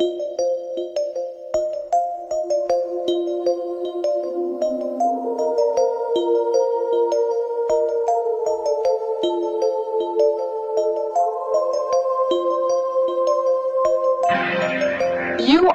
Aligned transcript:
You 0.00 0.06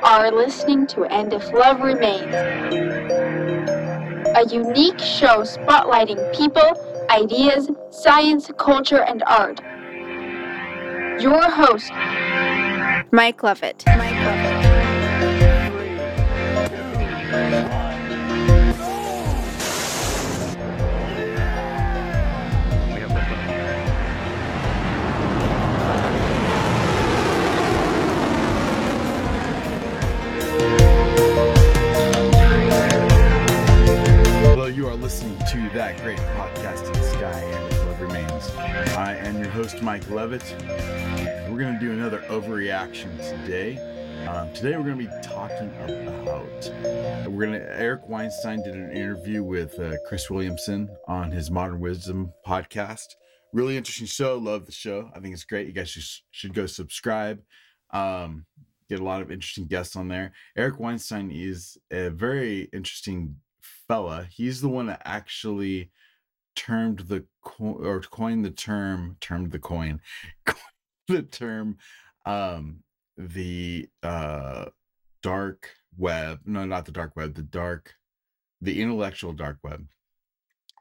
are 0.01 0.31
listening 0.31 0.87
to 0.87 1.03
And 1.03 1.31
If 1.31 1.53
Love 1.53 1.81
Remains, 1.81 2.33
a 2.33 2.57
unique 4.51 4.97
show 4.97 5.43
spotlighting 5.43 6.35
people, 6.35 6.71
ideas, 7.11 7.69
science, 7.91 8.49
culture, 8.57 9.03
and 9.03 9.21
art. 9.27 9.61
Your 11.21 11.47
host, 11.51 11.91
Mike 13.11 13.43
Lovett. 13.43 13.83
Mike 14.25 14.33
you 34.67 34.87
are 34.87 34.95
listening 34.95 35.37
to 35.51 35.69
that 35.75 36.01
great 36.01 36.17
podcast 36.17 36.87
in 36.87 36.93
the 36.93 37.03
sky 37.03 37.41
and 37.41 37.75
remains. 38.01 38.49
I 38.97 39.15
am 39.15 39.37
your 39.37 39.49
host, 39.49 39.83
Mike 39.83 40.09
Levitt. 40.09 40.55
We're 41.49 41.59
going 41.59 41.75
to 41.75 41.79
do 41.79 41.91
another 41.91 42.21
overreaction 42.21 43.15
today. 43.17 43.79
Um, 44.27 44.51
today, 44.53 44.75
we're 44.75 44.83
going 44.83 44.97
to 44.97 45.05
be 45.05 45.21
talking 45.21 45.69
about. 45.77 46.71
We're 47.29 47.45
going 47.45 47.53
to. 47.53 47.79
Eric 47.79 48.09
Weinstein 48.09 48.63
did 48.63 48.73
an 48.73 48.91
interview 48.91 49.43
with 49.43 49.79
uh, 49.79 49.93
Chris 50.07 50.31
Williamson 50.31 50.89
on 51.07 51.31
his 51.31 51.51
Modern 51.51 51.79
Wisdom 51.79 52.33
podcast. 52.45 53.05
Really 53.53 53.77
interesting 53.77 54.07
show. 54.07 54.37
Love 54.37 54.65
the 54.65 54.71
show. 54.71 55.11
I 55.15 55.19
think 55.19 55.33
it's 55.33 55.43
great. 55.43 55.67
You 55.67 55.73
guys 55.73 55.89
should, 55.89 56.03
should 56.31 56.53
go 56.55 56.65
subscribe. 56.65 57.39
Um, 57.91 58.47
get 58.89 58.99
a 58.99 59.03
lot 59.03 59.21
of 59.21 59.31
interesting 59.31 59.67
guests 59.67 59.95
on 59.95 60.07
there. 60.07 60.33
Eric 60.57 60.79
Weinstein 60.79 61.29
is 61.29 61.77
a 61.91 62.09
very 62.09 62.69
interesting 62.73 63.35
fella. 63.87 64.27
He's 64.31 64.59
the 64.59 64.69
one 64.69 64.87
that 64.87 65.03
actually 65.05 65.91
termed 66.55 66.99
the 66.99 67.25
or 67.59 68.01
coined 68.01 68.43
the 68.43 68.49
term 68.49 69.17
termed 69.19 69.51
the 69.51 69.59
coin 69.59 69.99
the 71.09 71.21
term 71.21 71.77
um 72.25 72.77
the 73.17 73.87
uh 74.03 74.65
dark 75.21 75.69
web 75.97 76.39
no 76.45 76.65
not 76.65 76.85
the 76.85 76.91
dark 76.91 77.15
web 77.15 77.33
the 77.33 77.41
dark 77.41 77.93
the 78.61 78.81
intellectual 78.81 79.33
dark 79.33 79.57
web 79.63 79.85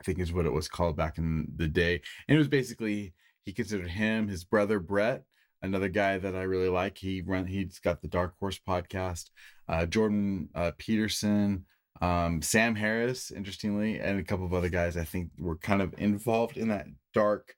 i 0.01 0.03
think 0.03 0.19
is 0.19 0.33
what 0.33 0.47
it 0.47 0.53
was 0.53 0.69
called 0.69 0.97
back 0.97 1.19
in 1.19 1.47
the 1.57 1.69
day. 1.69 2.01
And 2.29 2.35
it 2.35 2.39
was 2.39 2.49
basically 2.49 3.15
he 3.43 3.53
considered 3.53 3.91
him 3.91 4.29
his 4.29 4.45
brother 4.45 4.81
brett 4.81 5.23
another 5.63 5.89
guy 5.89 6.19
that 6.19 6.35
i 6.35 6.43
really 6.43 6.69
like. 6.69 6.99
He 6.99 7.23
run 7.23 7.47
he's 7.47 7.79
got 7.79 8.03
the 8.03 8.09
dark 8.09 8.35
horse 8.39 8.59
podcast 8.67 9.31
uh 9.69 9.87
jordan 9.87 10.49
uh 10.55 10.73
peterson 10.77 11.65
um 12.03 12.43
sam 12.43 12.75
harris 12.75 13.31
interestingly 13.31 14.01
and 14.01 14.19
a 14.19 14.25
couple 14.25 14.45
of 14.45 14.53
other 14.53 14.69
guys 14.69 14.97
i 14.97 15.05
think 15.05 15.31
were 15.39 15.57
kind 15.57 15.81
of 15.81 15.95
involved 15.97 16.57
in 16.57 16.69
that 16.69 16.87
dark 17.15 17.55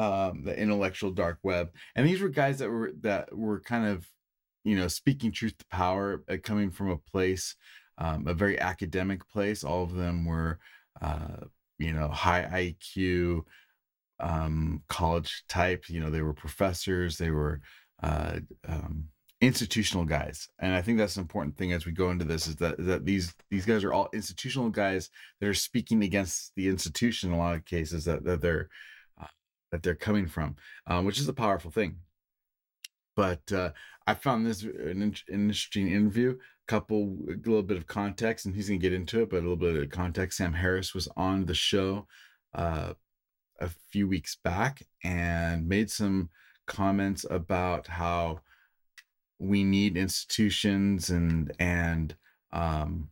um 0.00 0.44
the 0.44 0.58
intellectual 0.58 1.10
dark 1.10 1.38
web 1.42 1.70
and 1.94 2.06
these 2.06 2.20
were 2.20 2.28
guys 2.28 2.58
that 2.58 2.70
were 2.70 2.92
that 3.00 3.36
were 3.36 3.60
kind 3.60 3.86
of 3.86 4.06
you 4.64 4.76
know 4.76 4.88
speaking 4.88 5.30
truth 5.30 5.56
to 5.58 5.64
power 5.70 6.22
uh, 6.28 6.36
coming 6.42 6.70
from 6.70 6.90
a 6.90 6.96
place 6.96 7.56
um, 8.00 8.26
a 8.26 8.34
very 8.34 8.58
academic 8.58 9.28
place. 9.28 9.62
All 9.62 9.82
of 9.82 9.94
them 9.94 10.24
were 10.24 10.58
uh 11.00 11.44
you 11.78 11.92
know 11.92 12.08
high 12.08 12.74
iq 12.92 13.42
um 14.18 14.82
college 14.88 15.44
type 15.48 15.88
you 15.88 16.00
know 16.00 16.10
they 16.10 16.20
were 16.20 16.34
professors 16.34 17.16
they 17.16 17.30
were 17.30 17.60
uh 18.02 18.38
um 18.68 19.04
institutional 19.40 20.04
guys 20.04 20.48
and 20.58 20.74
i 20.74 20.82
think 20.82 20.98
that's 20.98 21.16
an 21.16 21.22
important 21.22 21.56
thing 21.56 21.72
as 21.72 21.86
we 21.86 21.92
go 21.92 22.10
into 22.10 22.24
this 22.24 22.46
is 22.46 22.56
that 22.56 22.76
that 22.78 23.06
these 23.06 23.34
these 23.50 23.64
guys 23.64 23.82
are 23.82 23.92
all 23.94 24.10
institutional 24.12 24.68
guys 24.68 25.08
that 25.40 25.48
are 25.48 25.54
speaking 25.54 26.02
against 26.02 26.52
the 26.56 26.68
institution 26.68 27.30
in 27.30 27.36
a 27.36 27.38
lot 27.38 27.54
of 27.54 27.64
cases 27.64 28.04
that, 28.04 28.22
that 28.24 28.42
they're 28.42 28.68
that 29.70 29.82
they're 29.82 29.94
coming 29.94 30.26
from 30.26 30.56
um, 30.86 31.04
which 31.04 31.18
is 31.18 31.28
a 31.28 31.32
powerful 31.32 31.70
thing. 31.70 31.96
But 33.16 33.52
uh, 33.52 33.70
i 34.06 34.14
found 34.14 34.46
this 34.46 34.62
an, 34.62 35.02
in- 35.02 35.14
an 35.28 35.40
interesting 35.48 35.88
interview 35.90 36.38
couple 36.66 37.16
a 37.28 37.32
little 37.48 37.62
bit 37.64 37.76
of 37.76 37.86
context 37.86 38.46
and 38.46 38.54
he's 38.54 38.68
gonna 38.68 38.78
get 38.78 38.92
into 38.92 39.22
it 39.22 39.30
but 39.30 39.38
a 39.38 39.40
little 39.40 39.56
bit 39.56 39.76
of 39.76 39.90
context. 39.90 40.38
Sam 40.38 40.52
harris 40.52 40.94
was 40.94 41.08
on 41.16 41.46
the 41.46 41.54
show 41.54 42.06
uh, 42.54 42.94
a 43.60 43.68
few 43.90 44.08
weeks 44.08 44.36
back 44.36 44.82
and 45.04 45.68
made 45.68 45.90
some 45.90 46.30
comments 46.66 47.26
about 47.28 47.88
how 47.88 48.40
we 49.38 49.64
need 49.64 49.96
institutions 49.96 51.10
and 51.10 51.52
and 51.58 52.14
um 52.52 53.08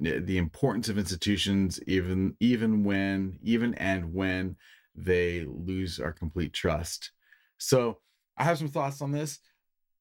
the 0.00 0.38
importance 0.38 0.88
of 0.88 0.96
institutions 0.96 1.80
even 1.86 2.36
even 2.40 2.84
when 2.84 3.38
even 3.42 3.74
and 3.74 4.14
when 4.14 4.56
they 5.04 5.44
lose 5.46 6.00
our 6.00 6.12
complete 6.12 6.52
trust. 6.52 7.12
So 7.58 7.98
i 8.36 8.44
have 8.44 8.58
some 8.58 8.68
thoughts 8.68 9.02
on 9.02 9.12
this. 9.12 9.38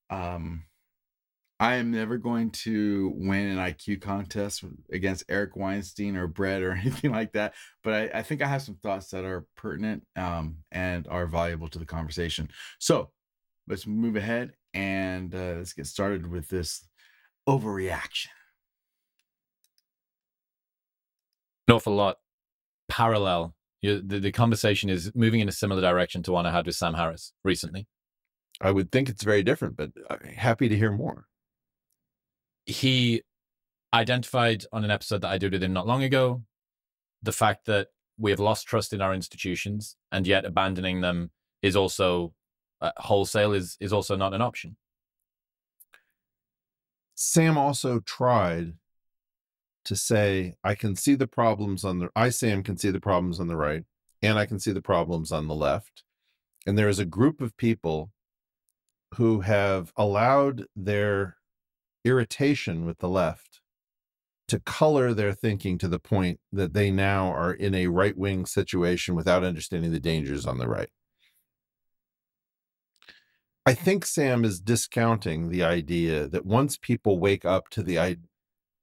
Um 0.10 0.64
i 1.60 1.76
am 1.76 1.90
never 1.90 2.20
going 2.20 2.52
to 2.52 3.12
win 3.16 3.48
an 3.48 3.58
iq 3.58 4.00
contest 4.00 4.64
against 4.92 5.24
eric 5.28 5.56
weinstein 5.56 6.16
or 6.16 6.28
brett 6.28 6.62
or 6.62 6.72
anything 6.84 7.12
like 7.12 7.34
that 7.34 7.56
but 7.84 7.94
i, 7.96 8.20
I 8.20 8.22
think 8.22 8.44
i 8.44 8.48
have 8.48 8.62
some 8.62 8.76
thoughts 8.76 9.10
that 9.10 9.26
are 9.26 9.48
pertinent 9.56 10.06
um 10.16 10.58
and 10.72 11.08
are 11.08 11.26
valuable 11.26 11.68
to 11.70 11.80
the 11.80 11.86
conversation. 11.86 12.50
So 12.80 13.10
let's 13.68 13.88
move 13.88 14.16
ahead 14.16 14.54
and 14.74 15.34
uh, 15.34 15.56
let's 15.58 15.74
get 15.74 15.88
started 15.88 16.28
with 16.28 16.48
this 16.48 16.88
overreaction. 17.48 18.28
An 21.68 21.76
awful 21.76 21.96
lot 21.96 22.18
parallel. 22.88 23.56
You, 23.82 24.02
the, 24.02 24.20
the 24.20 24.32
conversation 24.32 24.90
is 24.90 25.12
moving 25.14 25.40
in 25.40 25.50
a 25.50 25.52
similar 25.52 25.82
direction 25.82 26.24
to 26.24 26.32
one 26.32 26.46
I 26.46 26.52
had 26.52 26.66
with 26.66 26.76
Sam 26.76 26.96
Harris 26.96 27.34
recently. 27.44 27.88
I 28.60 28.72
would 28.72 28.92
think 28.92 29.08
it's 29.08 29.24
very 29.24 29.44
different, 29.44 29.78
but 29.78 29.92
uh, 30.10 30.18
happy 30.36 30.68
to 30.68 30.76
hear 30.76 30.92
more. 30.92 31.28
He 32.66 33.22
identified 33.94 34.66
on 34.74 34.84
an 34.84 34.92
episode 34.92 35.22
that 35.22 35.32
I 35.32 35.38
did 35.38 35.54
with 35.54 35.64
him 35.64 35.74
not 35.74 35.88
long 35.88 36.04
ago 36.04 36.44
the 37.22 37.32
fact 37.32 37.66
that 37.66 37.88
we 38.18 38.32
have 38.32 38.40
lost 38.40 38.68
trust 38.68 38.94
in 38.94 39.02
our 39.02 39.14
institutions, 39.14 39.96
and 40.12 40.26
yet 40.26 40.46
abandoning 40.46 41.02
them 41.02 41.32
is 41.62 41.76
also 41.76 42.34
uh, 42.82 42.92
wholesale 42.98 43.54
is 43.54 43.78
is 43.80 43.94
also 43.94 44.16
not 44.16 44.34
an 44.34 44.42
option. 44.42 44.76
Sam 47.16 47.58
also 47.58 48.00
tried 48.00 48.74
to 49.88 49.96
say, 49.96 50.56
I 50.64 50.76
can 50.76 50.96
see 50.96 51.16
the 51.16 51.28
problems 51.28 51.86
on 51.86 52.00
the, 52.00 52.10
I, 52.16 52.30
Sam, 52.30 52.62
can 52.62 52.78
see 52.78 52.92
the 52.92 53.00
problems 53.00 53.40
on 53.40 53.48
the 53.48 53.56
right, 53.56 53.84
and 54.22 54.38
I 54.38 54.46
can 54.46 54.60
see 54.60 54.74
the 54.74 54.82
problems 54.82 55.32
on 55.32 55.48
the 55.48 55.56
left. 55.56 56.04
And 56.66 56.78
there 56.78 56.90
is 56.90 57.00
a 57.00 57.06
group 57.06 57.40
of 57.40 57.56
people 57.56 58.12
who 59.16 59.40
have 59.42 59.94
allowed 59.96 60.66
their 60.76 61.38
irritation 62.04 62.86
with 62.86 62.98
the 62.98 63.08
left 63.08 63.62
to 64.50 64.60
color 64.60 65.14
their 65.14 65.34
thinking 65.34 65.78
to 65.78 65.88
the 65.88 66.00
point 66.00 66.42
that 66.52 66.74
they 66.74 66.92
now 66.92 67.32
are 67.32 67.54
in 67.54 67.74
a 67.74 67.88
right 67.88 68.18
wing 68.18 68.46
situation 68.46 69.16
without 69.16 69.44
understanding 69.46 69.92
the 69.92 70.00
dangers 70.02 70.46
on 70.46 70.58
the 70.58 70.68
right. 70.68 70.90
I 73.66 73.74
think 73.74 74.06
Sam 74.06 74.44
is 74.44 74.60
discounting 74.60 75.50
the 75.50 75.64
idea 75.64 76.28
that 76.28 76.46
once 76.46 76.78
people 76.78 77.20
wake 77.20 77.46
up 77.46 77.70
to 77.70 77.84
the 77.84 78.18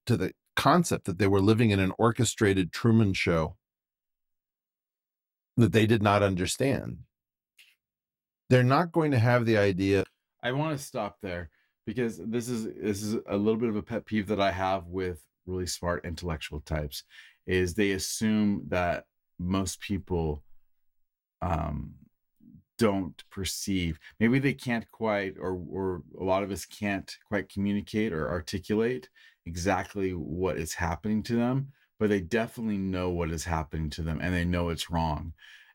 to 0.07 0.17
the 0.17 0.33
concept 0.57 1.05
that 1.07 1.19
they 1.19 1.27
were 1.27 1.41
living 1.41 1.71
in 1.71 1.81
an 1.81 1.93
orchestrated 1.99 2.73
Truman 2.73 3.13
show 3.13 3.57
that 5.57 5.73
they 5.73 5.87
did 5.87 6.03
not 6.03 6.23
understand, 6.23 6.99
they're 8.51 8.63
not 8.63 8.93
going 8.93 9.11
to 9.13 9.19
have 9.19 9.47
the 9.47 9.57
idea. 9.57 10.05
I 10.43 10.53
want 10.53 10.77
to 10.77 10.85
stop 10.85 11.19
there 11.23 11.51
because 11.87 12.19
this 12.19 12.49
is 12.49 12.65
this 12.65 13.03
is 13.03 13.17
a 13.29 13.37
little 13.37 13.59
bit 13.59 13.69
of 13.69 13.77
a 13.77 13.83
pet 13.83 14.05
peeve 14.05 14.27
that 14.29 14.41
I 14.41 14.51
have 14.51 14.87
with 14.87 15.23
really 15.47 15.67
smart 15.67 16.05
intellectual 16.05 16.61
types 16.61 17.05
is 17.47 17.75
they 17.75 17.93
assume 17.93 18.65
that 18.69 19.05
most 19.39 19.81
people 19.81 20.43
um 21.43 21.95
don't 22.79 23.23
perceive 23.31 23.99
maybe 24.19 24.39
they 24.39 24.55
can't 24.55 24.91
quite 24.91 25.35
or 25.39 25.61
or 25.71 26.03
a 26.19 26.25
lot 26.25 26.43
of 26.43 26.51
us 26.51 26.65
can't 26.65 27.17
quite 27.29 27.49
communicate 27.49 28.13
or 28.13 28.29
articulate 28.29 29.09
exactly 29.47 30.11
what 30.11 30.57
is 30.57 30.75
happening 30.75 31.23
to 31.23 31.37
them 31.37 31.69
but 31.99 32.09
they 32.09 32.21
definitely 32.21 32.79
know 32.79 33.11
what 33.11 33.31
is 33.31 33.45
happening 33.45 33.89
to 33.89 34.03
them 34.03 34.19
and 34.21 34.35
they 34.35 34.45
know 34.45 34.69
it's 34.69 34.91
wrong 34.91 35.33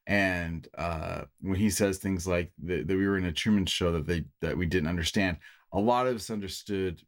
and 0.09 0.67
uh, 0.75 1.25
when 1.39 1.59
he 1.59 1.69
says 1.69 1.99
things 1.99 2.25
like 2.25 2.51
that, 2.63 2.87
that 2.87 2.97
we 2.97 3.07
were 3.07 3.19
in 3.19 3.25
a 3.25 3.31
Truman 3.31 3.67
show 3.67 3.91
that 3.91 4.07
they 4.07 4.25
that 4.41 4.57
we 4.57 4.65
didn't 4.65 4.89
understand, 4.89 5.37
a 5.71 5.79
lot 5.79 6.07
of 6.07 6.15
us 6.15 6.31
understood 6.31 7.03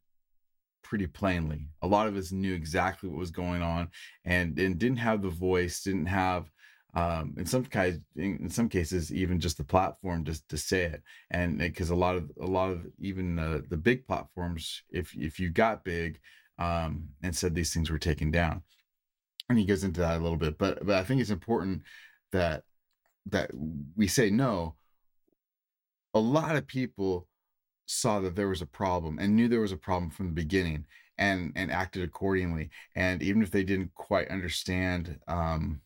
pretty 0.84 1.08
plainly. 1.08 1.70
A 1.82 1.88
lot 1.88 2.08
of 2.08 2.16
us 2.16 2.32
knew 2.32 2.54
exactly 2.54 3.10
what 3.10 3.18
was 3.18 3.32
going 3.32 3.64
on, 3.64 3.90
and 4.24 4.58
and 4.60 4.78
didn't 4.78 5.00
have 5.00 5.24
the 5.24 5.30
voice, 5.30 5.82
didn't 5.82 6.06
have 6.06 6.52
um, 6.94 7.34
in 7.38 7.46
some 7.48 7.64
guys 7.64 7.98
in 8.16 8.50
some 8.52 8.70
cases 8.70 9.12
even 9.12 9.40
just 9.40 9.58
the 9.58 9.64
platform 9.64 10.26
just 10.26 10.48
to 10.50 10.58
say 10.58 10.84
it 10.84 11.02
and 11.30 11.58
because 11.58 11.90
a 11.90 11.96
lot 11.96 12.18
of 12.18 12.30
a 12.42 12.46
lot 12.46 12.70
of 12.70 12.86
even 13.00 13.40
uh, 13.40 13.62
the 13.70 13.78
big 13.78 14.06
platforms 14.06 14.84
if 14.90 15.16
if 15.16 15.40
you 15.40 15.50
got 15.50 15.86
big 15.86 16.20
um, 16.62 17.10
and 17.24 17.36
said 17.36 17.56
these 17.56 17.74
things 17.74 17.90
were 17.90 18.00
taken 18.00 18.32
down. 18.32 18.62
And 19.50 19.58
he 19.58 19.66
goes 19.66 19.84
into 19.84 20.02
that 20.02 20.20
a 20.20 20.24
little 20.24 20.38
bit 20.38 20.58
but 20.58 20.86
but 20.86 20.96
i 20.96 21.04
think 21.04 21.20
it's 21.20 21.30
important 21.30 21.82
that 22.32 22.64
that 23.28 23.52
we 23.96 24.08
say 24.08 24.30
no. 24.30 24.76
A 26.14 26.20
lot 26.20 26.56
of 26.56 26.68
people 26.68 27.28
saw 27.86 28.20
that 28.22 28.36
there 28.36 28.50
was 28.50 28.62
a 28.62 28.68
problem 28.68 29.20
and 29.20 29.36
knew 29.36 29.48
there 29.48 29.62
was 29.62 29.72
a 29.72 29.78
problem 29.78 30.10
from 30.10 30.28
the 30.28 30.34
beginning 30.34 30.86
and 31.18 31.52
and 31.56 31.72
acted 31.72 32.04
accordingly. 32.04 32.70
And 32.96 33.22
even 33.22 33.42
if 33.42 33.52
they 33.52 33.64
didn't 33.64 33.94
quite 33.94 34.30
understand 34.30 35.20
um 35.28 35.82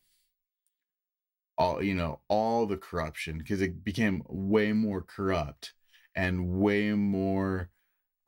all 1.58 1.82
you 1.82 1.94
know 1.94 2.20
all 2.28 2.66
the 2.66 2.76
corruption 2.76 3.38
because 3.38 3.62
it 3.62 3.82
became 3.82 4.22
way 4.28 4.72
more 4.72 5.02
corrupt 5.02 5.72
and 6.14 6.48
way 6.48 6.92
more 6.92 7.70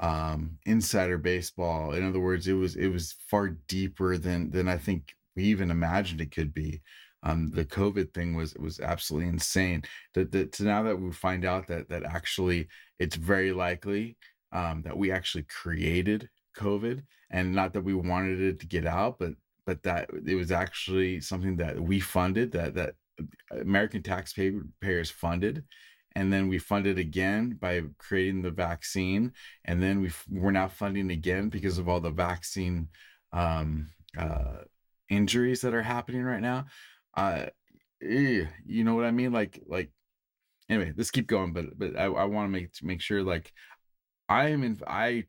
um 0.01 0.59
insider 0.67 1.19
baseball. 1.19 1.93
In 1.93 2.07
other 2.07 2.21
words 2.21 2.47
it 2.47 2.53
was 2.55 2.77
it 2.77 2.89
was 2.89 3.17
far 3.29 3.49
deeper 3.69 4.17
than 4.17 4.51
than 4.51 4.69
i 4.69 4.77
think 4.79 5.15
we 5.37 5.45
even 5.45 5.71
imagined 5.71 6.21
it 6.21 6.31
could 6.33 6.55
be. 6.55 6.81
Um 7.23 7.51
the 7.51 7.65
covid 7.65 8.15
thing 8.15 8.35
was 8.35 8.55
was 8.55 8.81
absolutely 8.81 9.29
insane. 9.29 9.83
That 10.15 10.31
that 10.33 10.53
to 10.53 10.65
now 10.65 10.83
that 10.85 10.97
we 11.01 11.11
find 11.13 11.45
out 11.45 11.67
that 11.69 11.89
that 11.89 12.05
actually 12.05 12.69
it's 12.99 13.17
very 13.17 13.53
likely 13.53 14.17
um 14.53 14.83
that 14.83 14.97
we 14.97 15.11
actually 15.13 15.45
created 15.45 16.29
covid 16.57 17.03
and 17.31 17.53
not 17.55 17.73
that 17.73 17.83
we 17.83 17.95
wanted 17.95 18.41
it 18.41 18.61
to 18.61 18.67
get 18.67 18.87
out 18.87 19.19
but 19.19 19.33
but 19.67 19.83
that 19.83 20.09
it 20.27 20.35
was 20.35 20.51
actually 20.51 21.21
something 21.21 21.57
that 21.57 21.79
we 21.79 22.01
funded 22.01 22.53
that 22.53 22.75
that 22.75 22.95
American 23.51 24.03
taxpayers 24.03 25.11
funded, 25.11 25.65
and 26.19 26.33
then 26.33 26.49
we 26.49 26.59
funded 26.59 26.99
again 26.99 27.57
by 27.61 27.81
creating 27.97 28.43
the 28.43 28.51
vaccine, 28.51 29.33
and 29.65 29.81
then 29.81 30.01
we 30.01 30.11
we're 30.29 30.51
now 30.51 30.67
funding 30.67 31.13
again 31.13 31.49
because 31.49 31.79
of 31.79 31.89
all 31.89 32.01
the 32.01 32.11
vaccine 32.11 32.89
um, 33.33 33.91
uh, 34.19 34.65
injuries 35.09 35.61
that 35.61 35.75
are 35.75 35.83
happening 35.83 36.25
right 36.25 36.41
now. 36.41 36.67
Uh, 37.17 37.47
you 38.01 38.49
know 38.67 38.97
what 38.97 39.05
I 39.05 39.13
mean? 39.13 39.31
Like 39.33 39.63
like 39.69 39.93
anyway, 40.69 40.93
let's 40.97 41.13
keep 41.13 41.29
going. 41.29 41.53
But 41.53 41.79
but 41.79 41.97
I, 41.97 42.07
I 42.07 42.25
want 42.25 42.47
to 42.47 42.51
make 42.51 42.71
make 42.83 43.01
sure 43.01 43.23
like 43.23 43.53
I 44.29 44.49
am 44.49 44.65
in 44.65 44.81
I 44.89 45.27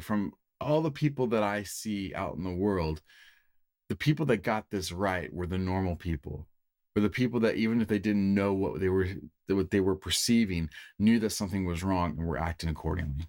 from 0.00 0.32
all 0.58 0.80
the 0.80 0.90
people 0.90 1.26
that 1.28 1.42
I 1.42 1.64
see 1.64 2.14
out 2.14 2.34
in 2.34 2.44
the 2.44 2.50
world, 2.50 3.02
the 3.90 3.96
people 3.96 4.24
that 4.26 4.38
got 4.38 4.70
this 4.70 4.90
right 4.90 5.30
were 5.30 5.46
the 5.46 5.58
normal 5.58 5.96
people 5.96 6.48
for 6.98 7.02
the 7.02 7.08
people 7.08 7.38
that 7.38 7.54
even 7.54 7.80
if 7.80 7.86
they 7.86 8.00
didn't 8.00 8.34
know 8.34 8.52
what 8.52 8.80
they 8.80 8.88
were 8.88 9.06
what 9.46 9.70
they 9.70 9.78
were 9.78 9.94
perceiving 9.94 10.68
knew 10.98 11.20
that 11.20 11.30
something 11.30 11.64
was 11.64 11.84
wrong 11.84 12.16
and 12.18 12.26
were 12.26 12.36
acting 12.36 12.68
accordingly. 12.68 13.28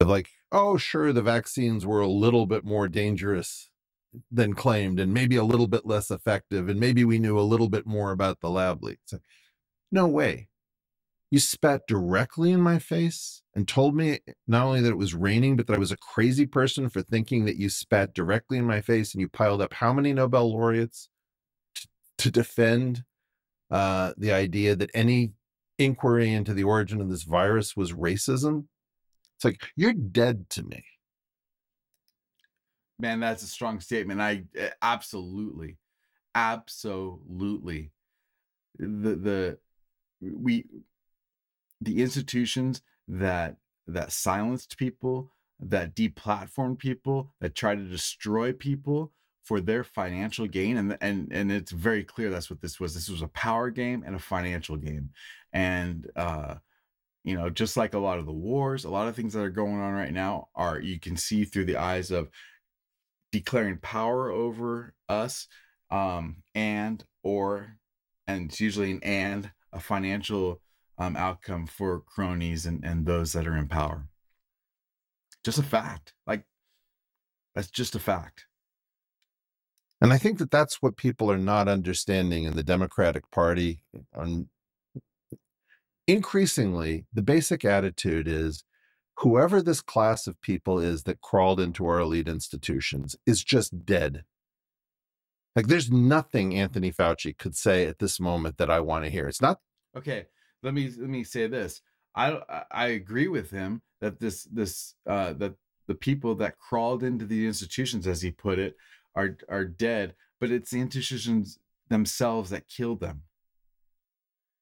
Like 0.00 0.30
oh 0.50 0.76
sure 0.78 1.12
the 1.12 1.22
vaccines 1.22 1.86
were 1.86 2.00
a 2.00 2.08
little 2.08 2.44
bit 2.44 2.64
more 2.64 2.88
dangerous 2.88 3.70
than 4.32 4.54
claimed 4.54 4.98
and 4.98 5.14
maybe 5.14 5.36
a 5.36 5.44
little 5.44 5.68
bit 5.68 5.86
less 5.86 6.10
effective 6.10 6.68
and 6.68 6.80
maybe 6.80 7.04
we 7.04 7.20
knew 7.20 7.38
a 7.38 7.42
little 7.52 7.68
bit 7.68 7.86
more 7.86 8.10
about 8.10 8.40
the 8.40 8.50
lab 8.50 8.82
leaks. 8.82 9.14
No 9.92 10.08
way. 10.08 10.48
You 11.30 11.38
spat 11.38 11.82
directly 11.86 12.50
in 12.50 12.60
my 12.60 12.80
face 12.80 13.42
and 13.54 13.68
told 13.68 13.94
me 13.94 14.18
not 14.48 14.66
only 14.66 14.80
that 14.80 14.90
it 14.90 14.98
was 14.98 15.14
raining 15.14 15.54
but 15.54 15.68
that 15.68 15.76
i 15.76 15.78
was 15.78 15.92
a 15.92 15.96
crazy 15.96 16.46
person 16.46 16.88
for 16.88 17.00
thinking 17.00 17.44
that 17.44 17.56
you 17.56 17.68
spat 17.68 18.12
directly 18.12 18.58
in 18.58 18.64
my 18.64 18.80
face 18.80 19.14
and 19.14 19.20
you 19.20 19.28
piled 19.28 19.62
up 19.62 19.74
how 19.74 19.92
many 19.92 20.12
nobel 20.12 20.50
laureates 20.50 21.08
to 22.22 22.30
defend 22.30 23.02
uh, 23.68 24.12
the 24.16 24.32
idea 24.32 24.76
that 24.76 24.90
any 24.94 25.32
inquiry 25.76 26.32
into 26.32 26.54
the 26.54 26.62
origin 26.62 27.00
of 27.00 27.10
this 27.10 27.24
virus 27.24 27.76
was 27.76 27.92
racism. 27.92 28.66
It's 29.36 29.44
like, 29.44 29.60
you're 29.74 29.92
dead 29.92 30.48
to 30.50 30.62
me. 30.62 30.84
Man, 33.00 33.18
that's 33.18 33.42
a 33.42 33.48
strong 33.48 33.80
statement. 33.80 34.20
I 34.20 34.44
eh, 34.56 34.70
absolutely, 34.80 35.78
absolutely. 36.36 37.90
The, 38.78 39.16
the, 39.16 39.58
we, 40.20 40.64
the 41.80 42.00
institutions 42.00 42.82
that, 43.08 43.56
that 43.88 44.12
silenced 44.12 44.78
people, 44.78 45.32
that 45.58 45.96
deplatformed 45.96 46.78
people, 46.78 47.34
that 47.40 47.56
try 47.56 47.74
to 47.74 47.82
destroy 47.82 48.52
people, 48.52 49.10
for 49.44 49.60
their 49.60 49.84
financial 49.84 50.46
gain 50.46 50.76
and 50.76 50.96
and 51.00 51.28
and 51.32 51.50
it's 51.50 51.72
very 51.72 52.04
clear 52.04 52.30
that's 52.30 52.50
what 52.50 52.60
this 52.60 52.78
was. 52.78 52.94
This 52.94 53.08
was 53.08 53.22
a 53.22 53.28
power 53.28 53.70
game 53.70 54.02
and 54.06 54.14
a 54.14 54.20
financial 54.20 54.76
game. 54.76 55.10
And 55.52 56.10
uh 56.16 56.56
you 57.24 57.36
know 57.36 57.50
just 57.50 57.76
like 57.76 57.94
a 57.94 57.98
lot 57.98 58.18
of 58.18 58.26
the 58.26 58.32
wars 58.32 58.84
a 58.84 58.90
lot 58.90 59.08
of 59.08 59.14
things 59.14 59.32
that 59.32 59.42
are 59.42 59.50
going 59.50 59.80
on 59.80 59.92
right 59.92 60.12
now 60.12 60.48
are 60.54 60.80
you 60.80 60.98
can 60.98 61.16
see 61.16 61.44
through 61.44 61.64
the 61.64 61.76
eyes 61.76 62.10
of 62.10 62.28
declaring 63.30 63.78
power 63.78 64.30
over 64.30 64.92
us 65.08 65.46
um 65.90 66.36
and 66.54 67.04
or 67.22 67.76
and 68.26 68.50
it's 68.50 68.60
usually 68.60 68.92
an 68.92 69.00
and 69.02 69.50
a 69.72 69.80
financial 69.80 70.60
um 70.98 71.16
outcome 71.16 71.66
for 71.66 72.00
cronies 72.00 72.66
and 72.66 72.84
and 72.84 73.06
those 73.06 73.32
that 73.32 73.46
are 73.46 73.56
in 73.56 73.68
power. 73.68 74.08
Just 75.44 75.58
a 75.58 75.62
fact. 75.62 76.14
Like 76.26 76.44
that's 77.54 77.70
just 77.70 77.94
a 77.94 77.98
fact 77.98 78.46
and 80.02 80.12
I 80.12 80.18
think 80.18 80.38
that 80.38 80.50
that's 80.50 80.82
what 80.82 80.96
people 80.96 81.30
are 81.30 81.38
not 81.38 81.68
understanding 81.68 82.44
in 82.44 82.56
the 82.56 82.64
Democratic 82.64 83.30
Party. 83.30 83.82
On 84.16 84.48
increasingly, 86.08 87.06
the 87.12 87.22
basic 87.22 87.64
attitude 87.64 88.26
is 88.26 88.64
whoever 89.18 89.62
this 89.62 89.80
class 89.80 90.26
of 90.26 90.40
people 90.40 90.80
is 90.80 91.04
that 91.04 91.20
crawled 91.20 91.60
into 91.60 91.86
our 91.86 92.00
elite 92.00 92.28
institutions 92.28 93.14
is 93.26 93.44
just 93.44 93.84
dead. 93.86 94.24
Like 95.54 95.68
there's 95.68 95.90
nothing 95.90 96.56
Anthony 96.56 96.90
Fauci 96.90 97.36
could 97.36 97.54
say 97.54 97.86
at 97.86 98.00
this 98.00 98.18
moment 98.18 98.56
that 98.58 98.70
I 98.70 98.80
want 98.80 99.04
to 99.04 99.10
hear. 99.10 99.28
It's 99.28 99.42
not 99.42 99.60
okay. 99.96 100.26
Let 100.64 100.74
me 100.74 100.90
let 100.98 101.08
me 101.08 101.22
say 101.22 101.46
this. 101.46 101.80
I 102.16 102.64
I 102.72 102.86
agree 102.88 103.28
with 103.28 103.50
him 103.50 103.82
that 104.00 104.18
this 104.18 104.44
this 104.44 104.94
uh 105.06 105.34
that 105.34 105.54
the 105.86 105.94
people 105.94 106.34
that 106.36 106.58
crawled 106.58 107.02
into 107.02 107.26
the 107.26 107.46
institutions, 107.46 108.06
as 108.06 108.22
he 108.22 108.30
put 108.30 108.58
it, 108.58 108.76
are 109.14 109.36
are 109.48 109.64
dead, 109.64 110.14
but 110.40 110.50
it's 110.50 110.70
the 110.70 110.80
institutions 110.80 111.58
themselves 111.88 112.50
that 112.50 112.68
killed 112.68 113.00
them. 113.00 113.22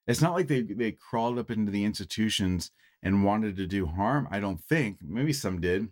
It's 0.06 0.20
not 0.20 0.34
like 0.34 0.48
they 0.48 0.62
they 0.62 0.92
crawled 0.92 1.38
up 1.38 1.50
into 1.50 1.70
the 1.70 1.84
institutions 1.84 2.70
and 3.02 3.24
wanted 3.24 3.56
to 3.56 3.66
do 3.66 3.86
harm. 3.86 4.28
I 4.30 4.40
don't 4.40 4.60
think. 4.60 4.98
Maybe 5.02 5.32
some 5.32 5.60
did. 5.60 5.88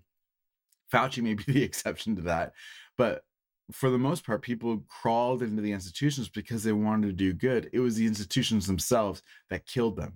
Fauci 0.93 1.23
may 1.23 1.35
be 1.35 1.45
the 1.53 1.63
exception 1.63 2.17
to 2.17 2.23
that, 2.23 2.53
but 2.97 3.25
for 3.71 3.91
the 3.91 3.99
most 3.99 4.25
part, 4.25 4.43
people 4.43 4.85
crawled 4.89 5.43
into 5.43 5.61
the 5.61 5.73
institutions 5.73 6.29
because 6.29 6.65
they 6.65 6.73
wanted 6.73 7.09
to 7.09 7.13
do 7.13 7.33
good. 7.35 7.69
It 7.73 7.81
was 7.81 7.97
the 7.97 8.07
institutions 8.07 8.67
themselves 8.67 9.23
that 9.51 9.67
killed 9.67 9.97
them. 9.97 10.15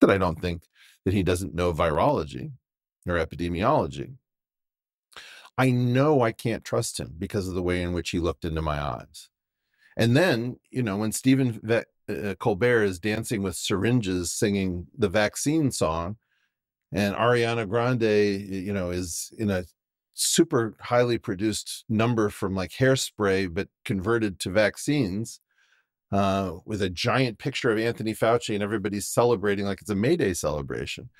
That 0.00 0.10
I 0.10 0.18
don't 0.18 0.40
think 0.40 0.62
that 1.04 1.14
he 1.14 1.22
doesn't 1.22 1.54
know 1.54 1.72
virology 1.72 2.52
or 3.06 3.14
epidemiology. 3.14 4.14
I 5.56 5.70
know 5.70 6.22
I 6.22 6.32
can't 6.32 6.64
trust 6.64 6.98
him 6.98 7.14
because 7.18 7.48
of 7.48 7.54
the 7.54 7.62
way 7.62 7.82
in 7.82 7.92
which 7.92 8.10
he 8.10 8.18
looked 8.18 8.44
into 8.44 8.62
my 8.62 8.80
eyes. 8.80 9.28
And 9.96 10.16
then, 10.16 10.58
you 10.70 10.82
know, 10.82 10.96
when 10.96 11.12
Stephen 11.12 11.60
uh, 12.08 12.34
Colbert 12.38 12.84
is 12.84 12.98
dancing 12.98 13.42
with 13.42 13.54
syringes 13.54 14.32
singing 14.32 14.88
the 14.96 15.08
vaccine 15.08 15.70
song, 15.70 16.16
and 16.92 17.14
Ariana 17.14 17.68
Grande, 17.68 18.02
you 18.02 18.72
know, 18.72 18.90
is 18.90 19.32
in 19.38 19.50
a 19.50 19.64
super 20.14 20.76
highly 20.80 21.18
produced 21.18 21.84
number 21.88 22.28
from 22.30 22.54
like 22.54 22.70
hairspray, 22.70 23.52
but 23.52 23.68
converted 23.84 24.38
to 24.40 24.50
vaccines 24.50 25.40
uh, 26.12 26.52
with 26.64 26.80
a 26.82 26.90
giant 26.90 27.38
picture 27.38 27.70
of 27.70 27.78
Anthony 27.78 28.14
Fauci, 28.14 28.54
and 28.54 28.62
everybody's 28.62 29.08
celebrating 29.08 29.64
like 29.64 29.80
it's 29.80 29.90
a 29.90 29.96
May 29.96 30.16
Day 30.16 30.32
celebration. 30.32 31.10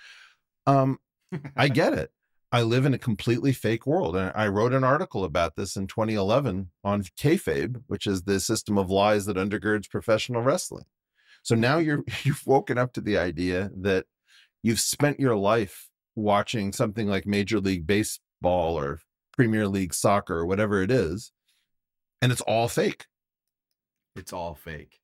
Um, 0.67 0.99
I 1.57 1.69
get 1.81 1.93
it. 1.93 2.11
I 2.55 2.63
live 2.63 2.87
in 2.87 2.95
a 2.95 2.99
completely 2.99 3.53
fake 3.53 3.85
world. 3.85 4.15
And 4.15 4.31
I 4.33 4.47
wrote 4.47 4.73
an 4.73 4.85
article 4.85 5.25
about 5.25 5.57
this 5.57 5.75
in 5.75 5.89
2011 5.89 6.71
on 6.85 7.03
kayfabe, 7.03 7.83
which 7.89 8.07
is 8.07 8.23
the 8.23 8.39
system 8.39 8.79
of 8.79 8.89
lies 8.89 9.27
that 9.27 9.37
undergirds 9.37 9.91
professional 9.91 10.41
wrestling. 10.41 10.85
So 11.43 11.57
now 11.57 11.79
you're 11.79 12.05
you've 12.23 12.47
woken 12.47 12.79
up 12.79 12.93
to 12.93 13.01
the 13.01 13.19
idea 13.19 13.73
that 13.81 14.07
you've 14.63 14.79
spent 14.79 15.19
your 15.19 15.35
life 15.35 15.89
watching 16.15 16.73
something 16.73 17.09
like 17.09 17.27
Major 17.27 17.59
League 17.59 17.89
Baseball 17.89 18.79
or 18.79 19.01
Premier 19.33 19.67
League 19.67 19.93
Soccer 19.93 20.37
or 20.37 20.47
whatever 20.47 20.81
it 20.81 20.93
is, 20.93 21.33
and 22.23 22.31
it's 22.31 22.41
all 22.43 22.69
fake. 22.69 23.07
it's 24.15 24.33
all 24.33 24.55
fake. 24.55 25.01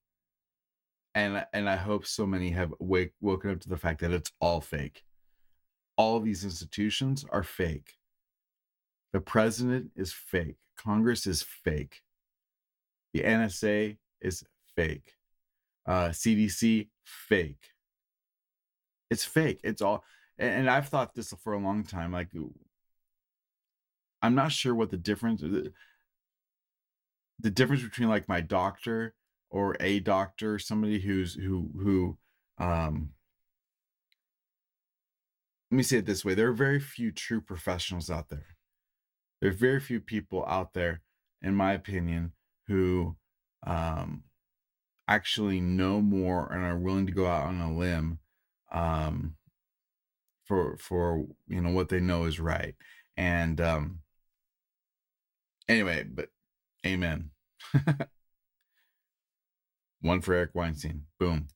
And 1.17 1.45
and 1.53 1.69
I 1.69 1.75
hope 1.75 2.07
so 2.07 2.29
many 2.29 2.51
have 2.51 2.73
wake, 2.79 3.11
woken 3.21 3.51
up 3.51 3.61
to 3.63 3.69
the 3.69 3.77
fact 3.77 4.03
that 4.03 4.13
it's 4.13 4.31
all 4.41 4.61
fake. 4.61 5.03
All 6.01 6.17
of 6.17 6.25
these 6.25 6.45
institutions 6.45 7.27
are 7.29 7.43
fake. 7.43 7.99
The 9.13 9.21
president 9.21 9.91
is 9.95 10.15
fake. 10.15 10.57
Congress 10.79 11.27
is 11.27 11.43
fake. 11.43 12.01
The 13.13 13.21
NSA 13.21 13.99
is 14.23 14.43
fake. 14.75 15.13
Uh, 15.85 16.09
CDC 16.09 16.89
fake. 17.05 17.61
It's 19.11 19.27
fake. 19.27 19.61
It's 19.63 19.83
all 19.83 20.03
and, 20.39 20.71
I've 20.71 20.89
thought 20.89 21.15
this 21.15 21.35
for 21.45 21.53
a 21.53 21.59
long 21.59 21.85
time. 21.85 22.13
Like 22.13 22.29
I'm 24.23 24.35
not 24.35 24.53
sure 24.53 24.75
what 24.75 24.91
the 24.91 24.97
difference 24.97 25.43
the, 25.43 25.71
the 27.41 27.51
difference 27.51 27.83
between 27.83 28.09
like 28.09 28.27
my 28.27 28.41
doctor 28.41 29.15
or 29.51 29.77
a 29.81 30.01
doctor, 30.01 30.59
somebody 30.59 30.99
who's 30.99 31.35
who 31.35 31.69
who 31.77 32.17
um 32.57 33.11
let 35.71 35.77
me 35.77 35.83
say 35.83 35.99
it 35.99 36.07
this 36.07 36.25
way 36.25 36.35
there 36.35 36.49
are 36.49 36.53
very 36.53 36.81
few 36.81 37.13
true 37.13 37.41
professionals 37.41 38.11
out 38.11 38.29
there. 38.29 38.57
There 39.41 39.51
are 39.51 39.55
very 39.55 39.81
few 39.81 40.01
people 40.01 40.45
out 40.47 40.75
there 40.75 41.03
in 41.43 41.55
my 41.55 41.73
opinion 41.73 42.33
who 42.67 43.17
um 43.67 44.25
actually 45.07 45.61
know 45.61 46.01
more 46.01 46.53
and 46.53 46.65
are 46.65 46.79
willing 46.79 47.07
to 47.07 47.13
go 47.13 47.27
out 47.27 47.47
on 47.47 47.61
a 47.61 47.77
limb 47.77 48.19
um 48.73 49.37
for 50.47 50.77
for 50.79 51.25
you 51.49 51.61
know 51.61 51.71
what 51.71 51.89
they 51.89 52.01
know 52.01 52.25
is 52.25 52.41
right. 52.41 52.75
And 53.17 53.61
um 53.61 54.01
anyway 55.69 56.05
but 56.05 56.31
amen. 56.87 57.31
One 60.01 60.21
for 60.21 60.35
eric 60.35 60.51
weinstein. 60.55 61.05
Boom 61.19 61.47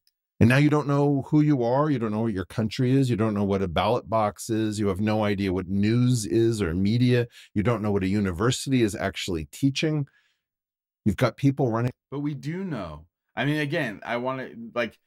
And 0.44 0.50
now 0.50 0.58
you 0.58 0.68
don't 0.68 0.86
know 0.86 1.22
who 1.28 1.40
you 1.40 1.62
are. 1.62 1.88
You 1.88 1.98
don't 1.98 2.12
know 2.12 2.20
what 2.20 2.34
your 2.34 2.44
country 2.44 2.92
is. 2.92 3.08
You 3.08 3.16
don't 3.16 3.32
know 3.32 3.44
what 3.44 3.62
a 3.62 3.66
ballot 3.66 4.10
box 4.10 4.50
is. 4.50 4.78
You 4.78 4.88
have 4.88 5.00
no 5.00 5.24
idea 5.24 5.54
what 5.54 5.68
news 5.68 6.26
is 6.26 6.60
or 6.60 6.74
media. 6.74 7.28
You 7.54 7.62
don't 7.62 7.80
know 7.80 7.90
what 7.90 8.02
a 8.02 8.08
university 8.08 8.82
is 8.82 8.94
actually 8.94 9.46
teaching. 9.46 10.06
You've 11.06 11.16
got 11.16 11.38
people 11.38 11.70
running. 11.70 11.92
but 12.10 12.18
we 12.20 12.34
do 12.34 12.62
know 12.62 13.06
i 13.34 13.46
mean 13.46 13.58
again 13.58 14.02
i 14.04 14.18
want 14.18 14.40
to 14.40 14.54
like 14.74 14.98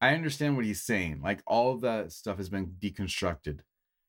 i 0.00 0.14
understand 0.14 0.54
what 0.54 0.64
he's 0.64 0.80
saying 0.80 1.20
like 1.20 1.42
all 1.44 1.76
that 1.78 2.12
stuff 2.12 2.36
has 2.36 2.48
been 2.48 2.76
deconstructed 2.78 3.62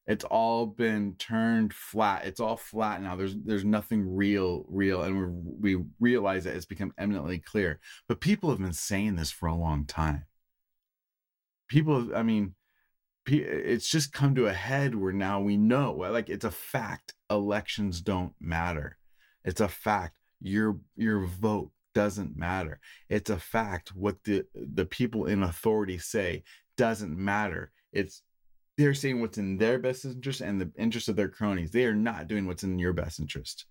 it's 0.05 0.23
all 0.25 0.67
been 0.67 1.15
turned 1.15 1.73
flat 1.73 2.25
it's 2.25 2.39
all 2.39 2.57
flat 2.57 3.01
now 3.01 3.15
there's 3.15 3.35
there's 3.43 3.65
nothing 3.65 4.15
real 4.15 4.65
real 4.69 5.01
and 5.01 5.17
we 5.59 5.75
we 5.75 5.83
realize 5.99 6.43
that 6.43 6.55
it's 6.55 6.67
become 6.67 6.93
eminently 6.99 7.39
clear 7.39 7.79
but 8.07 8.21
people 8.21 8.51
have 8.51 8.59
been 8.59 8.71
saying 8.71 9.15
this 9.15 9.31
for 9.31 9.47
a 9.47 9.55
long 9.55 9.83
time 9.83 10.25
people 11.73 12.15
i 12.15 12.21
mean 12.21 12.53
it's 13.25 13.89
just 13.89 14.11
come 14.11 14.35
to 14.35 14.47
a 14.47 14.53
head 14.53 14.95
where 14.95 15.13
now 15.13 15.39
we 15.39 15.55
know 15.55 15.93
like 15.93 16.29
it's 16.29 16.45
a 16.45 16.51
fact 16.51 17.13
elections 17.29 18.01
don't 18.01 18.33
matter. 18.39 18.97
It's 19.43 19.61
a 19.61 19.67
fact 19.67 20.15
your 20.41 20.79
your 20.95 21.25
vote 21.25 21.71
doesn't 21.93 22.35
matter. 22.35 22.79
It's 23.09 23.29
a 23.29 23.39
fact 23.39 23.89
what 23.95 24.23
the 24.23 24.45
the 24.53 24.85
people 24.85 25.25
in 25.25 25.43
authority 25.43 25.97
say 25.97 26.43
doesn't 26.77 27.17
matter. 27.17 27.71
It's 27.91 28.23
they're 28.77 28.93
saying 28.93 29.21
what's 29.21 29.37
in 29.37 29.57
their 29.57 29.79
best 29.79 30.03
interest 30.03 30.41
and 30.41 30.59
the 30.59 30.71
interest 30.77 31.07
of 31.07 31.15
their 31.15 31.29
cronies. 31.29 31.71
They 31.71 31.85
are 31.85 31.95
not 31.95 32.27
doing 32.27 32.47
what's 32.47 32.63
in 32.63 32.79
your 32.79 32.93
best 32.93 33.19
interest 33.19 33.65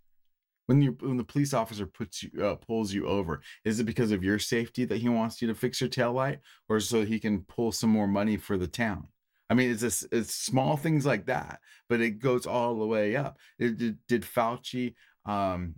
when 0.66 0.80
you 0.80 0.96
when 1.00 1.16
the 1.16 1.24
police 1.24 1.52
officer 1.54 1.86
puts 1.86 2.22
you 2.22 2.30
uh, 2.44 2.54
pulls 2.56 2.92
you 2.92 3.06
over 3.06 3.42
is 3.64 3.80
it 3.80 3.84
because 3.84 4.12
of 4.12 4.22
your 4.24 4.38
safety 4.38 4.84
that 4.84 4.98
he 4.98 5.08
wants 5.08 5.42
you 5.42 5.48
to 5.48 5.54
fix 5.54 5.80
your 5.80 5.90
tail 5.90 6.12
light 6.12 6.38
or 6.68 6.80
so 6.80 7.04
he 7.04 7.18
can 7.18 7.42
pull 7.42 7.72
some 7.72 7.90
more 7.90 8.06
money 8.06 8.36
for 8.36 8.56
the 8.56 8.66
town? 8.66 9.08
I 9.50 9.54
mean 9.54 9.70
it's 9.70 9.82
it's 10.12 10.34
small 10.34 10.76
things 10.76 11.04
like 11.04 11.26
that 11.26 11.60
but 11.88 12.00
it 12.00 12.20
goes 12.20 12.46
all 12.46 12.76
the 12.78 12.86
way 12.86 13.16
up. 13.16 13.38
It- 13.58 13.76
did, 13.76 13.98
did 14.08 14.22
fauci 14.22 14.94
um 15.26 15.74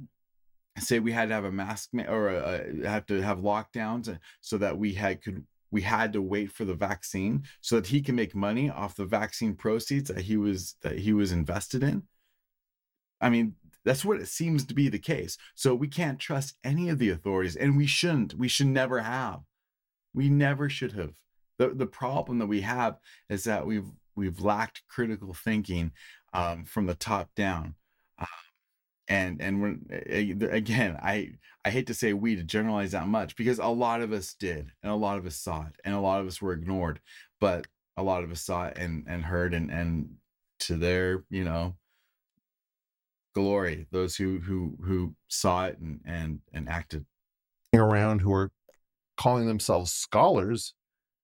say 0.79 0.99
we 0.99 1.13
had 1.13 1.29
to 1.29 1.35
have 1.35 1.45
a 1.45 1.53
mask 1.53 1.91
ma- 1.93 2.05
or 2.05 2.31
a, 2.31 2.61
a- 2.85 2.89
have 2.89 3.07
to 3.07 3.21
have 3.23 3.39
lockdowns 3.39 4.09
uh, 4.13 4.19
so 4.41 4.59
that 4.59 4.77
we 4.77 4.93
had 4.95 5.23
could 5.23 5.45
we 5.71 5.81
had 5.83 6.13
to 6.13 6.23
wait 6.23 6.53
for 6.53 6.65
the 6.65 6.75
vaccine 6.75 7.43
so 7.61 7.77
that 7.77 7.87
he 7.89 8.01
can 8.01 8.15
make 8.15 8.35
money 8.35 8.71
off 8.71 8.95
the 8.95 9.05
vaccine 9.05 9.55
proceeds 9.55 10.09
that 10.09 10.21
he 10.23 10.37
was 10.37 10.77
that 10.83 10.99
he 10.99 11.13
was 11.13 11.33
invested 11.33 11.83
in? 11.83 12.03
I 13.21 13.31
mean 13.31 13.55
that's 13.85 14.05
what 14.05 14.21
it 14.21 14.29
seems 14.29 14.65
to 14.67 14.75
be 14.75 14.89
the 14.89 14.99
case. 14.99 15.37
So 15.55 15.75
we 15.75 15.89
can't 15.89 16.19
trust 16.19 16.57
any 16.65 16.89
of 16.89 16.99
the 16.99 17.11
authorities 17.11 17.57
and 17.57 17.77
we 17.77 17.87
shouldn't. 17.87 18.35
We 18.35 18.49
should 18.49 18.67
never 18.69 19.01
have. 19.01 19.41
We 20.15 20.29
never 20.29 20.69
should 20.69 20.93
have. 20.93 21.15
The 21.59 21.69
the 21.71 21.87
problem 21.87 22.39
that 22.39 22.47
we 22.47 22.63
have 22.63 22.99
is 23.29 23.45
that 23.45 23.67
we've 23.67 23.91
we've 24.17 24.41
lacked 24.41 24.83
critical 24.89 25.35
thinking 25.35 25.93
um, 26.33 26.65
from 26.65 26.87
the 26.87 26.95
top 26.95 27.31
down. 27.35 27.75
Uh, 28.19 28.27
and 29.09 29.41
and 29.41 29.61
when 29.61 29.87
a- 29.91 30.33
a- 30.33 30.51
again 30.51 30.99
i 31.03 31.31
i 31.65 31.71
hate 31.71 31.87
to 31.87 31.95
say 31.95 32.13
we 32.13 32.37
to 32.37 32.43
generalize 32.43 32.93
that 32.93 33.07
much 33.07 33.37
because 33.37 33.59
a 33.59 33.67
lot 33.67 34.01
of 34.01 34.13
us 34.13 34.35
did 34.35 34.71
and 34.83 34.91
a 34.93 34.97
lot 34.97 35.19
of 35.19 35.27
us 35.27 35.37
saw 35.37 35.63
it 35.67 35.75
and 35.85 35.95
a 35.95 36.01
lot 36.01 36.21
of 36.21 36.27
us 36.27 36.41
were 36.41 36.53
ignored 36.53 37.01
but 37.41 37.67
a 37.97 38.03
lot 38.03 38.25
of 38.25 38.31
us 38.33 38.41
saw 38.41 38.67
it 38.67 38.79
and 38.79 39.05
and 39.07 39.25
heard 39.25 39.53
and 39.55 39.71
and 39.71 40.09
to 40.59 40.77
their 40.77 41.25
you 41.31 41.45
know 41.45 41.75
glory 43.35 43.87
those 43.91 44.17
who 44.17 44.39
who 44.41 44.77
who 44.85 45.15
saw 45.29 45.67
it 45.67 45.79
and 45.79 46.01
and 46.05 46.41
and 46.53 46.69
acted 46.69 47.05
around 47.75 48.21
who 48.21 48.33
are 48.33 48.51
calling 49.17 49.47
themselves 49.47 49.93
scholars 49.93 50.75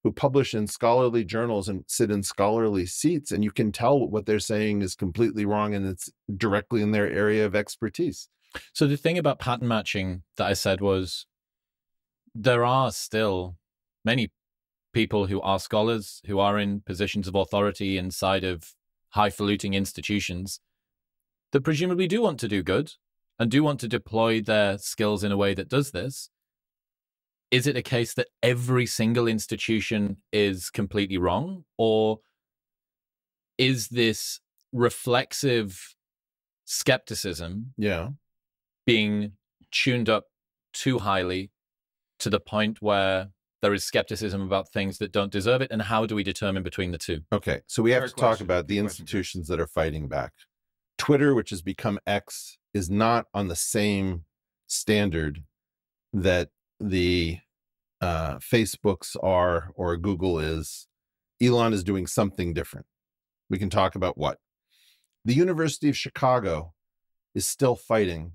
who 0.03 0.13
publish 0.13 0.55
in 0.55 0.67
scholarly 0.67 1.25
journals 1.25 1.69
and 1.69 1.85
sit 1.87 2.11
in 2.11 2.23
scholarly 2.23 2.87
seats 2.87 3.31
and 3.31 3.45
you 3.45 3.51
can 3.51 3.71
tell 3.71 4.09
what 4.09 4.27
they're 4.27 4.39
saying 4.39 4.81
is 4.83 4.95
completely 4.95 5.45
wrong 5.45 5.75
and 5.75 5.87
it's 5.87 6.11
directly 6.37 6.81
in 6.81 6.93
their 6.93 7.11
area 7.11 7.45
of 7.45 7.55
expertise. 7.55 8.29
So 8.73 8.87
the 8.87 8.97
thing 8.97 9.19
about 9.19 9.39
pattern 9.39 9.69
matching 9.69 10.23
that 10.37 10.47
I 10.47 10.55
said 10.55 10.81
was 10.81 11.27
there 12.35 12.65
are 12.65 12.91
still 12.93 13.57
many 14.05 14.31
people 14.93 15.27
who 15.27 15.41
are 15.43 15.61
scholars 15.61 16.23
who 16.27 16.39
are 16.39 16.59
in 16.59 16.81
positions 16.81 17.29
of 17.29 17.35
authority 17.35 17.99
inside 17.99 18.43
of 18.43 18.73
highfalutin 19.11 19.75
institutions 19.75 20.61
that 21.53 21.63
presumably 21.63 22.07
do 22.07 22.23
want 22.23 22.39
to 22.41 22.49
do 22.49 22.63
good 22.63 22.93
and 23.39 23.51
do 23.51 23.63
want 23.63 23.81
to 23.81 23.89
deploy 23.89 24.41
their 24.41 24.79
skills 24.79 25.25
in 25.25 25.33
a 25.33 25.37
way 25.37 25.55
that 25.55 25.69
does 25.69 25.91
this. 25.93 26.31
Is 27.51 27.67
it 27.67 27.77
a 27.77 27.83
case 27.83 28.15
that 28.15 28.29
every 28.43 28.87
single 28.87 29.27
institution 29.27 30.19
is 30.33 30.71
completely 30.71 31.19
wrong? 31.19 31.65
Or 31.79 32.21
is 33.59 33.89
this 33.89 34.41
reflexive 34.73 35.97
skepticism 36.65 37.73
yeah. 37.77 38.11
being 38.87 39.33
tuned 39.73 40.09
up 40.09 40.25
too 40.73 40.99
highly 40.99 41.51
to 42.21 42.31
the 42.31 42.39
point 42.39 42.81
where 42.81 43.31
there 43.63 43.75
is 43.75 43.85
skepticism 43.85 44.43
about 44.43 44.71
things 44.71 44.99
that 44.99 45.11
don't 45.11 45.33
deserve 45.33 45.61
it? 45.61 45.73
And 45.73 45.83
how 45.83 46.07
do 46.07 46.15
we 46.15 46.23
determine 46.23 46.63
between 46.63 46.93
the 46.93 46.99
two? 46.99 47.23
Okay 47.33 47.63
so 47.67 47.83
we 47.83 47.91
have 47.91 48.03
Fair 48.03 48.09
to 48.09 48.15
talk 48.15 48.41
about 48.41 48.69
the 48.69 48.77
Good 48.77 48.83
question, 48.83 49.03
institutions 49.03 49.49
that 49.49 49.59
are 49.59 49.67
fighting 49.67 50.07
back 50.09 50.33
twitter 51.01 51.35
which 51.35 51.51
has 51.51 51.63
become 51.63 51.99
x 52.07 52.59
is 52.75 52.91
not 52.91 53.27
on 53.35 53.49
the 53.49 53.57
same 53.57 54.25
standard 54.67 55.43
that 56.13 56.49
the 56.79 57.39
uh, 58.01 58.37
facebooks 58.39 59.17
are 59.23 59.71
or 59.75 59.97
google 59.97 60.39
is. 60.39 60.87
Elon 61.43 61.73
is 61.73 61.83
doing 61.83 62.07
something 62.07 62.53
different. 62.53 62.87
We 63.49 63.59
can 63.59 63.71
talk 63.71 63.95
about 63.95 64.19
what. 64.19 64.39
The 65.25 65.35
university 65.35 65.89
of 65.89 65.97
chicago 65.97 66.73
is 67.35 67.47
still 67.47 67.77
fighting 67.77 68.33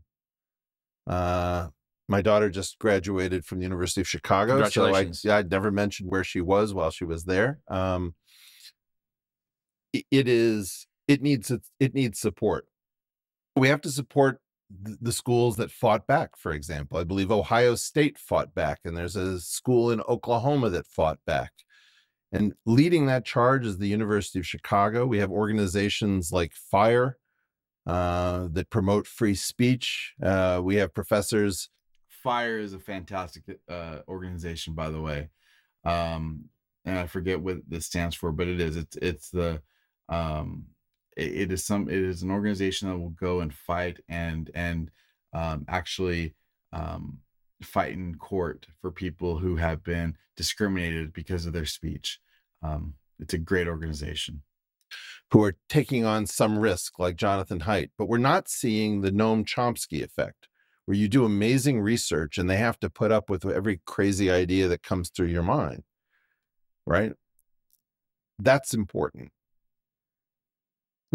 uh 1.07 1.67
my 2.07 2.21
daughter 2.21 2.49
just 2.49 2.79
graduated 2.79 3.45
from 3.45 3.59
the 3.59 3.63
university 3.63 4.01
of 4.01 4.07
chicago 4.07 4.57
so 4.69 4.93
I, 4.93 5.11
yeah 5.23 5.37
i'd 5.37 5.51
never 5.51 5.69
mentioned 5.71 6.09
where 6.09 6.23
she 6.23 6.41
was 6.41 6.73
while 6.73 6.91
she 6.91 7.05
was 7.05 7.25
there. 7.25 7.59
Um 7.67 8.15
it 9.93 10.27
is 10.27 10.87
it 11.07 11.21
needs 11.21 11.51
it, 11.51 11.61
it 11.79 11.93
needs 11.93 12.19
support. 12.19 12.67
We 13.55 13.67
have 13.69 13.81
to 13.81 13.91
support 13.91 14.41
th- 14.85 14.97
the 15.01 15.11
schools 15.11 15.57
that 15.57 15.71
fought 15.71 16.07
back 16.07 16.37
for 16.37 16.51
example. 16.51 16.97
I 16.97 17.03
believe 17.03 17.31
ohio 17.31 17.75
state 17.75 18.17
fought 18.17 18.53
back 18.53 18.79
and 18.83 18.95
there's 18.95 19.15
a 19.15 19.39
school 19.39 19.91
in 19.91 20.01
oklahoma 20.01 20.69
that 20.71 20.87
fought 20.87 21.19
back. 21.25 21.51
And 22.31 22.53
leading 22.65 23.05
that 23.05 23.23
charge 23.23 23.65
is 23.65 23.77
the 23.77 23.87
university 23.87 24.39
of 24.39 24.47
chicago. 24.47 25.05
We 25.05 25.19
have 25.19 25.31
organizations 25.31 26.31
like 26.31 26.53
fire 26.53 27.17
uh, 27.87 28.47
that 28.51 28.71
promote 28.71 29.05
free 29.05 29.35
speech. 29.35 30.15
Uh, 30.21 30.59
we 30.63 30.75
have 30.77 30.93
professors 30.93 31.69
fire 32.25 32.57
is 32.57 32.73
a 32.73 32.79
fantastic 32.79 33.43
uh 33.69 33.99
organization 34.07 34.73
by 34.73 34.89
the 34.89 34.99
way. 34.99 35.29
Um 35.83 36.45
and 36.83 36.97
i 36.97 37.05
forget 37.05 37.39
what 37.39 37.57
this 37.67 37.85
stands 37.85 38.15
for 38.15 38.31
but 38.31 38.47
it 38.47 38.59
is. 38.59 38.75
It's 38.77 38.97
it's 38.99 39.29
the 39.29 39.61
um 40.09 40.65
it, 41.15 41.33
it 41.33 41.51
is 41.51 41.65
some 41.65 41.89
it 41.89 41.95
is 41.97 42.23
an 42.23 42.31
organization 42.31 42.89
that 42.89 42.97
will 42.97 43.09
go 43.09 43.39
and 43.41 43.53
fight 43.53 43.99
and 44.09 44.51
and 44.55 44.91
um 45.33 45.65
actually 45.67 46.35
um 46.73 47.19
fight 47.63 47.93
in 47.93 48.15
court 48.15 48.67
for 48.81 48.91
people 48.91 49.37
who 49.39 49.55
have 49.55 49.83
been 49.83 50.17
discriminated 50.37 51.13
because 51.13 51.45
of 51.45 51.53
their 51.53 51.65
speech. 51.65 52.19
Um, 52.61 52.95
it's 53.19 53.33
a 53.33 53.37
great 53.37 53.67
organization. 53.67 54.43
who 55.31 55.43
are 55.43 55.55
taking 55.69 56.05
on 56.05 56.25
some 56.25 56.57
risk, 56.59 56.99
like 56.99 57.15
Jonathan 57.15 57.61
Haidt. 57.61 57.89
But 57.97 58.07
we're 58.07 58.17
not 58.17 58.47
seeing 58.49 59.01
the 59.01 59.11
Noam 59.11 59.45
Chomsky 59.45 60.03
effect, 60.03 60.47
where 60.85 60.97
you 60.97 61.07
do 61.07 61.25
amazing 61.25 61.81
research 61.81 62.37
and 62.37 62.49
they 62.49 62.57
have 62.57 62.79
to 62.81 62.89
put 62.89 63.11
up 63.11 63.29
with 63.29 63.45
every 63.45 63.81
crazy 63.85 64.29
idea 64.31 64.67
that 64.67 64.83
comes 64.83 65.09
through 65.09 65.27
your 65.27 65.43
mind, 65.43 65.83
right? 66.85 67.13
That's 68.39 68.73
important. 68.73 69.31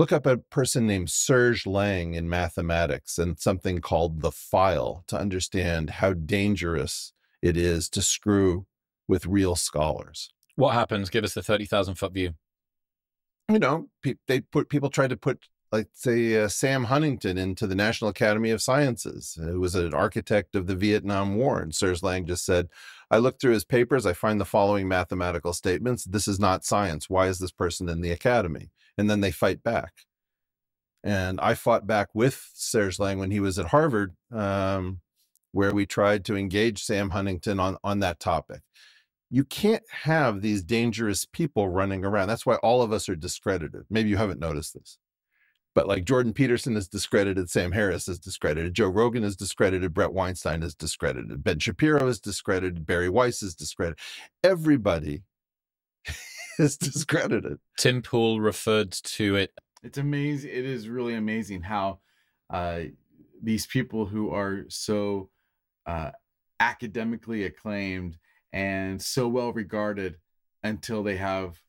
Look 0.01 0.13
up 0.13 0.25
a 0.25 0.39
person 0.39 0.87
named 0.87 1.11
Serge 1.11 1.67
Lang 1.67 2.15
in 2.15 2.27
mathematics 2.27 3.19
and 3.19 3.39
something 3.39 3.83
called 3.83 4.23
the 4.23 4.33
file 4.33 5.05
to 5.09 5.19
understand 5.19 5.91
how 5.91 6.15
dangerous 6.15 7.13
it 7.43 7.55
is 7.55 7.87
to 7.91 8.01
screw 8.01 8.65
with 9.07 9.27
real 9.27 9.57
scholars. 9.57 10.33
What 10.57 10.73
happens? 10.73 11.11
Give 11.11 11.23
us 11.23 11.35
the 11.35 11.43
30,000 11.43 11.97
foot 11.97 12.15
view. 12.15 12.31
you 13.51 13.59
know, 13.59 13.91
pe- 14.03 14.15
they 14.27 14.41
put 14.41 14.71
people 14.71 14.89
tried 14.89 15.11
to 15.11 15.19
put 15.19 15.49
like 15.71 15.89
say 15.93 16.45
uh, 16.45 16.49
Sam 16.49 16.85
Huntington 16.85 17.37
into 17.37 17.67
the 17.67 17.75
National 17.75 18.09
Academy 18.09 18.53
of 18.53 18.63
Sciences, 18.63 19.37
who 19.39 19.61
was 19.61 19.75
an 19.75 19.93
architect 19.93 20.57
of 20.57 20.67
the 20.67 20.77
Vietnam 20.77 21.37
War, 21.37 21.61
and 21.61 21.75
Serge 21.75 22.03
Lang 22.03 22.25
just 22.25 22.47
said, 22.47 22.69
"I 23.11 23.19
looked 23.19 23.43
through 23.43 23.53
his 23.53 23.67
papers. 23.67 24.07
I 24.07 24.15
find 24.15 24.41
the 24.41 24.47
following 24.47 24.89
mathematical 24.89 25.53
statements. 25.53 26.05
This 26.05 26.27
is 26.27 26.41
not 26.41 26.65
science. 26.65 27.11
Why 27.11 27.27
is 27.27 27.39
this 27.39 27.53
person 27.53 27.91
in 27.91 28.01
the 28.01 28.13
academy?" 28.13 28.71
And 29.01 29.11
then 29.11 29.23
they 29.23 29.33
fight 29.33 29.65
back. 29.65 29.95
And 31.05 31.41
I 31.41 31.55
fought 31.55 31.87
back 31.89 32.11
with 32.15 32.51
Serge 32.55 33.01
Lang 33.01 33.19
when 33.19 33.33
he 33.33 33.41
was 33.41 33.59
at 33.59 33.69
Harvard, 33.69 34.15
um, 34.33 35.01
where 35.53 35.75
we 35.75 35.87
tried 35.87 36.25
to 36.27 36.37
engage 36.37 36.85
Sam 36.85 37.11
Huntington 37.11 37.61
on 37.61 37.79
on 37.85 38.01
that 38.01 38.21
topic 38.21 38.61
you 39.31 39.45
can't 39.45 39.83
have 39.91 40.43
these 40.43 40.63
dangerous 40.63 41.25
people 41.25 41.69
running 41.69 42.05
around. 42.05 42.29
That's 42.29 42.47
why 42.47 42.57
all 42.57 42.83
of 42.83 42.93
us 42.93 43.09
are 43.09 43.17
discredited. 43.17 43.85
Maybe 43.91 44.09
you 44.09 44.17
haven't 44.17 44.41
noticed 44.41 44.75
this. 44.75 44.99
But 45.75 45.89
like 45.89 46.05
Jordan 46.05 46.33
Peterson 46.35 46.77
is 46.77 46.89
discredited, 46.89 47.51
Sam 47.51 47.73
Harris 47.73 48.09
is 48.09 48.19
discredited, 48.19 48.75
Joe 48.75 48.89
Rogan 48.89 49.25
is 49.25 49.37
discredited, 49.37 49.95
Brett 49.95 50.13
Weinstein 50.13 50.63
is 50.63 50.75
discredited, 50.75 51.45
Ben 51.45 51.61
Shapiro 51.61 52.09
is 52.09 52.21
discredited, 52.21 52.87
Bari 52.87 53.09
Weiss 53.09 53.43
is 53.43 53.55
discredited. 53.55 53.99
Everybody 54.45 55.23
is 56.59 56.77
discredited. 56.77 57.59
Tim 57.79 58.03
Pool 58.03 58.41
referred 58.41 58.93
to 58.93 59.37
it. 59.37 59.53
It's 59.83 59.99
amazing. 59.99 60.51
It 60.51 60.65
is 60.65 60.89
really 60.89 61.15
amazing 61.15 61.63
how 61.63 62.01
uh, 62.51 62.83
these 63.43 63.67
people 63.67 64.07
who 64.07 64.31
are 64.31 64.65
so 64.69 65.31
uh, 65.87 66.11
academically 66.59 67.45
acclaimed 67.45 68.19
and 68.53 69.01
so 69.01 69.29
well 69.29 69.53
regarded 69.53 70.17
until 70.63 71.03
they 71.03 71.17
have 71.17 71.61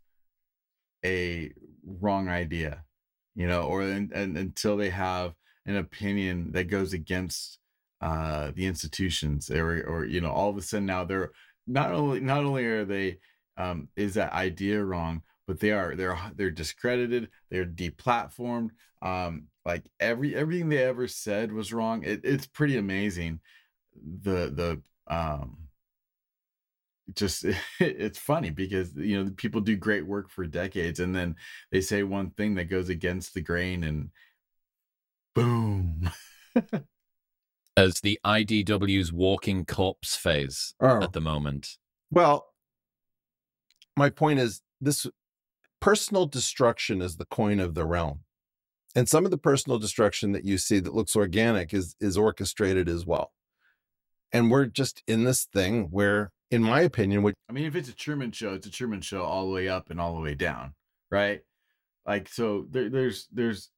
a 1.05 1.51
wrong 1.85 2.27
idea, 2.27 2.83
you 3.35 3.47
know, 3.47 3.63
or 3.63 3.81
and, 3.83 4.11
and 4.11 4.37
until 4.37 4.77
they 4.77 4.89
have 4.89 5.33
an 5.65 5.77
opinion 5.77 6.51
that 6.51 6.65
goes 6.65 6.93
against 6.93 7.59
uh, 8.01 8.51
the 8.55 8.65
institutions, 8.65 9.49
or 9.49 9.83
or 9.83 10.05
you 10.05 10.19
know, 10.21 10.31
all 10.31 10.49
of 10.49 10.57
a 10.57 10.61
sudden 10.61 10.85
now 10.85 11.05
they're 11.05 11.31
not 11.67 11.91
only 11.91 12.19
not 12.19 12.43
only 12.43 12.65
are 12.65 12.85
they 12.85 13.19
um, 13.61 13.87
is 13.95 14.15
that 14.15 14.33
idea 14.33 14.83
wrong, 14.83 15.21
but 15.47 15.59
they 15.59 15.71
are 15.71 15.95
they're 15.95 16.19
they're 16.35 16.51
discredited, 16.51 17.29
they're 17.49 17.65
deplatformed. 17.65 18.69
Um, 19.01 19.47
like 19.65 19.83
every 19.99 20.35
everything 20.35 20.69
they 20.69 20.83
ever 20.83 21.07
said 21.07 21.51
was 21.51 21.73
wrong. 21.73 22.03
It, 22.03 22.21
it's 22.23 22.47
pretty 22.47 22.77
amazing. 22.77 23.39
The 24.23 24.49
the 25.07 25.13
um 25.13 25.57
just 27.15 27.45
it's 27.79 28.19
funny 28.19 28.49
because 28.49 28.95
you 28.95 29.23
know 29.23 29.31
people 29.35 29.61
do 29.61 29.75
great 29.75 30.05
work 30.05 30.29
for 30.29 30.45
decades 30.45 30.99
and 30.99 31.15
then 31.15 31.35
they 31.71 31.81
say 31.81 32.03
one 32.03 32.29
thing 32.31 32.55
that 32.55 32.65
goes 32.65 32.89
against 32.89 33.33
the 33.33 33.41
grain 33.41 33.83
and 33.83 34.09
boom 35.35 36.09
as 37.77 37.95
the 38.01 38.19
IDW's 38.25 39.11
walking 39.11 39.65
corpse 39.65 40.15
phase 40.15 40.73
Oh. 40.79 41.01
at 41.01 41.13
the 41.13 41.21
moment. 41.21 41.77
Well, 42.11 42.50
my 43.95 44.09
point 44.09 44.39
is 44.39 44.61
this 44.79 45.07
personal 45.79 46.25
destruction 46.25 47.01
is 47.01 47.17
the 47.17 47.25
coin 47.25 47.59
of 47.59 47.73
the 47.73 47.85
realm. 47.85 48.21
And 48.95 49.07
some 49.07 49.23
of 49.25 49.31
the 49.31 49.37
personal 49.37 49.79
destruction 49.79 50.33
that 50.33 50.43
you 50.43 50.57
see 50.57 50.79
that 50.79 50.93
looks 50.93 51.15
organic 51.15 51.73
is 51.73 51.95
is 52.01 52.17
orchestrated 52.17 52.89
as 52.89 53.05
well. 53.05 53.31
And 54.33 54.51
we're 54.51 54.65
just 54.65 55.03
in 55.07 55.23
this 55.23 55.45
thing 55.45 55.87
where, 55.91 56.31
in 56.49 56.61
my 56.61 56.81
opinion, 56.81 57.23
what 57.23 57.33
i 57.51 57.53
mean 57.53 57.65
if 57.65 57.75
it's 57.75 57.89
a 57.89 57.95
truman 57.95 58.31
show 58.31 58.53
it's 58.53 58.65
a 58.65 58.71
truman 58.71 59.01
show 59.01 59.23
all 59.23 59.45
the 59.45 59.51
way 59.51 59.67
up 59.67 59.89
and 59.89 59.99
all 59.99 60.15
the 60.15 60.21
way 60.21 60.33
down 60.33 60.73
right 61.11 61.41
like 62.05 62.29
so 62.29 62.65
there, 62.69 62.89
there's 62.89 63.27
there's 63.31 63.69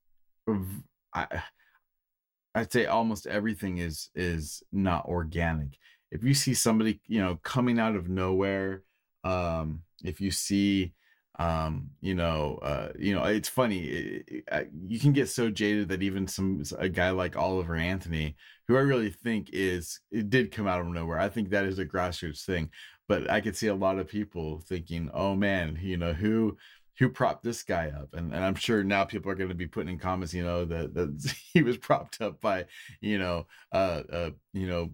I'd 2.56 2.72
say 2.72 2.86
almost 2.86 3.26
everything 3.26 3.80
is 3.80 4.10
is 4.14 4.62
not 4.72 5.06
organic 5.06 5.78
if 6.12 6.24
you 6.24 6.36
see 6.36 6.54
somebody 6.54 7.02
you 7.08 7.20
know 7.20 7.40
coming 7.42 7.80
out 7.80 7.96
of 7.96 8.10
nowhere 8.10 8.84
um 9.24 9.82
if 10.04 10.22
you 10.22 10.32
see 10.32 10.94
um 11.40 11.90
you 12.02 12.14
know 12.14 12.60
uh 12.62 12.90
you 13.00 13.14
know 13.16 13.24
it's 13.24 13.50
funny 13.50 13.80
it, 13.86 14.24
it- 14.28 14.44
I- 14.52 14.68
you 14.88 15.00
can 15.00 15.14
get 15.14 15.30
so 15.30 15.50
jaded 15.50 15.90
that 15.90 16.04
even 16.04 16.28
some 16.28 16.62
a 16.78 16.88
guy 16.90 17.10
like 17.10 17.36
oliver 17.36 17.76
anthony 17.76 18.36
who 18.68 18.78
i 18.78 18.82
really 18.82 19.10
think 19.10 19.50
is 19.52 20.00
it 20.12 20.30
did 20.30 20.52
come 20.52 20.68
out 20.68 20.80
of 20.82 20.88
nowhere. 20.88 21.20
I 21.20 21.30
think 21.30 21.50
that 21.50 21.66
is 21.66 21.80
a 21.80 21.86
grassroots 21.86 22.46
thing 22.46 22.70
but 23.08 23.30
i 23.32 23.42
could 23.42 23.56
see 23.56 23.68
a 23.68 23.76
lot 23.76 23.98
of 23.98 24.08
people 24.08 24.60
thinking 24.68 25.10
oh 25.14 25.36
man 25.36 25.80
you 25.82 25.98
know 25.98 26.14
who 26.14 26.56
who 27.00 27.10
propped 27.10 27.44
this 27.44 27.64
guy 27.64 27.90
up? 27.90 28.10
And, 28.14 28.32
and 28.34 28.44
i'm 28.44 28.56
sure 28.56 28.84
now 28.84 29.04
people 29.04 29.32
are 29.32 29.36
going 29.36 29.50
to 29.50 29.56
be 29.56 29.68
putting 29.68 29.94
in 29.94 30.00
comments 30.00 30.34
you 30.36 30.44
know 30.44 30.66
that, 30.66 30.94
that 30.94 31.34
he 31.54 31.64
was 31.64 31.78
propped 31.78 32.22
up 32.22 32.40
by 32.42 32.66
you 33.02 33.18
know 33.18 33.48
uh 33.72 34.04
uh 34.12 34.30
you 34.54 34.68
know 34.68 34.92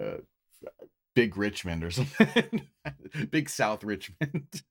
uh 0.00 0.16
big 1.16 1.36
richmond 1.36 1.82
or 1.82 1.90
something 1.90 2.68
big 3.30 3.48
south 3.50 3.82
richmond 3.82 4.62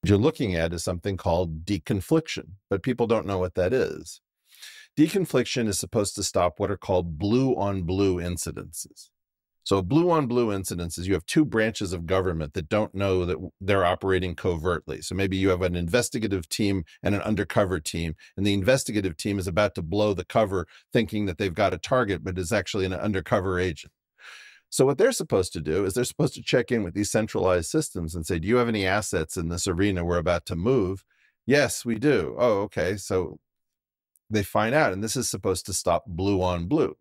What 0.00 0.08
you're 0.10 0.18
looking 0.18 0.56
at 0.56 0.72
is 0.72 0.82
something 0.82 1.16
called 1.16 1.64
deconfliction, 1.64 2.52
but 2.70 2.82
people 2.82 3.06
don't 3.06 3.26
know 3.26 3.38
what 3.38 3.54
that 3.54 3.72
is. 3.72 4.20
Deconfliction 4.96 5.68
is 5.68 5.78
supposed 5.78 6.14
to 6.16 6.22
stop 6.22 6.58
what 6.58 6.70
are 6.70 6.76
called 6.76 7.18
blue 7.18 7.54
on 7.56 7.82
blue 7.82 8.16
incidences. 8.16 9.10
So, 9.64 9.82
blue 9.82 10.10
on 10.10 10.26
blue 10.26 10.48
incidences, 10.48 11.04
you 11.04 11.12
have 11.12 11.26
two 11.26 11.44
branches 11.44 11.92
of 11.92 12.06
government 12.06 12.54
that 12.54 12.70
don't 12.70 12.94
know 12.94 13.26
that 13.26 13.36
they're 13.60 13.84
operating 13.84 14.34
covertly. 14.34 15.02
So, 15.02 15.14
maybe 15.14 15.36
you 15.36 15.50
have 15.50 15.60
an 15.60 15.76
investigative 15.76 16.48
team 16.48 16.84
and 17.02 17.14
an 17.14 17.20
undercover 17.20 17.78
team, 17.78 18.14
and 18.34 18.46
the 18.46 18.54
investigative 18.54 19.18
team 19.18 19.38
is 19.38 19.46
about 19.46 19.74
to 19.74 19.82
blow 19.82 20.14
the 20.14 20.24
cover 20.24 20.66
thinking 20.90 21.26
that 21.26 21.36
they've 21.36 21.52
got 21.52 21.74
a 21.74 21.78
target, 21.78 22.24
but 22.24 22.38
is 22.38 22.50
actually 22.50 22.86
an 22.86 22.94
undercover 22.94 23.58
agent. 23.58 23.92
So 24.70 24.84
what 24.84 24.98
they're 24.98 25.12
supposed 25.12 25.52
to 25.54 25.60
do 25.60 25.84
is 25.84 25.94
they're 25.94 26.04
supposed 26.04 26.34
to 26.34 26.42
check 26.42 26.70
in 26.70 26.82
with 26.82 26.94
these 26.94 27.10
centralized 27.10 27.70
systems 27.70 28.14
and 28.14 28.26
say, 28.26 28.38
"Do 28.38 28.48
you 28.48 28.56
have 28.56 28.68
any 28.68 28.86
assets 28.86 29.36
in 29.36 29.48
this 29.48 29.66
arena 29.66 30.04
we're 30.04 30.18
about 30.18 30.46
to 30.46 30.56
move?" 30.56 31.04
Yes, 31.46 31.84
we 31.84 31.98
do. 31.98 32.34
Oh, 32.38 32.60
okay. 32.62 32.96
So 32.98 33.38
they 34.30 34.42
find 34.42 34.74
out, 34.74 34.92
and 34.92 35.02
this 35.02 35.16
is 35.16 35.28
supposed 35.30 35.66
to 35.66 35.72
stop 35.72 36.04
blue 36.06 36.42
on 36.42 36.66
blue. 36.66 36.96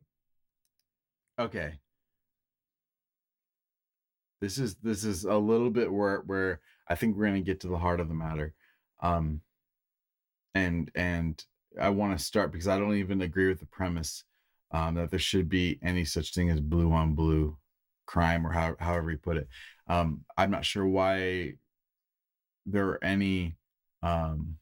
okay 1.40 1.80
this 4.42 4.58
is 4.58 4.76
this 4.82 5.04
is 5.04 5.24
a 5.24 5.36
little 5.36 5.70
bit 5.70 5.92
where 5.92 6.20
where 6.26 6.60
i 6.88 6.96
think 6.96 7.16
we're 7.16 7.26
going 7.26 7.36
to 7.36 7.42
get 7.42 7.60
to 7.62 7.68
the 7.68 7.78
heart 7.78 8.00
of 8.00 8.08
the 8.08 8.14
matter 8.14 8.54
um 9.02 9.42
and 10.56 10.92
and 10.96 11.46
i 11.80 11.90
want 11.90 12.18
to 12.18 12.24
start 12.24 12.52
because 12.52 12.68
i 12.68 12.78
don't 12.78 12.96
even 12.96 13.22
agree 13.22 13.48
with 13.48 13.60
the 13.60 13.66
premise 13.68 14.24
um 14.72 14.96
that 14.96 15.10
there 15.10 15.20
should 15.20 15.50
be 15.50 15.80
any 15.84 16.06
such 16.06 16.34
thing 16.34 16.50
as 16.50 16.60
blue 16.60 16.92
on 16.92 17.14
blue 17.16 17.58
crime 18.06 18.46
or 18.46 18.52
how, 18.52 18.76
however 18.80 19.12
you 19.12 19.18
put 19.18 19.38
it. 19.38 19.48
Um 19.88 20.22
i'm 20.38 20.52
not 20.52 20.66
sure 20.66 20.86
why 20.88 21.54
there 22.66 22.88
are 22.88 23.04
any 23.04 23.56
um 24.04 24.58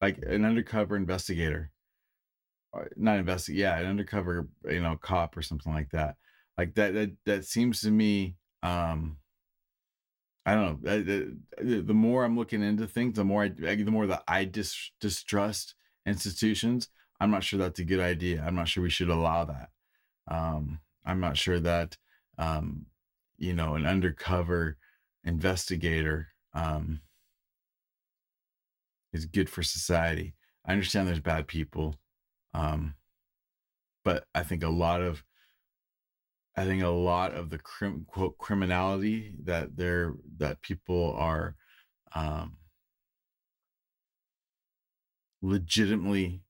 like 0.00 0.18
an 0.26 0.44
undercover 0.44 0.96
investigator 0.96 1.70
uh, 2.74 2.84
not 2.96 3.18
investigate 3.18 3.60
yeah 3.60 3.78
an 3.78 3.86
undercover 3.86 4.48
you 4.68 4.80
know 4.80 4.96
cop 4.96 5.36
or 5.36 5.42
something 5.42 5.72
like 5.72 5.90
that. 5.90 6.16
Like 6.58 6.74
that 6.74 6.94
that, 6.94 7.10
that 7.26 7.44
seems 7.44 7.80
to 7.80 7.90
me 7.90 8.36
um 8.62 9.16
i 10.46 10.54
don't 10.54 10.82
know 10.82 11.02
the, 11.02 11.36
the 11.62 11.80
the 11.82 11.94
more 11.94 12.24
i'm 12.24 12.36
looking 12.36 12.62
into 12.62 12.86
things 12.86 13.16
the 13.16 13.24
more 13.24 13.44
i 13.44 13.48
the 13.48 13.84
more 13.90 14.06
that 14.06 14.22
i 14.28 14.44
dis, 14.44 14.90
distrust 15.00 15.74
institutions 16.06 16.88
i'm 17.24 17.30
not 17.30 17.42
sure 17.42 17.58
that's 17.58 17.80
a 17.80 17.84
good 17.84 18.00
idea. 18.00 18.44
I'm 18.46 18.54
not 18.54 18.68
sure 18.68 18.82
we 18.82 18.90
should 18.90 19.08
allow 19.08 19.44
that. 19.46 19.70
Um 20.28 20.80
i'm 21.04 21.20
not 21.20 21.36
sure 21.36 21.60
that 21.60 21.96
um 22.38 22.86
you 23.38 23.54
know 23.54 23.74
an 23.74 23.86
undercover 23.86 24.76
investigator 25.24 26.28
um 26.52 27.00
is 29.12 29.26
good 29.26 29.48
for 29.48 29.62
society. 29.62 30.34
I 30.66 30.72
understand 30.72 31.08
there's 31.08 31.20
bad 31.20 31.46
people 31.46 31.96
um 32.52 32.94
but 34.04 34.26
i 34.34 34.42
think 34.42 34.62
a 34.62 34.68
lot 34.68 35.00
of 35.00 35.24
I 36.56 36.64
think 36.64 36.82
a 36.82 36.88
lot 36.88 37.34
of 37.34 37.50
the 37.50 37.58
crim, 37.58 38.04
quote 38.06 38.38
criminality 38.38 39.34
that 39.42 39.76
they're 39.76 40.14
that 40.36 40.62
people 40.62 41.12
are 41.18 41.56
um, 42.14 42.58
legitimately 45.42 46.43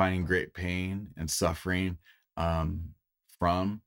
finding 0.00 0.24
great 0.24 0.54
pain 0.54 1.10
and 1.18 1.30
suffering 1.30 1.98
um, 2.38 2.80
from. 3.38 3.82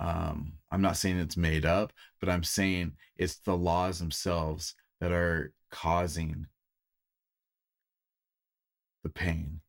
Um, 0.00 0.54
I'm 0.70 0.80
not 0.80 0.96
saying 0.96 1.18
it's 1.18 1.36
made 1.36 1.66
up, 1.66 1.92
but 2.18 2.30
I'm 2.30 2.42
saying 2.42 2.92
it's 3.18 3.36
the 3.40 3.54
laws 3.54 3.98
themselves 3.98 4.74
that 5.02 5.12
are 5.12 5.52
causing 5.70 6.46
the 9.02 9.10
pain. 9.10 9.60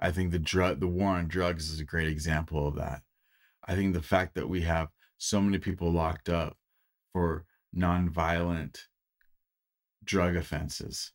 I 0.00 0.10
think 0.10 0.32
the 0.32 0.38
drug, 0.40 0.80
the 0.80 0.88
war 0.88 1.10
on 1.10 1.28
drugs 1.28 1.70
is 1.70 1.78
a 1.78 1.84
great 1.84 2.08
example 2.08 2.66
of 2.66 2.74
that. 2.74 3.02
I 3.68 3.76
think 3.76 3.94
the 3.94 4.02
fact 4.02 4.34
that 4.34 4.48
we 4.48 4.62
have 4.62 4.88
so 5.16 5.40
many 5.40 5.58
people 5.58 5.92
locked 5.92 6.28
up 6.28 6.56
for 7.12 7.44
nonviolent 7.72 8.78
drug 10.04 10.34
offenses 10.34 11.12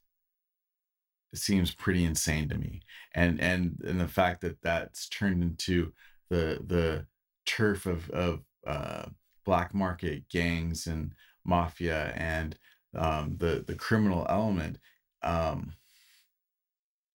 seems 1.36 1.74
pretty 1.74 2.04
insane 2.04 2.48
to 2.50 2.58
me 2.58 2.82
and 3.16 3.40
and 3.42 3.82
and 3.86 4.00
the 4.00 4.08
fact 4.08 4.42
that 4.42 4.62
that's 4.62 5.08
turned 5.10 5.42
into 5.44 5.92
the 6.30 6.60
the 6.66 7.06
turf 7.46 7.86
of 7.86 8.10
of 8.12 8.42
uh, 8.66 9.06
black 9.46 9.74
market 9.74 10.24
gangs 10.30 10.88
and 10.88 11.14
mafia 11.46 12.14
and 12.16 12.58
um, 12.96 13.36
the 13.38 13.64
the 13.68 13.76
criminal 13.76 14.26
element 14.30 14.78
um, 15.24 15.74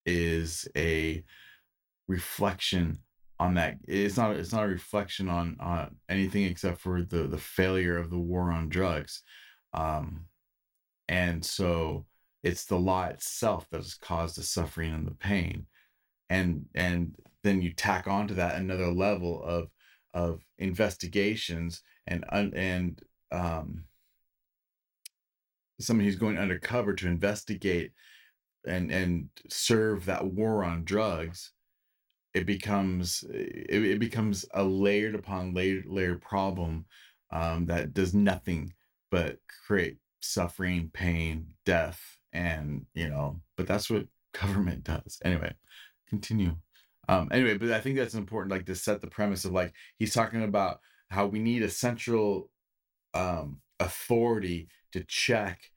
is 0.04 0.68
a 0.76 1.22
reflection 2.06 2.98
on 3.40 3.54
that 3.54 3.76
it's 3.86 4.16
not 4.16 4.34
it's 4.34 4.52
not 4.52 4.64
a 4.64 4.68
reflection 4.68 5.28
on 5.28 5.56
on 5.60 5.94
anything 6.08 6.44
except 6.44 6.80
for 6.80 7.02
the 7.02 7.24
the 7.24 7.38
failure 7.38 7.96
of 7.96 8.10
the 8.10 8.18
war 8.18 8.50
on 8.50 8.68
drugs 8.68 9.22
um 9.74 10.24
and 11.08 11.44
so 11.44 12.04
it's 12.48 12.64
the 12.64 12.78
law 12.78 13.04
itself 13.06 13.68
that 13.70 13.78
has 13.78 13.94
caused 13.94 14.36
the 14.36 14.42
suffering 14.42 14.92
and 14.94 15.06
the 15.06 15.14
pain. 15.14 15.66
And 16.30 16.66
and 16.74 17.14
then 17.44 17.62
you 17.62 17.72
tack 17.72 18.06
onto 18.06 18.34
that 18.34 18.56
another 18.56 18.88
level 18.88 19.42
of 19.42 19.68
of 20.14 20.42
investigations 20.58 21.82
and 22.06 22.24
and 22.30 23.00
um 23.30 23.84
somebody 25.80 26.06
who's 26.08 26.18
going 26.18 26.38
undercover 26.38 26.94
to 26.94 27.06
investigate 27.06 27.92
and 28.66 28.90
and 28.90 29.28
serve 29.48 30.06
that 30.06 30.26
war 30.26 30.64
on 30.64 30.84
drugs 30.84 31.52
it 32.34 32.46
becomes 32.46 33.24
it, 33.30 33.84
it 33.84 33.98
becomes 34.00 34.44
a 34.54 34.62
layered 34.62 35.14
upon 35.14 35.54
layered 35.54 35.86
layered 35.86 36.20
problem 36.20 36.84
um, 37.30 37.66
that 37.66 37.92
does 37.92 38.14
nothing 38.14 38.72
but 39.10 39.36
create 39.66 39.98
suffering 40.20 40.90
pain 40.92 41.46
death 41.64 42.17
and 42.32 42.86
you 42.94 43.08
know 43.08 43.40
but 43.56 43.66
that's 43.66 43.90
what 43.90 44.06
government 44.40 44.84
does. 44.84 45.18
Anyway 45.24 45.54
continue. 46.08 46.56
Um 47.08 47.28
anyway 47.32 47.56
but 47.56 47.70
i 47.70 47.80
think 47.80 47.96
that's 47.96 48.14
important 48.14 48.52
like 48.52 48.66
to 48.66 48.74
set 48.74 49.00
the 49.00 49.06
premise 49.06 49.44
of 49.44 49.52
like 49.52 49.72
he's 49.98 50.12
talking 50.14 50.42
about 50.42 50.80
how 51.10 51.26
we 51.26 51.38
need 51.38 51.62
a 51.62 51.70
central 51.70 52.50
um 53.14 53.58
authority 53.80 54.68
to 54.92 55.02
check 55.04 55.70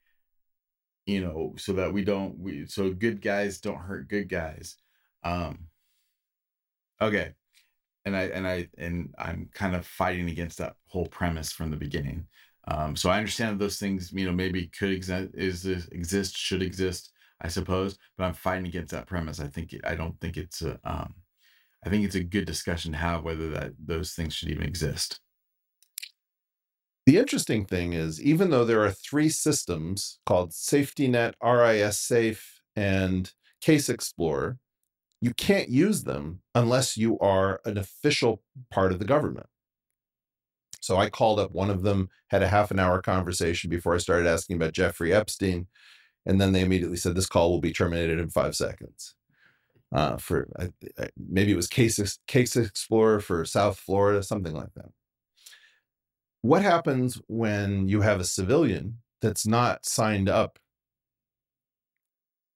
you 1.06 1.20
know 1.20 1.54
so 1.58 1.72
that 1.72 1.92
we 1.92 2.04
don't 2.04 2.38
we 2.38 2.66
so 2.66 2.90
good 2.90 3.20
guys 3.20 3.60
don't 3.60 3.78
hurt 3.78 4.08
good 4.08 4.28
guys. 4.28 4.76
Um 5.24 5.66
okay. 7.00 7.32
And 8.04 8.16
i 8.16 8.22
and 8.22 8.46
i 8.46 8.68
and 8.78 9.14
i'm 9.18 9.48
kind 9.54 9.76
of 9.76 9.86
fighting 9.86 10.28
against 10.28 10.58
that 10.58 10.74
whole 10.86 11.06
premise 11.06 11.52
from 11.52 11.70
the 11.70 11.76
beginning 11.76 12.26
um 12.68 12.96
so 12.96 13.10
i 13.10 13.18
understand 13.18 13.52
that 13.52 13.64
those 13.64 13.78
things 13.78 14.12
you 14.12 14.26
know 14.26 14.32
maybe 14.32 14.68
could 14.78 14.90
exist 14.90 15.30
is 15.34 15.66
exist 15.66 16.36
should 16.36 16.62
exist 16.62 17.12
i 17.40 17.48
suppose 17.48 17.98
but 18.16 18.24
i'm 18.24 18.34
fighting 18.34 18.66
against 18.66 18.92
that 18.92 19.06
premise 19.06 19.40
i 19.40 19.46
think 19.48 19.74
i 19.84 19.94
don't 19.94 20.18
think 20.20 20.36
it's 20.36 20.62
a 20.62 20.78
um 20.84 21.14
i 21.84 21.88
think 21.90 22.04
it's 22.04 22.14
a 22.14 22.22
good 22.22 22.46
discussion 22.46 22.92
to 22.92 22.98
have 22.98 23.24
whether 23.24 23.50
that 23.50 23.72
those 23.84 24.12
things 24.12 24.34
should 24.34 24.48
even 24.50 24.64
exist 24.64 25.20
The 27.06 27.18
interesting 27.18 27.64
thing 27.66 27.92
is, 27.94 28.22
even 28.22 28.50
though 28.50 28.64
there 28.64 28.82
are 28.84 28.92
three 28.92 29.28
systems 29.28 30.18
called 30.24 30.52
Safety 30.54 31.08
Net, 31.08 31.34
RISSafe, 31.42 32.42
and 32.76 33.32
Case 33.60 33.88
Explorer, 33.88 34.58
you 35.20 35.34
can't 35.34 35.68
use 35.68 36.04
them 36.04 36.42
unless 36.54 36.96
you 36.96 37.18
are 37.18 37.60
an 37.64 37.76
official 37.78 38.42
part 38.70 38.92
of 38.92 38.98
the 38.98 39.04
government. 39.04 39.46
So 40.82 40.98
I 40.98 41.08
called 41.08 41.40
up 41.40 41.52
one 41.52 41.70
of 41.70 41.82
them, 41.82 42.10
had 42.28 42.42
a 42.42 42.48
half 42.48 42.70
an 42.70 42.78
hour 42.78 43.00
conversation 43.00 43.70
before 43.70 43.94
I 43.94 43.98
started 43.98 44.28
asking 44.28 44.56
about 44.56 44.72
Jeffrey 44.74 45.12
Epstein. 45.12 45.68
And 46.26 46.40
then 46.40 46.52
they 46.52 46.60
immediately 46.60 46.98
said, 46.98 47.14
This 47.14 47.26
call 47.26 47.50
will 47.50 47.60
be 47.60 47.72
terminated 47.72 48.18
in 48.18 48.28
five 48.28 48.54
seconds. 48.54 49.14
Uh, 49.94 50.16
for 50.16 50.48
I, 50.58 50.70
I, 50.98 51.08
maybe 51.16 51.52
it 51.52 51.56
was 51.56 51.68
Case, 51.68 52.18
Case 52.26 52.56
Explorer 52.56 53.20
for 53.20 53.44
South 53.44 53.78
Florida, 53.78 54.22
something 54.22 54.54
like 54.54 54.74
that 54.74 54.90
what 56.42 56.62
happens 56.62 57.20
when 57.28 57.88
you 57.88 58.00
have 58.00 58.20
a 58.20 58.24
civilian 58.24 58.98
that's 59.20 59.46
not 59.46 59.86
signed 59.86 60.28
up 60.28 60.58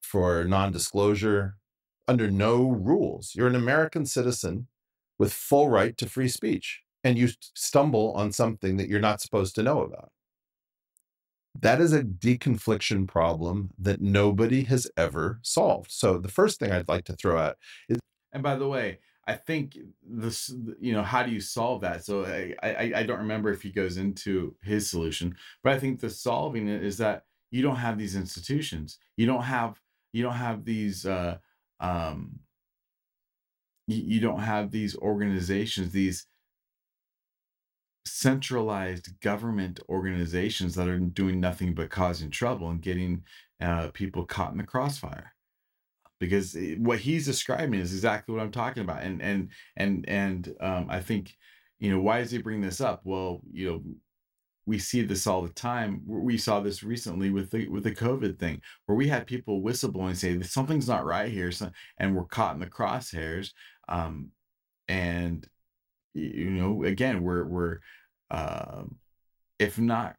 for 0.02 0.44
non-disclosure 0.44 1.56
under 2.08 2.30
no 2.30 2.68
rules 2.68 3.32
you're 3.34 3.46
an 3.46 3.54
american 3.54 4.04
citizen 4.04 4.66
with 5.18 5.32
full 5.32 5.68
right 5.68 5.96
to 5.96 6.08
free 6.08 6.28
speech 6.28 6.82
and 7.06 7.16
you 7.16 7.28
stumble 7.54 8.12
on 8.12 8.32
something 8.32 8.76
that 8.76 8.88
you're 8.88 9.00
not 9.00 9.20
supposed 9.20 9.54
to 9.54 9.62
know 9.62 9.82
about 9.82 10.10
that 11.58 11.80
is 11.80 11.92
a 11.92 12.02
deconfliction 12.02 13.08
problem 13.08 13.70
that 13.78 14.00
nobody 14.00 14.64
has 14.64 14.90
ever 14.96 15.38
solved 15.42 15.90
so 15.90 16.18
the 16.18 16.28
first 16.28 16.58
thing 16.58 16.72
i'd 16.72 16.88
like 16.88 17.04
to 17.04 17.14
throw 17.14 17.38
out 17.38 17.56
is 17.88 17.98
and 18.32 18.42
by 18.42 18.56
the 18.56 18.68
way 18.68 18.98
I 19.28 19.34
think 19.34 19.76
this, 20.08 20.54
you 20.78 20.92
know, 20.92 21.02
how 21.02 21.24
do 21.24 21.32
you 21.32 21.40
solve 21.40 21.80
that? 21.80 22.04
So 22.04 22.24
I, 22.24 22.54
I, 22.62 22.92
I 22.96 23.02
don't 23.02 23.18
remember 23.18 23.50
if 23.50 23.60
he 23.60 23.70
goes 23.70 23.96
into 23.96 24.54
his 24.62 24.88
solution, 24.88 25.34
but 25.64 25.72
I 25.72 25.80
think 25.80 25.98
the 25.98 26.10
solving 26.10 26.68
it 26.68 26.84
is 26.84 26.98
that 26.98 27.24
you 27.50 27.60
don't 27.60 27.76
have 27.76 27.98
these 27.98 28.14
institutions. 28.14 28.98
You 29.16 29.26
don't 29.26 29.42
have, 29.42 29.80
you 30.12 30.22
don't 30.22 30.34
have 30.34 30.64
these, 30.64 31.06
uh, 31.06 31.38
um, 31.80 32.38
you, 33.88 34.02
you 34.14 34.20
don't 34.20 34.40
have 34.40 34.70
these 34.70 34.96
organizations, 34.96 35.90
these 35.90 36.26
centralized 38.06 39.18
government 39.20 39.80
organizations 39.88 40.74
that 40.74 40.88
are 40.88 40.98
doing 40.98 41.40
nothing 41.40 41.74
but 41.74 41.90
causing 41.90 42.30
trouble 42.30 42.70
and 42.70 42.82
getting 42.82 43.22
uh, 43.60 43.88
people 43.92 44.24
caught 44.24 44.52
in 44.52 44.58
the 44.58 44.64
crossfire 44.64 45.32
because 46.18 46.54
it- 46.54 46.80
what 46.80 46.98
he's 46.98 47.26
describing 47.26 47.80
is 47.80 47.92
exactly 47.94 48.34
what 48.34 48.42
I'm 48.42 48.52
talking 48.52 48.82
about. 48.82 49.02
And 49.02 49.22
and 49.22 49.50
and 49.76 50.08
and 50.08 50.54
um, 50.60 50.86
I 50.90 51.00
think, 51.00 51.36
you 51.78 51.90
know, 51.90 52.00
why 52.00 52.20
does 52.20 52.30
he 52.30 52.38
bring 52.38 52.60
this 52.60 52.80
up? 52.80 53.02
Well, 53.04 53.40
you 53.52 53.70
know, 53.70 53.82
we 54.66 54.78
see 54.78 55.02
this 55.02 55.26
all 55.26 55.42
the 55.42 55.50
time. 55.50 56.02
We 56.06 56.38
saw 56.38 56.60
this 56.60 56.82
recently 56.82 57.30
with 57.30 57.50
the 57.50 57.68
with 57.68 57.84
the 57.84 57.94
COVID 57.94 58.38
thing, 58.38 58.60
where 58.86 58.96
we 58.96 59.08
had 59.08 59.26
people 59.26 59.62
whistleblowing 59.62 60.16
say 60.16 60.40
something's 60.42 60.88
not 60.88 61.04
right 61.04 61.30
here, 61.30 61.52
and 61.98 62.16
we're 62.16 62.24
caught 62.24 62.54
in 62.54 62.60
the 62.60 62.66
crosshairs. 62.66 63.52
Um, 63.88 64.30
and 64.88 65.46
you 66.16 66.50
know, 66.50 66.84
again, 66.84 67.22
we're 67.22 67.44
we're 67.44 67.78
um, 68.30 68.96
if 69.58 69.78
not 69.78 70.16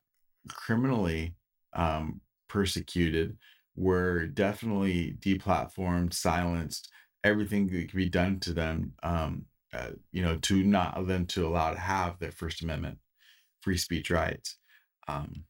criminally 0.50 1.36
um, 1.74 2.22
persecuted, 2.48 3.38
were 3.76 4.28
definitely 4.28 5.16
deplatformed, 5.20 6.14
silenced, 6.14 6.90
everything 7.24 7.68
that 7.68 7.90
could 7.90 7.98
be 7.98 8.10
done 8.10 8.40
to 8.40 8.54
them, 8.54 8.94
um, 9.04 9.46
uh, 9.74 9.92
you 10.12 10.22
know, 10.22 10.38
to 10.38 10.64
not 10.64 11.06
them 11.08 11.26
to 11.28 11.48
allow 11.48 11.72
to 11.72 11.80
have 11.80 12.18
their 12.20 12.32
First 12.32 12.62
Amendment 12.64 12.98
free 13.62 13.78
speech 13.78 14.10
rights. 14.10 14.58
Um, 15.08 15.44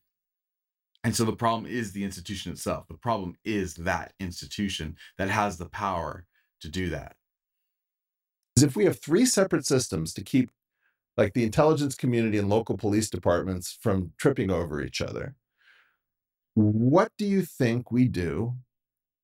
and 1.04 1.16
so 1.16 1.24
the 1.24 1.36
problem 1.36 1.72
is 1.72 1.92
the 1.92 2.04
institution 2.04 2.52
itself. 2.52 2.86
The 2.90 2.98
problem 2.98 3.36
is 3.46 3.76
that 3.76 4.14
institution 4.20 4.98
that 5.18 5.30
has 5.30 5.58
the 5.58 5.70
power 5.70 6.26
to 6.62 6.70
do 6.70 6.90
that. 6.90 7.16
Is 8.58 8.64
if 8.64 8.76
we 8.76 8.86
have 8.86 9.00
three 9.00 9.26
separate 9.26 9.66
systems 9.66 10.14
to 10.14 10.24
keep 10.24 10.50
like 11.16 11.34
the 11.34 11.44
intelligence 11.44 11.96
community 11.96 12.38
and 12.38 12.50
local 12.50 12.76
police 12.76 13.10
departments 13.10 13.78
from 13.82 14.12
tripping 14.18 14.50
over 14.50 14.82
each 14.82 15.00
other 15.00 15.36
what 16.56 17.12
do 17.20 17.26
you 17.26 17.44
think 17.44 17.92
we 17.92 18.08
do 18.08 18.56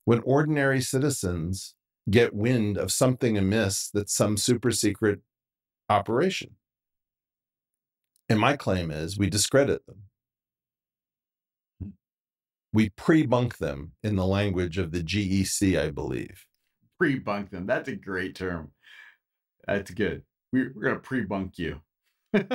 when 0.06 0.20
ordinary 0.20 0.82
citizens 0.82 1.74
get 2.10 2.36
wind 2.36 2.78
of 2.78 2.92
something 2.92 3.36
amiss 3.38 3.90
that's 3.92 4.14
some 4.14 4.38
super 4.38 4.72
secret 4.72 5.20
operation 5.90 6.52
and 8.30 8.40
my 8.40 8.56
claim 8.56 8.92
is 8.92 9.18
we 9.18 9.28
discredit 9.28 9.82
them 9.88 10.04
we 12.72 12.90
pre-bunk 12.90 13.58
them 13.58 13.94
in 14.04 14.16
the 14.16 14.28
language 14.28 14.78
of 14.78 14.92
the 14.92 15.02
gec 15.02 15.76
i 15.80 15.90
believe 15.90 16.46
Pre-bunk 17.00 17.50
them. 17.50 17.66
That's 17.66 17.90
a 17.90 17.96
great 17.96 18.36
term. 18.36 18.72
That's 19.68 19.92
good. 19.92 20.24
We're, 20.52 20.72
we're 20.76 20.84
gonna 20.84 21.00
pre-bunk 21.00 21.58
you. 21.58 21.82
You 22.34 22.44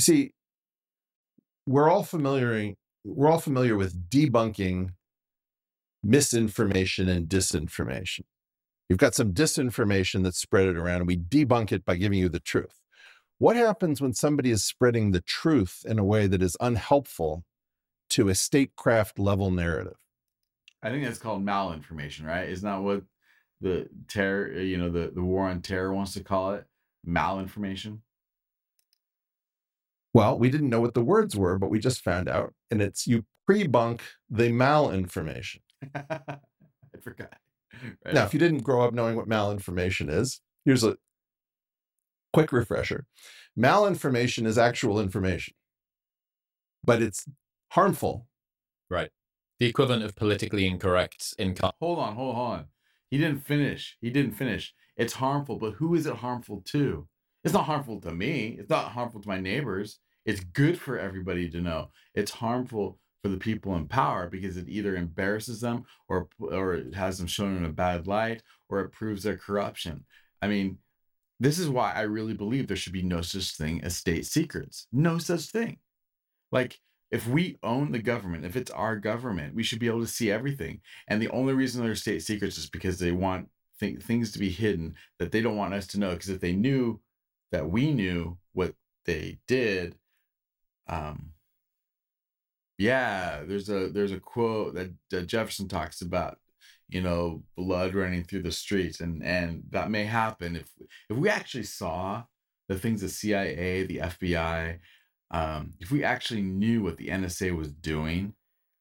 see, 0.00 0.32
we're 1.66 1.88
all 1.88 2.02
familiar 2.02 2.74
we're 3.04 3.28
all 3.28 3.40
familiar 3.40 3.76
with 3.76 4.10
debunking 4.10 4.90
misinformation 6.02 7.08
and 7.08 7.28
disinformation. 7.28 8.24
You've 8.88 8.98
got 8.98 9.14
some 9.14 9.32
disinformation 9.32 10.22
that's 10.22 10.40
spread 10.40 10.66
it 10.66 10.76
around, 10.76 10.98
and 10.98 11.06
we 11.06 11.16
debunk 11.16 11.72
it 11.72 11.84
by 11.84 11.96
giving 11.96 12.18
you 12.18 12.28
the 12.28 12.40
truth. 12.40 12.80
What 13.38 13.56
happens 13.56 14.00
when 14.00 14.14
somebody 14.14 14.50
is 14.50 14.64
spreading 14.64 15.10
the 15.10 15.20
truth 15.20 15.84
in 15.86 15.98
a 15.98 16.04
way 16.04 16.26
that 16.26 16.42
is 16.42 16.56
unhelpful 16.60 17.44
to 18.10 18.28
a 18.28 18.34
statecraft 18.34 19.18
level 19.18 19.50
narrative? 19.50 19.96
I 20.82 20.90
think 20.90 21.04
that's 21.04 21.18
called 21.18 21.44
malinformation, 21.44 22.26
right? 22.26 22.48
Isn't 22.48 22.68
that 22.68 22.82
what 22.82 23.02
the 23.62 23.88
terror, 24.08 24.52
uh, 24.56 24.60
you 24.60 24.76
know, 24.76 24.90
the, 24.90 25.10
the 25.14 25.22
war 25.22 25.48
on 25.48 25.62
terror 25.62 25.92
wants 25.94 26.14
to 26.14 26.24
call 26.24 26.52
it? 26.54 26.66
Malinformation. 27.06 27.98
Well, 30.14 30.38
we 30.38 30.50
didn't 30.50 30.68
know 30.68 30.80
what 30.80 30.94
the 30.94 31.04
words 31.04 31.34
were, 31.34 31.58
but 31.58 31.70
we 31.70 31.78
just 31.78 32.02
found 32.02 32.28
out. 32.28 32.52
And 32.70 32.82
it's 32.82 33.06
you 33.06 33.24
pre-bunk 33.46 34.02
the 34.30 34.50
malinformation. 34.50 35.60
I 35.94 36.18
forgot. 37.00 37.34
Right 38.04 38.14
Now, 38.14 38.20
on. 38.22 38.26
if 38.26 38.34
you 38.34 38.38
didn't 38.38 38.62
grow 38.62 38.82
up 38.82 38.92
knowing 38.92 39.16
what 39.16 39.28
malinformation 39.28 40.10
is, 40.10 40.40
here's 40.64 40.84
a 40.84 40.96
quick 42.32 42.52
refresher. 42.52 43.06
Malinformation 43.58 44.46
is 44.46 44.58
actual 44.58 45.00
information, 45.00 45.54
but 46.84 47.02
it's 47.02 47.26
harmful. 47.70 48.26
Right. 48.90 49.10
The 49.58 49.66
equivalent 49.66 50.02
of 50.02 50.16
politically 50.16 50.66
incorrect 50.66 51.34
in 51.38 51.54
hold 51.80 51.98
on, 51.98 52.14
hold 52.14 52.36
on. 52.36 52.66
He 53.12 53.18
didn't 53.18 53.44
finish. 53.44 53.98
He 54.00 54.08
didn't 54.08 54.32
finish. 54.32 54.72
It's 54.96 55.12
harmful, 55.12 55.58
but 55.58 55.74
who 55.74 55.94
is 55.94 56.06
it 56.06 56.16
harmful 56.16 56.62
to? 56.68 57.06
It's 57.44 57.52
not 57.52 57.66
harmful 57.66 58.00
to 58.00 58.10
me. 58.10 58.56
It's 58.58 58.70
not 58.70 58.92
harmful 58.92 59.20
to 59.20 59.28
my 59.28 59.38
neighbors. 59.38 59.98
It's 60.24 60.40
good 60.40 60.80
for 60.80 60.98
everybody 60.98 61.50
to 61.50 61.60
know. 61.60 61.90
It's 62.14 62.30
harmful 62.30 62.98
for 63.22 63.28
the 63.28 63.36
people 63.36 63.76
in 63.76 63.86
power 63.86 64.30
because 64.30 64.56
it 64.56 64.66
either 64.66 64.96
embarrasses 64.96 65.60
them 65.60 65.84
or 66.08 66.30
or 66.38 66.72
it 66.72 66.94
has 66.94 67.18
them 67.18 67.26
shown 67.26 67.54
in 67.58 67.66
a 67.66 67.68
bad 67.68 68.06
light 68.06 68.42
or 68.70 68.80
it 68.80 68.92
proves 68.92 69.24
their 69.24 69.36
corruption. 69.36 70.06
I 70.40 70.48
mean, 70.48 70.78
this 71.38 71.58
is 71.58 71.68
why 71.68 71.92
I 71.92 72.02
really 72.02 72.32
believe 72.32 72.66
there 72.66 72.78
should 72.78 72.94
be 72.94 73.02
no 73.02 73.20
such 73.20 73.58
thing 73.58 73.84
as 73.84 73.94
state 73.94 74.24
secrets. 74.24 74.86
No 74.90 75.18
such 75.18 75.50
thing. 75.50 75.80
Like 76.50 76.80
if 77.12 77.28
we 77.28 77.58
own 77.62 77.92
the 77.92 78.00
government, 78.00 78.46
if 78.46 78.56
it's 78.56 78.70
our 78.70 78.96
government, 78.96 79.54
we 79.54 79.62
should 79.62 79.78
be 79.78 79.86
able 79.86 80.00
to 80.00 80.06
see 80.06 80.30
everything. 80.30 80.80
And 81.08 81.20
the 81.20 81.28
only 81.28 81.52
reason 81.52 81.84
they're 81.84 81.94
state 81.94 82.22
secrets 82.22 82.56
is 82.56 82.70
because 82.70 82.98
they 82.98 83.12
want 83.12 83.48
th- 83.78 84.00
things 84.00 84.32
to 84.32 84.38
be 84.38 84.48
hidden 84.48 84.94
that 85.18 85.30
they 85.30 85.42
don't 85.42 85.58
want 85.58 85.74
us 85.74 85.86
to 85.88 86.00
know. 86.00 86.12
Because 86.12 86.30
if 86.30 86.40
they 86.40 86.54
knew 86.54 87.00
that 87.52 87.68
we 87.70 87.92
knew 87.92 88.38
what 88.54 88.74
they 89.04 89.38
did, 89.46 89.94
um, 90.88 91.32
yeah, 92.78 93.42
there's 93.44 93.68
a 93.68 93.88
there's 93.90 94.12
a 94.12 94.18
quote 94.18 94.74
that, 94.74 94.90
that 95.10 95.26
Jefferson 95.26 95.68
talks 95.68 96.00
about, 96.00 96.38
you 96.88 97.02
know, 97.02 97.42
blood 97.58 97.94
running 97.94 98.24
through 98.24 98.42
the 98.42 98.52
streets, 98.52 99.00
and 99.00 99.22
and 99.22 99.64
that 99.70 99.90
may 99.90 100.04
happen 100.04 100.56
if 100.56 100.70
if 101.10 101.16
we 101.16 101.28
actually 101.28 101.64
saw 101.64 102.24
the 102.68 102.78
things 102.78 103.02
the 103.02 103.08
CIA, 103.10 103.84
the 103.84 103.98
FBI, 103.98 104.78
um, 105.32 105.74
if 105.80 105.90
we 105.90 106.04
actually 106.04 106.42
knew 106.42 106.82
what 106.82 106.98
the 106.98 107.10
NSA 107.10 107.50
was 107.52 107.72
doing, 107.72 108.34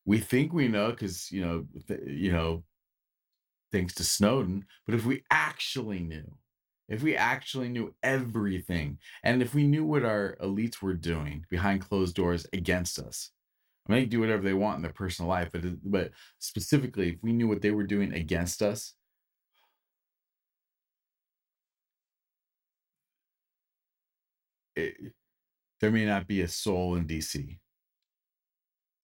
we 0.06 0.20
think 0.20 0.54
we 0.54 0.68
know 0.68 0.92
because 0.92 1.32
you 1.32 1.42
know 1.46 1.66
th- 1.88 2.02
you 2.08 2.32
know 2.32 2.64
thanks 3.72 3.94
to 3.96 4.04
Snowden. 4.04 4.66
But 4.86 4.96
if 4.96 5.06
we 5.06 5.24
actually 5.32 6.00
knew, 6.00 6.38
if 6.90 7.04
we 7.04 7.16
actually 7.16 7.70
knew 7.70 7.94
everything, 8.04 8.98
and 9.24 9.42
if 9.42 9.54
we 9.54 9.66
knew 9.66 9.86
what 9.86 10.04
our 10.04 10.36
elites 10.42 10.82
were 10.82 10.94
doing 10.94 11.46
behind 11.50 11.82
closed 11.88 12.16
doors 12.16 12.46
against 12.54 13.00
us, 13.00 13.32
I 13.88 13.94
mean, 13.94 14.02
they 14.04 14.06
do 14.08 14.20
whatever 14.22 14.44
they 14.44 14.54
want 14.54 14.78
in 14.78 14.82
their 14.84 14.94
personal 14.94 15.30
life, 15.30 15.50
but 15.54 15.64
but 15.84 16.12
specifically, 16.40 17.12
if 17.12 17.18
we 17.24 17.34
knew 17.34 17.48
what 17.48 17.62
they 17.62 17.72
were 17.72 17.86
doing 17.88 18.14
against 18.14 18.62
us, 18.62 18.96
it, 24.76 25.14
there 25.82 25.92
may 25.92 26.06
not 26.06 26.28
be 26.28 26.42
a 26.42 26.48
soul 26.48 26.96
in 26.96 27.06
DC. 27.06 27.58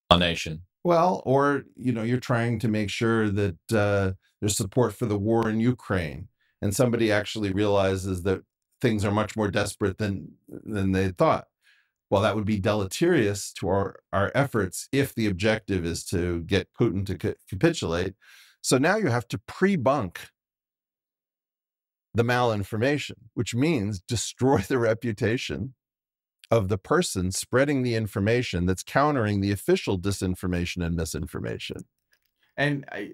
A 0.09 0.17
nation. 0.17 0.61
Well, 0.83 1.21
or 1.25 1.63
you 1.75 1.91
know, 1.91 2.03
you're 2.03 2.19
trying 2.19 2.59
to 2.59 2.67
make 2.67 2.89
sure 2.89 3.29
that 3.29 3.57
uh, 3.73 4.11
there's 4.39 4.55
support 4.55 4.93
for 4.93 5.05
the 5.05 5.17
war 5.17 5.49
in 5.49 5.59
Ukraine, 5.59 6.29
and 6.61 6.73
somebody 6.73 7.11
actually 7.11 7.51
realizes 7.51 8.23
that 8.23 8.41
things 8.79 9.03
are 9.03 9.11
much 9.11 9.35
more 9.35 9.49
desperate 9.49 9.97
than 9.97 10.29
than 10.47 10.93
they 10.93 11.09
thought. 11.09 11.47
Well, 12.09 12.21
that 12.21 12.35
would 12.35 12.45
be 12.45 12.59
deleterious 12.59 13.51
to 13.53 13.67
our 13.67 13.99
our 14.13 14.31
efforts 14.33 14.87
if 14.93 15.13
the 15.13 15.27
objective 15.27 15.85
is 15.85 16.05
to 16.05 16.41
get 16.43 16.69
Putin 16.79 17.05
to 17.07 17.17
ca- 17.17 17.39
capitulate. 17.49 18.13
So 18.61 18.77
now 18.77 18.97
you 18.97 19.07
have 19.07 19.27
to 19.29 19.39
pre-bunk 19.39 20.29
the 22.13 22.23
malinformation, 22.23 23.15
which 23.33 23.53
means 23.53 23.99
destroy 23.99 24.59
the 24.59 24.77
reputation 24.91 25.73
of 26.49 26.69
the 26.69 26.77
person 26.77 27.31
spreading 27.31 27.83
the 27.83 27.95
information 27.95 28.65
that's 28.65 28.83
countering 28.83 29.41
the 29.41 29.51
official 29.51 29.99
disinformation 29.99 30.85
and 30.85 30.95
misinformation. 30.95 31.85
And 32.55 32.85
I, 32.91 33.11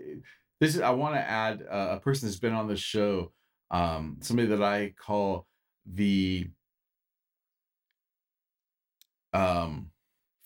this 0.59 0.75
is 0.75 0.81
I 0.81 0.91
want 0.91 1.15
to 1.15 1.21
add 1.21 1.63
uh, 1.69 1.89
a 1.91 1.99
person 1.99 2.27
that's 2.27 2.39
been 2.39 2.53
on 2.53 2.67
the 2.67 2.77
show, 2.77 3.31
um, 3.71 4.17
somebody 4.21 4.47
that 4.49 4.63
I 4.63 4.93
call 4.97 5.47
the 5.85 6.49
um, 9.33 9.89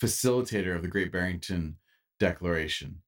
facilitator 0.01 0.75
of 0.75 0.81
the 0.81 0.87
Great 0.87 1.11
Barrington 1.11 1.75
Declaration. 2.19 3.01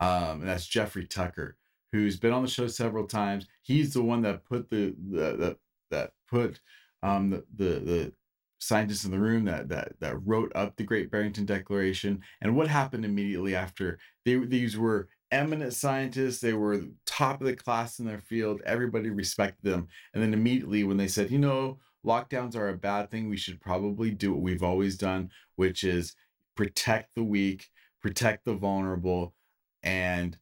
Um, 0.00 0.40
and 0.40 0.48
that's 0.48 0.66
Jeffrey 0.66 1.06
Tucker, 1.06 1.56
who's 1.92 2.18
been 2.18 2.32
on 2.32 2.42
the 2.42 2.48
show 2.48 2.66
several 2.66 3.06
times. 3.06 3.46
He's 3.62 3.92
the 3.92 4.02
one 4.02 4.22
that 4.22 4.44
put 4.44 4.68
the 4.68 4.94
the, 5.10 5.36
the 5.36 5.56
that 5.90 6.12
put 6.28 6.60
um, 7.02 7.30
the, 7.30 7.44
the 7.56 7.80
the 7.80 8.12
scientists 8.60 9.04
in 9.04 9.10
the 9.10 9.18
room 9.18 9.44
that 9.46 9.68
that 9.68 9.92
that 10.00 10.16
wrote 10.24 10.52
up 10.54 10.76
the 10.76 10.84
Great 10.84 11.10
Barrington 11.10 11.46
Declaration. 11.46 12.20
And 12.40 12.56
what 12.56 12.68
happened 12.68 13.04
immediately 13.04 13.54
after? 13.54 13.98
They 14.24 14.36
these 14.36 14.78
were 14.78 15.08
eminent 15.32 15.72
scientists. 15.72 16.40
They 16.40 16.52
were 16.52 16.82
top 17.06 17.40
of 17.40 17.46
the 17.46 17.56
class 17.56 17.98
in 17.98 18.06
their 18.06 18.20
field. 18.20 18.60
Everybody 18.64 19.10
respected 19.10 19.70
them. 19.70 19.88
And 20.12 20.22
then 20.22 20.34
immediately 20.34 20.84
when 20.84 20.96
they 20.96 21.08
said, 21.08 21.30
you 21.30 21.38
know, 21.38 21.78
lockdowns 22.04 22.56
are 22.56 22.68
a 22.68 22.76
bad 22.76 23.10
thing, 23.10 23.28
we 23.28 23.36
should 23.36 23.60
probably 23.60 24.10
do 24.10 24.32
what 24.32 24.42
we've 24.42 24.62
always 24.62 24.96
done, 24.96 25.30
which 25.56 25.84
is 25.84 26.14
protect 26.54 27.14
the 27.14 27.24
weak, 27.24 27.70
protect 28.02 28.44
the 28.44 28.54
vulnerable, 28.54 29.34
and 29.82 30.36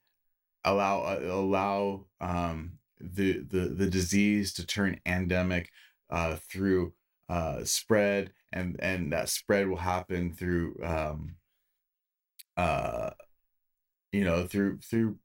allow 0.65 1.03
uh, 1.03 1.21
allow 1.25 2.07
um, 2.21 2.73
the 3.01 3.41
the 3.41 3.69
the 3.69 3.89
disease 3.89 4.53
to 4.55 4.67
turn 4.67 5.01
endemic 5.07 5.71
uh, 6.11 6.37
through 6.51 6.93
uh, 7.29 7.65
spread, 7.65 8.33
and 8.53 8.77
and 8.81 9.13
that 9.13 9.29
spread 9.29 9.69
will 9.69 9.77
happen 9.77 10.33
through 10.33 10.77
um, 10.83 11.37
uh, 12.57 13.11
you 14.13 14.25
know 14.25 14.47
through 14.47 14.79
through 14.79 15.17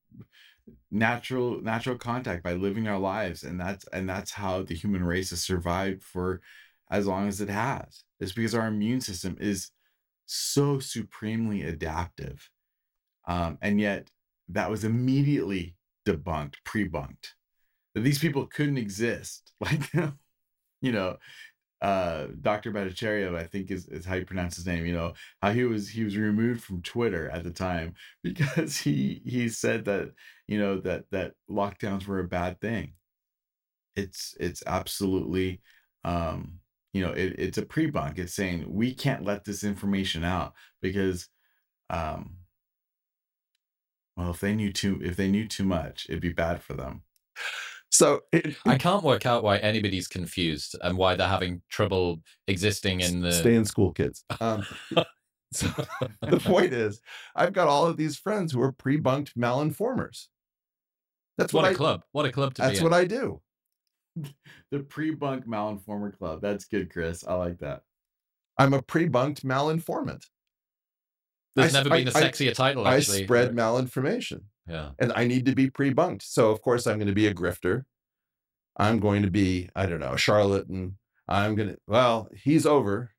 natural 0.92 1.62
natural 1.62 1.98
contact 1.98 2.44
by 2.44 2.54
living 2.54 2.88
our 2.88 3.00
lives 3.00 3.44
and 3.44 3.60
that's 3.60 3.86
and 3.92 4.08
that's 4.08 4.32
how 4.32 4.62
the 4.64 4.76
human 4.76 5.04
race 5.04 5.32
has 5.32 5.42
survived 5.42 6.04
for 6.04 6.42
as 6.92 7.08
long 7.08 7.28
as 7.28 7.42
it 7.42 7.50
has. 7.50 8.04
It's 8.20 8.32
because 8.32 8.56
our 8.56 8.68
immune 8.68 9.02
system 9.02 9.36
is 9.40 9.72
so 10.26 10.80
supremely 10.80 11.64
adaptive 11.64 12.50
um, 13.28 13.58
and 13.62 13.80
yet 13.80 14.10
that 14.50 14.70
was 14.70 14.84
immediately 14.84 15.76
debunked 16.06 16.56
pre-bunked 16.66 17.36
that 17.96 18.02
these 18.02 18.20
people 18.20 18.48
couldn't 18.48 18.78
exist. 18.78 19.52
Like 19.62 19.94
you 20.82 20.92
know 20.92 21.18
uh 21.84 22.28
dr 22.42 22.72
bhattacharya 22.72 23.36
i 23.38 23.46
think 23.46 23.70
is, 23.70 23.88
is 23.90 24.06
how 24.06 24.16
you 24.16 24.26
pronounce 24.26 24.56
his 24.56 24.66
name 24.66 24.86
you 24.86 24.94
know 24.94 25.14
how 25.42 25.52
he 25.52 25.66
was 25.66 25.90
he 25.90 26.04
was 26.04 26.18
removed 26.18 26.64
from 26.64 26.82
twitter 26.82 27.30
at 27.30 27.44
the 27.44 27.52
time 27.52 27.94
because 28.24 28.78
he 28.78 29.22
he 29.26 29.50
said 29.50 29.86
that 29.86 30.12
you 30.48 30.58
know 30.60 30.80
that 30.80 31.06
that 31.12 31.34
lockdowns 31.50 32.08
were 32.08 32.20
a 32.20 32.28
bad 32.28 32.60
thing. 32.62 32.94
It's 33.96 34.36
it's 34.40 34.64
absolutely 34.66 35.62
um 36.04 36.60
you 36.94 37.06
know 37.06 37.12
it, 37.14 37.36
it's 37.38 37.58
a 37.58 37.66
pre-bunk. 37.66 38.18
It's 38.20 38.34
saying 38.34 38.66
we 38.68 38.94
can't 38.94 39.24
let 39.24 39.44
this 39.46 39.64
information 39.64 40.24
out 40.24 40.54
because 40.82 41.30
um 41.90 42.38
well 44.16 44.32
if 44.32 44.40
they 44.40 44.54
knew 44.56 44.72
too 44.72 45.00
if 45.04 45.16
they 45.16 45.30
knew 45.30 45.48
too 45.48 45.64
much 45.64 46.06
it'd 46.10 46.22
be 46.22 46.34
bad 46.34 46.62
for 46.62 46.74
them 46.74 47.04
So 47.94 48.22
it, 48.32 48.56
I 48.66 48.80
can't 48.80 49.04
work 49.04 49.28
out 49.28 49.44
why 49.44 49.58
anybody's 49.60 50.08
confused 50.08 50.76
and 50.82 50.98
why 50.98 51.16
they're 51.16 51.28
having 51.28 51.62
trouble 51.70 52.22
existing 52.48 53.02
in 53.02 53.22
the. 53.22 53.32
stay 53.32 53.54
in 53.54 53.66
school, 53.66 53.94
kids. 53.94 54.26
Um, 54.42 54.66
so 55.54 55.68
the 56.24 56.40
point 56.40 56.74
is, 56.74 57.00
I've 57.36 57.54
got 57.54 57.68
all 57.68 57.86
of 57.86 57.96
these 57.96 58.18
friends 58.18 58.52
who 58.52 58.62
are 58.64 58.72
pre-bunked 58.72 59.38
malinformers. 59.38 60.26
That's 61.38 61.54
what 61.54 61.62
what, 61.62 61.70
a 61.70 61.74
I. 61.74 61.76
club! 61.76 62.02
What 62.14 62.26
a 62.26 62.32
club 62.32 62.56
to 62.56 62.64
be. 62.64 62.68
That's 62.68 62.80
be 62.80 62.84
what 62.84 62.94
in. 62.94 63.00
I 63.00 63.06
do. 63.06 63.42
the 64.72 64.80
pre-bunk 64.80 65.46
malinformer 65.46 66.18
club. 66.18 66.42
That's 66.42 66.66
good, 66.66 66.92
Chris. 66.92 67.24
I 67.24 67.36
like 67.36 67.60
that. 67.60 67.84
I'm 68.58 68.74
a 68.74 68.82
pre-bunked 68.82 69.46
malinformant. 69.46 70.24
There's 71.56 71.76
I- 71.76 71.78
never 71.84 71.90
been 71.92 72.08
a 72.08 72.12
I- 72.12 72.22
I- 72.22 72.24
sexier 72.24 72.56
title. 72.56 72.88
Actually. 72.88 73.22
I 73.22 73.24
spread 73.26 73.56
malinformation. 73.56 74.42
Yeah. 74.68 74.92
and 75.00 75.12
I 75.16 75.26
need 75.26 75.46
to 75.48 75.56
be 75.56 75.70
pre-bunked. 75.70 76.24
So 76.24 76.50
of 76.52 76.62
course 76.62 76.88
I'm 76.88 76.98
going 76.98 77.08
to 77.08 77.14
be 77.14 77.28
a 77.28 77.34
grifter. 77.34 77.84
I'm 78.78 79.00
going 79.00 79.22
to 79.24 79.30
be, 79.30 79.70
I 79.76 79.86
don't 79.86 80.00
know, 80.00 80.14
a 80.14 80.18
charlatan. 80.18 80.98
I'm 81.28 81.56
going 81.56 81.70
to, 81.70 81.78
well, 81.88 82.30
he's 82.36 82.66
over. 82.66 83.12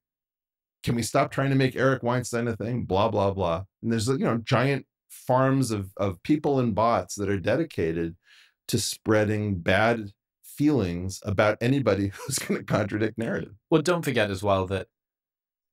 Can 0.82 0.94
we 0.94 1.02
stop 1.02 1.30
trying 1.30 1.50
to 1.50 1.56
make 1.56 1.76
Eric 1.76 2.02
Weinstein 2.02 2.48
a 2.48 2.56
thing? 2.56 2.84
Blah, 2.84 3.08
blah, 3.08 3.30
blah. 3.30 3.64
And 3.82 3.92
there's, 3.92 4.08
you 4.08 4.18
know, 4.18 4.38
giant 4.38 4.86
farms 5.08 5.70
of, 5.70 5.92
of 5.96 6.22
people 6.22 6.58
and 6.58 6.74
bots 6.74 7.14
that 7.14 7.28
are 7.28 7.38
dedicated 7.38 8.16
to 8.68 8.78
spreading 8.78 9.56
bad 9.56 10.10
feelings 10.42 11.20
about 11.24 11.58
anybody 11.60 12.08
who's 12.14 12.38
going 12.38 12.60
to 12.60 12.64
contradict 12.64 13.18
narrative. 13.18 13.54
Well, 13.70 13.82
don't 13.82 14.04
forget 14.04 14.30
as 14.30 14.42
well 14.42 14.66
that 14.66 14.88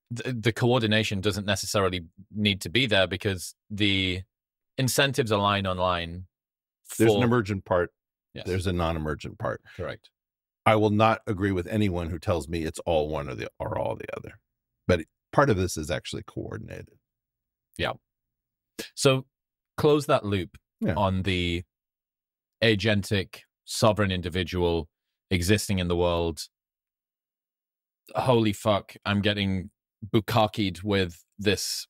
the, 0.09 0.33
the 0.33 0.51
coordination 0.51 1.21
doesn't 1.21 1.45
necessarily 1.45 2.05
need 2.35 2.61
to 2.61 2.69
be 2.69 2.85
there 2.85 3.07
because 3.07 3.55
the 3.69 4.21
incentives 4.77 5.31
align 5.31 5.65
online. 5.67 6.25
There's 6.97 7.13
an 7.13 7.23
emergent 7.23 7.65
part. 7.65 7.91
Yes, 8.33 8.45
There's 8.47 8.67
a 8.67 8.73
non-emergent 8.73 9.37
part. 9.39 9.61
correct. 9.75 10.09
I 10.65 10.75
will 10.75 10.89
not 10.91 11.21
agree 11.27 11.51
with 11.51 11.67
anyone 11.67 12.09
who 12.09 12.19
tells 12.19 12.47
me 12.47 12.63
it's 12.63 12.79
all 12.85 13.09
one 13.09 13.27
or 13.29 13.35
the 13.35 13.49
or 13.59 13.77
all 13.77 13.95
the 13.95 14.05
other. 14.15 14.39
But 14.87 15.01
part 15.33 15.49
of 15.49 15.57
this 15.57 15.75
is 15.75 15.89
actually 15.89 16.23
coordinated. 16.23 16.97
Yeah. 17.77 17.93
So 18.95 19.25
close 19.77 20.05
that 20.05 20.23
loop 20.25 20.57
Yeah. 20.79 20.93
on 20.95 21.23
the 21.23 21.63
agentic 22.63 23.39
sovereign 23.65 24.11
individual 24.11 24.87
existing 25.31 25.79
in 25.79 25.87
the 25.87 25.95
world. 25.95 26.47
Holy 28.15 28.53
fuck, 28.53 28.95
I'm 29.05 29.21
getting 29.21 29.71
bukakied 30.13 30.83
with 30.83 31.23
this 31.39 31.87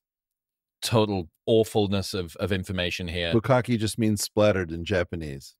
total 0.82 1.28
awfulness 1.46 2.14
of, 2.14 2.36
of 2.36 2.52
information 2.52 3.08
here. 3.08 3.32
Bukkake 3.32 3.78
just 3.78 3.98
means 3.98 4.22
splattered 4.22 4.70
in 4.70 4.84
Japanese. 4.84 5.54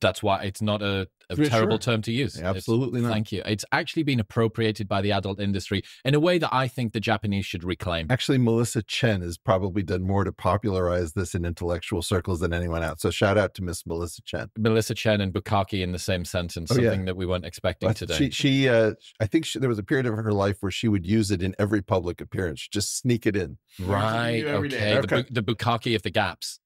That's 0.00 0.22
why 0.22 0.44
it's 0.44 0.62
not 0.62 0.82
a, 0.82 1.08
a 1.28 1.36
terrible 1.36 1.72
sure. 1.72 1.78
term 1.78 2.02
to 2.02 2.12
use. 2.12 2.36
It's- 2.36 2.56
Absolutely 2.56 3.00
not. 3.00 3.12
Thank 3.12 3.32
you. 3.32 3.42
It's 3.44 3.64
actually 3.72 4.02
been 4.04 4.20
appropriated 4.20 4.88
by 4.88 5.00
the 5.02 5.12
adult 5.12 5.40
industry 5.40 5.82
in 6.04 6.14
a 6.14 6.20
way 6.20 6.38
that 6.38 6.52
I 6.54 6.68
think 6.68 6.92
the 6.92 7.00
Japanese 7.00 7.44
should 7.44 7.64
reclaim. 7.64 8.06
Actually, 8.08 8.38
Melissa 8.38 8.82
Chen 8.82 9.20
has 9.22 9.36
probably 9.36 9.82
done 9.82 10.02
more 10.06 10.24
to 10.24 10.32
popularize 10.32 11.12
this 11.12 11.34
in 11.34 11.44
intellectual 11.44 12.02
circles 12.02 12.40
than 12.40 12.52
anyone 12.52 12.82
else. 12.82 13.02
So 13.02 13.10
shout 13.10 13.36
out 13.36 13.54
to 13.54 13.62
Miss 13.62 13.86
Melissa 13.86 14.22
Chen. 14.22 14.48
Melissa 14.56 14.94
Chen 14.94 15.20
and 15.20 15.32
Bukkake 15.32 15.82
in 15.82 15.92
the 15.92 15.98
same 15.98 16.24
sentence, 16.24 16.70
Oh, 16.70 16.76
yeah. 16.76 16.90
something 16.90 17.04
that 17.06 17.16
we 17.16 17.26
weren't 17.26 17.44
expecting 17.44 17.88
But 17.88 17.96
today. 17.96 18.14
She, 18.14 18.30
she, 18.30 18.68
uh, 18.68 18.92
I 19.20 19.26
think 19.26 19.44
she, 19.44 19.58
there 19.58 19.68
was 19.68 19.78
a 19.78 19.84
period 19.84 20.06
of 20.06 20.14
her 20.14 20.32
life 20.32 20.58
where 20.60 20.72
she 20.72 20.88
would 20.88 21.06
use 21.06 21.30
it 21.30 21.42
in 21.42 21.54
every 21.58 21.82
public 21.82 22.20
appearance, 22.20 22.66
just 22.68 22.96
sneak 22.98 23.26
it 23.26 23.36
in. 23.36 23.58
Right. 23.80 24.40
do 24.40 24.48
every 24.48 24.68
Okay. 24.68 25.00
The, 25.00 25.06
bu- 25.24 25.34
the 25.34 25.42
Bukkake 25.42 25.94
of 25.96 26.02
the 26.02 26.10
gaps. 26.10 26.60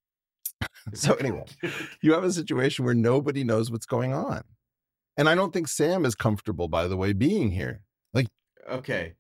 So 0.93 1.15
anyway, 1.15 1.45
you 2.03 2.13
have 2.13 2.25
a 2.25 2.33
situation 2.33 2.85
where 2.85 2.95
nobody 2.95 3.43
knows 3.43 3.71
what's 3.71 3.87
going 3.87 4.13
on, 4.13 4.43
and 5.17 5.31
I 5.31 5.35
don't 5.35 5.51
think 5.51 5.67
Sam 5.67 6.05
is 6.05 6.15
comfortable, 6.15 6.69
by 6.69 6.89
the 6.89 6.97
way, 6.97 7.15
being 7.15 7.51
here. 7.51 7.81
Like, 8.13 8.27
okay. 8.69 9.15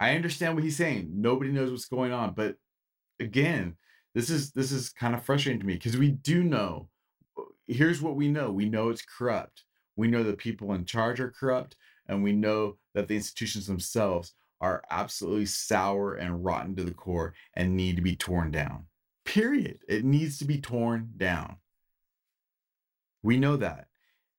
I 0.00 0.16
understand 0.16 0.54
what 0.54 0.64
he's 0.64 0.76
saying. 0.76 1.10
Nobody 1.14 1.52
knows 1.52 1.70
what's 1.70 1.84
going 1.84 2.12
on. 2.12 2.32
But 2.34 2.56
again 3.20 3.76
this 4.14 4.30
is 4.30 4.50
this 4.52 4.72
is 4.72 4.90
kind 4.90 5.14
of 5.14 5.22
frustrating 5.22 5.60
to 5.60 5.66
me 5.66 5.74
because 5.74 5.96
we 5.96 6.10
do 6.10 6.42
know 6.42 6.88
here's 7.68 8.02
what 8.02 8.16
we 8.16 8.26
know. 8.26 8.50
We 8.50 8.68
know 8.68 8.88
it's 8.88 9.02
corrupt. 9.02 9.62
We 9.94 10.08
know 10.08 10.24
the 10.24 10.32
people 10.32 10.72
in 10.72 10.84
charge 10.84 11.20
are 11.20 11.30
corrupt 11.30 11.76
and 12.08 12.24
we 12.24 12.32
know 12.32 12.76
that 12.94 13.06
the 13.06 13.14
institutions 13.14 13.68
themselves 13.68 14.34
are 14.60 14.82
absolutely 14.90 15.46
sour 15.46 16.14
and 16.14 16.44
rotten 16.44 16.74
to 16.76 16.82
the 16.82 16.92
core 16.92 17.34
and 17.54 17.76
need 17.76 17.96
to 17.96 18.02
be 18.02 18.16
torn 18.16 18.50
down 18.50 18.86
period. 19.30 19.78
It 19.88 20.04
needs 20.04 20.38
to 20.38 20.44
be 20.44 20.60
torn 20.60 21.12
down. 21.16 21.56
We 23.22 23.36
know 23.36 23.56
that. 23.56 23.86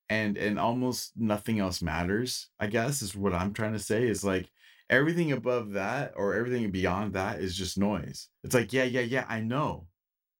And 0.09 0.37
and 0.37 0.59
almost 0.59 1.13
nothing 1.15 1.59
else 1.59 1.81
matters 1.81 2.49
i 2.59 2.67
guess 2.67 3.01
is 3.01 3.15
what 3.15 3.33
i'm 3.33 3.53
trying 3.53 3.71
to 3.71 3.79
say 3.79 4.05
is 4.05 4.25
like 4.25 4.49
everything 4.89 5.31
above 5.31 5.71
that 5.71 6.11
or 6.17 6.33
everything 6.35 6.69
beyond 6.69 7.13
that 7.13 7.39
is 7.39 7.55
just 7.55 7.77
noise. 7.77 8.27
It's 8.43 8.53
like 8.53 8.73
yeah 8.73 8.83
yeah 8.83 9.01
yeah 9.01 9.25
i 9.29 9.39
know. 9.39 9.87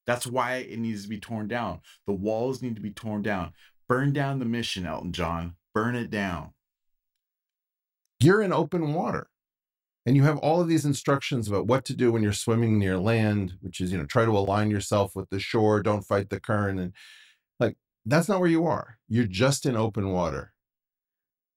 That's 0.05 0.27
why 0.27 0.55
it 0.57 0.77
needs 0.77 1.03
to 1.03 1.09
be 1.09 1.19
torn 1.19 1.47
down. 1.47 1.79
The 2.05 2.13
walls 2.13 2.61
need 2.61 2.75
to 2.75 2.81
be 2.81 2.91
torn 2.91 3.21
down. 3.21 3.53
Burn 3.87 4.11
down 4.11 4.39
the 4.39 4.45
mission 4.45 4.85
elton 4.85 5.13
john. 5.13 5.55
Burn 5.73 5.95
it 5.95 6.11
down. 6.11 6.51
You're 8.19 8.41
in 8.41 8.51
open 8.51 8.93
water, 8.93 9.29
and 10.05 10.15
you 10.15 10.23
have 10.23 10.37
all 10.39 10.61
of 10.61 10.67
these 10.67 10.85
instructions 10.85 11.47
about 11.47 11.67
what 11.67 11.85
to 11.85 11.95
do 11.95 12.11
when 12.11 12.23
you're 12.23 12.33
swimming 12.33 12.79
near 12.79 12.97
land, 12.97 13.53
which 13.61 13.81
is 13.81 13.91
you 13.91 13.97
know 13.97 14.05
try 14.05 14.25
to 14.25 14.37
align 14.37 14.71
yourself 14.71 15.15
with 15.15 15.29
the 15.29 15.39
shore, 15.39 15.81
don't 15.81 16.03
fight 16.03 16.29
the 16.29 16.39
current, 16.39 16.79
and 16.79 16.93
like 17.59 17.77
that's 18.05 18.27
not 18.29 18.39
where 18.39 18.49
you 18.49 18.65
are. 18.65 18.97
You're 19.07 19.25
just 19.25 19.65
in 19.65 19.75
open 19.75 20.09
water, 20.11 20.53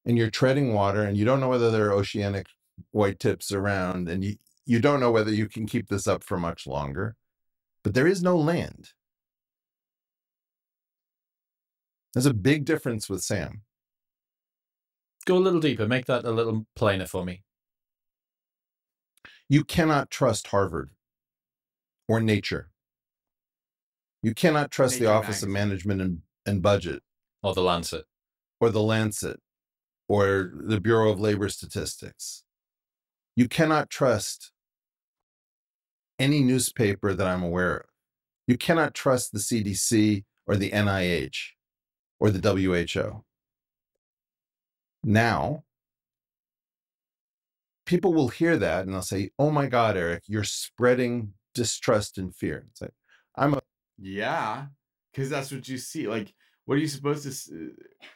and 0.05 0.17
you're 0.17 0.29
treading 0.29 0.73
water, 0.73 1.03
and 1.03 1.17
you 1.17 1.25
don't 1.25 1.39
know 1.39 1.49
whether 1.49 1.71
there 1.71 1.87
are 1.87 1.93
oceanic 1.93 2.47
white 2.91 3.19
tips 3.19 3.51
around, 3.51 4.09
and 4.09 4.23
you 4.23 4.35
you 4.65 4.79
don't 4.79 4.99
know 4.99 5.11
whether 5.11 5.31
you 5.31 5.47
can 5.47 5.65
keep 5.67 5.89
this 5.89 6.07
up 6.07 6.23
for 6.23 6.37
much 6.37 6.67
longer. 6.67 7.15
But 7.83 7.93
there 7.93 8.07
is 8.07 8.23
no 8.23 8.37
land. 8.37 8.89
There's 12.13 12.25
a 12.25 12.33
big 12.33 12.65
difference 12.65 13.09
with 13.09 13.23
Sam. 13.23 13.61
Go 15.25 15.37
a 15.37 15.39
little 15.39 15.59
deeper. 15.59 15.87
Make 15.87 16.05
that 16.05 16.25
a 16.25 16.31
little 16.31 16.65
plainer 16.75 17.07
for 17.07 17.25
me. 17.25 17.44
You 19.49 19.63
cannot 19.63 20.09
trust 20.09 20.47
Harvard 20.47 20.89
or 22.07 22.19
nature. 22.19 22.69
You 24.23 24.33
cannot 24.33 24.71
trust 24.71 24.95
the 24.95 25.01
Nature 25.05 25.13
Office 25.13 25.43
of 25.43 25.49
Management 25.49 26.01
and, 26.01 26.21
and 26.45 26.61
Budget 26.61 27.03
Or 27.43 27.53
the 27.53 27.61
Lancet. 27.61 28.05
or 28.59 28.69
the 28.69 28.81
Lancet 28.81 29.39
or 30.07 30.51
the 30.55 30.79
Bureau 30.79 31.11
of 31.11 31.19
Labor 31.19 31.49
Statistics. 31.49 32.43
You 33.35 33.47
cannot 33.47 33.89
trust 33.89 34.51
any 36.17 36.41
newspaper 36.41 37.13
that 37.13 37.27
I'm 37.27 37.43
aware 37.43 37.77
of. 37.77 37.85
You 38.47 38.57
cannot 38.57 38.93
trust 38.93 39.31
the 39.31 39.39
CDC 39.39 40.23
or 40.47 40.55
the 40.55 40.71
NIH 40.71 41.37
or 42.19 42.29
the 42.31 42.39
WHO. 42.39 43.23
Now, 45.03 45.64
people 47.85 48.13
will 48.13 48.27
hear 48.27 48.57
that 48.57 48.85
and 48.85 48.93
they'll 48.93 49.01
say, 49.01 49.31
Oh 49.39 49.51
my 49.51 49.67
God, 49.67 49.97
Eric, 49.97 50.23
you're 50.27 50.43
spreading 50.43 51.33
distrust 51.53 52.17
and 52.17 52.35
fear. 52.35 52.65
It's 52.71 52.81
like, 52.81 52.93
I'm 53.35 53.53
a 53.53 53.61
yeah 53.97 54.65
because 55.11 55.29
that's 55.29 55.51
what 55.51 55.67
you 55.69 55.77
see 55.77 56.05
like 56.05 56.33
what 56.65 56.75
are 56.75 56.81
you 56.81 56.87
supposed 56.87 57.23
to 57.23 57.55
uh, 57.55 58.09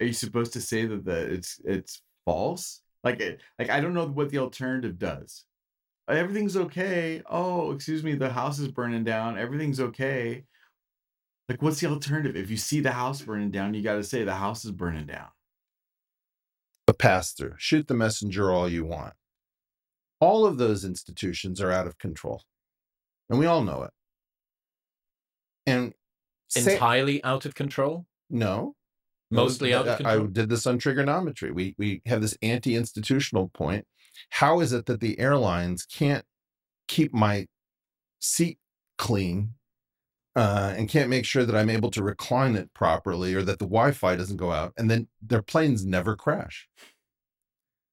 are 0.00 0.06
you 0.06 0.12
supposed 0.12 0.52
to 0.52 0.60
say 0.60 0.86
that 0.86 1.04
the 1.04 1.32
it's 1.32 1.60
it's 1.64 2.02
false? 2.24 2.82
Like 3.04 3.20
it 3.20 3.40
like 3.58 3.70
i 3.70 3.80
don't 3.80 3.94
know 3.94 4.06
what 4.06 4.30
the 4.30 4.38
alternative 4.38 4.98
does. 4.98 5.44
Everything's 6.08 6.56
okay 6.56 7.22
oh 7.28 7.72
excuse 7.72 8.02
me 8.02 8.14
the 8.14 8.30
house 8.30 8.58
is 8.58 8.68
burning 8.68 9.04
down 9.04 9.38
everything's 9.38 9.80
okay. 9.80 10.44
Like 11.48 11.62
what's 11.62 11.80
the 11.80 11.88
alternative? 11.88 12.36
If 12.36 12.50
you 12.50 12.56
see 12.56 12.80
the 12.80 12.92
house 12.92 13.22
burning 13.22 13.50
down 13.50 13.74
you 13.74 13.82
got 13.82 13.96
to 13.96 14.04
say 14.04 14.24
the 14.24 14.34
house 14.34 14.64
is 14.64 14.72
burning 14.72 15.06
down 15.06 15.28
a 16.88 16.94
pastor. 16.94 17.54
Shoot 17.58 17.86
the 17.88 17.94
messenger 17.94 18.50
all 18.50 18.68
you 18.68 18.84
want. 18.84 19.14
All 20.20 20.44
of 20.46 20.58
those 20.58 20.84
institutions 20.84 21.60
are 21.60 21.70
out 21.70 21.86
of 21.86 21.98
control. 21.98 22.42
And 23.30 23.38
we 23.38 23.46
all 23.46 23.62
know 23.62 23.82
it. 23.84 23.90
And 25.66 25.92
say- 26.48 26.74
Entirely 26.74 27.22
out 27.24 27.44
of 27.46 27.54
control. 27.54 28.06
no. 28.30 28.74
Mostly 29.30 29.74
out 29.74 29.86
of 29.86 29.92
I- 29.92 29.96
control. 29.98 30.24
I 30.24 30.30
did 30.30 30.48
this 30.48 30.66
on 30.66 30.78
Triggernometry. 30.78 31.52
We 31.52 31.74
we 31.76 32.00
have 32.06 32.22
this 32.22 32.34
anti-institutional 32.40 33.50
point. 33.50 33.86
How 34.30 34.60
is 34.60 34.72
it 34.72 34.86
that 34.86 35.00
the 35.00 35.18
airlines 35.18 35.84
can't 35.84 36.24
keep 36.88 37.12
my 37.12 37.46
seat 38.20 38.58
clean 38.96 39.52
uh, 40.38 40.72
and 40.76 40.88
can't 40.88 41.10
make 41.10 41.24
sure 41.24 41.44
that 41.44 41.56
I'm 41.56 41.68
able 41.68 41.90
to 41.90 42.00
recline 42.00 42.54
it 42.54 42.72
properly 42.72 43.34
or 43.34 43.42
that 43.42 43.58
the 43.58 43.64
Wi-Fi 43.64 44.14
doesn't 44.14 44.36
go 44.36 44.52
out, 44.52 44.72
and 44.78 44.88
then 44.88 45.08
their 45.20 45.42
planes 45.42 45.84
never 45.84 46.14
crash. 46.14 46.68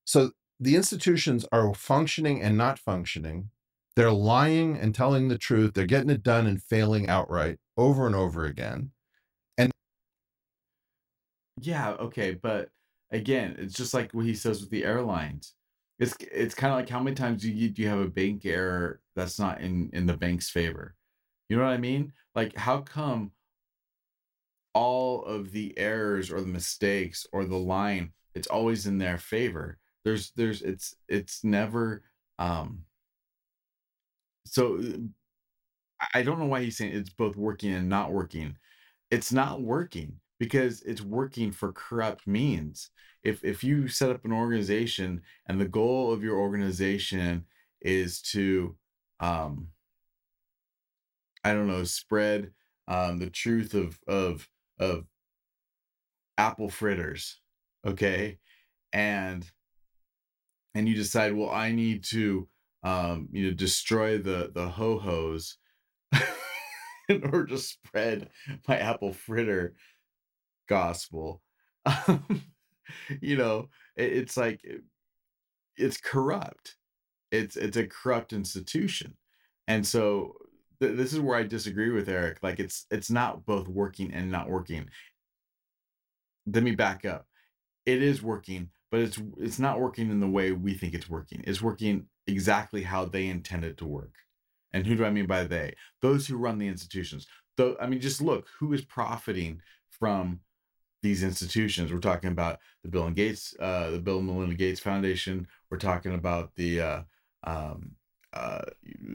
So 0.06 0.30
the 0.60 0.76
institutions 0.76 1.48
are 1.52 1.74
functioning 1.74 2.44
and 2.44 2.56
not 2.56 2.78
functioning. 2.78 3.50
They're 3.96 4.12
lying 4.12 4.78
and 4.78 4.94
telling 4.94 5.28
the 5.28 5.40
truth. 5.40 5.74
They're 5.74 5.88
getting 5.88 6.12
it 6.12 6.22
done 6.22 6.46
and 6.46 6.62
failing 6.62 7.10
outright 7.10 7.58
over 7.78 8.06
and 8.06 8.16
over 8.16 8.46
again. 8.46 8.92
And 9.58 9.72
yeah, 11.60 11.94
okay, 11.94 12.36
but 12.36 12.70
again, 13.10 13.56
it's 13.58 13.74
just 13.74 13.96
like 13.96 14.12
what 14.12 14.26
he 14.26 14.36
says 14.36 14.62
with 14.62 14.70
the 14.70 14.84
airlines. 14.84 15.56
It's 15.98 16.16
it's 16.20 16.54
kind 16.54 16.72
of 16.72 16.78
like 16.78 16.90
how 16.90 17.00
many 17.00 17.16
times 17.16 17.42
do 17.42 17.52
you 17.52 17.70
do 17.70 17.82
you 17.82 17.88
have 17.88 18.02
a 18.02 18.08
bank 18.08 18.46
error 18.46 19.02
that's 19.16 19.40
not 19.40 19.62
in 19.62 19.90
in 19.94 20.06
the 20.06 20.16
bank's 20.16 20.52
favor? 20.52 20.94
You 21.50 21.58
know 21.58 21.64
what 21.64 21.74
I 21.74 21.78
mean? 21.78 22.14
Like 22.36 22.56
how 22.56 22.82
come 22.82 23.32
all 24.74 25.24
of 25.24 25.52
the 25.52 25.78
errors 25.78 26.32
or 26.32 26.42
the 26.42 26.48
mistakes 26.48 27.26
or 27.32 27.46
the 27.46 27.56
line 27.58 28.12
it's 28.34 28.48
always 28.48 28.86
in 28.86 28.98
their 28.98 29.18
favor? 29.18 29.78
There's 30.04 30.32
there's 30.32 30.62
it's 30.62 30.96
it's 31.08 31.44
never 31.44 32.04
um 32.38 32.84
so 34.46 34.78
I- 36.02 36.20
i 36.20 36.24
don't 36.24 36.40
know 36.40 36.46
why 36.46 36.64
he's 36.64 36.78
saying 36.78 36.94
it's 36.96 37.10
both 37.10 37.36
working 37.36 37.74
and 37.74 37.90
not 37.90 38.12
working. 38.12 38.58
It's 39.12 39.32
not 39.34 39.62
working 39.64 40.20
because 40.40 40.82
it's 40.84 41.02
working 41.02 41.54
for 41.54 41.74
corrupt 41.74 42.28
means. 42.28 42.92
If 43.24 43.44
if 43.46 43.64
you 43.64 43.88
set 43.90 44.12
up 44.12 44.26
an 44.26 44.34
organization 44.34 45.24
and 45.48 45.62
the 45.62 45.68
goal 45.68 46.14
of 46.14 46.24
your 46.24 46.38
organization 46.40 47.46
is 47.82 48.22
to 48.34 48.78
um 49.22 49.70
i 51.46 51.54
don't 51.54 51.68
know 51.70 51.86
spread 51.86 52.54
um 52.90 53.20
the 53.20 53.32
truth 53.32 53.76
of 53.76 54.00
of 54.08 54.50
of 54.80 55.08
apple 56.38 56.70
fritters 56.70 57.40
okay? 57.86 58.40
And 58.94 59.50
and 60.74 60.88
you 60.88 60.96
decide 60.96 61.34
well 61.34 61.50
i 61.52 61.72
need 61.72 62.04
to 62.04 62.48
um 62.84 63.28
you 63.32 63.48
know 63.48 63.54
destroy 63.54 64.18
the 64.18 64.52
the 64.54 64.68
ho-hos 64.70 65.58
in 67.10 67.24
order 67.24 67.46
to 67.48 67.58
spread 67.58 68.30
my 68.68 68.78
apple 68.78 69.14
fritter 69.14 69.76
gospel. 70.70 71.42
Um, 71.86 72.44
you 73.22 73.38
know 73.38 73.70
it, 73.98 74.14
it's 74.14 74.38
like 74.38 74.62
it- 74.64 74.84
it's 75.78 75.98
corrupt. 75.98 76.78
It's 77.32 77.56
it's 77.58 77.78
a 77.78 77.88
corrupt 77.88 78.34
institution. 78.34 79.18
And 79.68 79.88
so 79.88 80.36
th- 80.80 80.96
this 80.96 81.14
is 81.14 81.20
where 81.20 81.38
i 81.38 81.44
disagree 81.44 81.92
with 81.92 82.10
eric 82.10 82.38
like 82.42 82.60
it's 82.60 82.86
it's 82.92 83.10
not 83.10 83.46
both 83.46 83.68
working 83.68 84.14
and 84.14 84.32
not 84.32 84.50
working. 84.50 84.90
Let 86.48 86.62
me 86.62 86.76
back 86.76 87.06
up. 87.06 87.26
It 87.88 88.04
is 88.04 88.22
working 88.22 88.70
but 88.96 89.02
it's 89.02 89.22
it's 89.38 89.60
not 89.60 89.82
working 89.82 90.10
in 90.10 90.22
the 90.22 90.28
way 90.28 90.54
we 90.54 90.74
think 90.74 90.94
it's 90.94 91.10
working. 91.10 91.44
It's 91.46 91.62
working 91.62 92.06
exactly 92.28 92.84
how 92.84 93.04
they 93.04 93.28
intend 93.28 93.66
it 93.66 93.78
to 93.80 93.86
work. 93.86 94.14
And 94.72 94.88
who 94.88 94.96
do 94.96 95.04
i 95.04 95.10
mean 95.10 95.28
by 95.28 95.44
they? 95.44 95.76
Those 96.02 96.28
who 96.28 96.38
run 96.38 96.60
the 96.60 96.68
institutions. 96.70 97.28
Though 97.58 97.76
i 97.82 97.88
mean 97.88 98.00
just 98.00 98.22
look 98.22 98.48
who 98.58 98.72
is 98.72 98.86
profiting 98.86 99.62
from 99.90 100.40
these 101.02 101.24
institutions? 101.24 101.92
We're 101.92 102.00
talking 102.00 102.32
about 102.32 102.60
the 102.84 102.90
bill 102.90 103.08
and 103.08 103.16
gates 103.18 103.54
uh 103.60 103.92
the 103.92 104.00
bill 104.00 104.20
and 104.20 104.28
melinda 104.28 104.56
gates 104.56 104.80
foundation. 104.80 105.48
We're 105.70 105.78
talking 105.78 106.14
about 106.14 106.56
the 106.56 106.82
uh 106.82 107.02
um 107.44 107.92
uh 108.36 108.62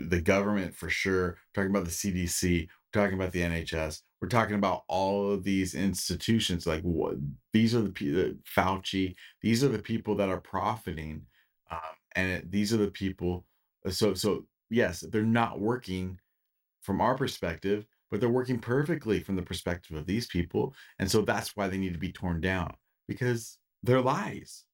the 0.09 0.21
government 0.21 0.75
for 0.75 0.89
sure 0.89 1.29
we're 1.29 1.63
talking 1.63 1.71
about 1.71 1.85
the 1.85 1.91
cdc 1.91 2.69
we're 2.69 3.03
talking 3.03 3.19
about 3.19 3.33
the 3.33 3.41
nhs 3.41 4.01
we're 4.21 4.29
talking 4.29 4.57
about 4.57 4.83
all 4.89 5.31
of 5.31 5.45
these 5.45 5.75
institutions 5.75 6.67
like 6.67 6.83
what 6.83 7.15
these 7.53 7.75
are 7.75 7.83
the 7.83 7.91
people 7.91 8.33
fauci 8.57 9.15
these 9.43 9.63
are 9.63 9.69
the 9.69 9.79
people 9.79 10.15
that 10.15 10.29
are 10.29 10.41
profiting 10.41 11.23
um, 11.71 11.79
and 12.17 12.31
it, 12.31 12.51
these 12.51 12.73
are 12.73 12.79
the 12.79 12.91
people 12.91 13.45
uh, 13.87 13.91
so 13.91 14.15
so 14.15 14.45
yes 14.71 15.01
they're 15.11 15.23
not 15.23 15.61
working 15.61 16.19
from 16.83 17.01
our 17.01 17.15
perspective 17.15 17.87
but 18.11 18.21
they're 18.21 18.29
working 18.29 18.59
perfectly 18.59 19.21
from 19.21 19.37
the 19.37 19.43
perspective 19.43 19.97
of 19.97 20.07
these 20.07 20.27
people 20.27 20.75
and 20.99 21.11
so 21.11 21.23
that's 21.23 21.57
why 21.57 21.69
they 21.69 21.79
need 21.79 21.93
to 21.93 21.99
be 21.99 22.13
torn 22.13 22.41
down 22.41 22.73
because 23.11 23.59
they're 23.83 24.01
lies. 24.01 24.65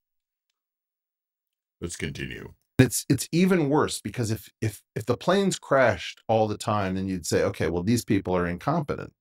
Let's 1.80 1.96
continue 1.96 2.52
it's 2.78 3.06
it's 3.08 3.28
even 3.32 3.70
worse 3.70 4.00
because 4.00 4.30
if 4.30 4.48
if 4.60 4.82
if 4.94 5.06
the 5.06 5.16
planes 5.16 5.58
crashed 5.58 6.20
all 6.28 6.46
the 6.46 6.58
time 6.58 6.94
then 6.94 7.08
you'd 7.08 7.26
say 7.26 7.42
okay 7.42 7.68
well 7.68 7.82
these 7.82 8.04
people 8.04 8.36
are 8.36 8.46
incompetent. 8.46 9.12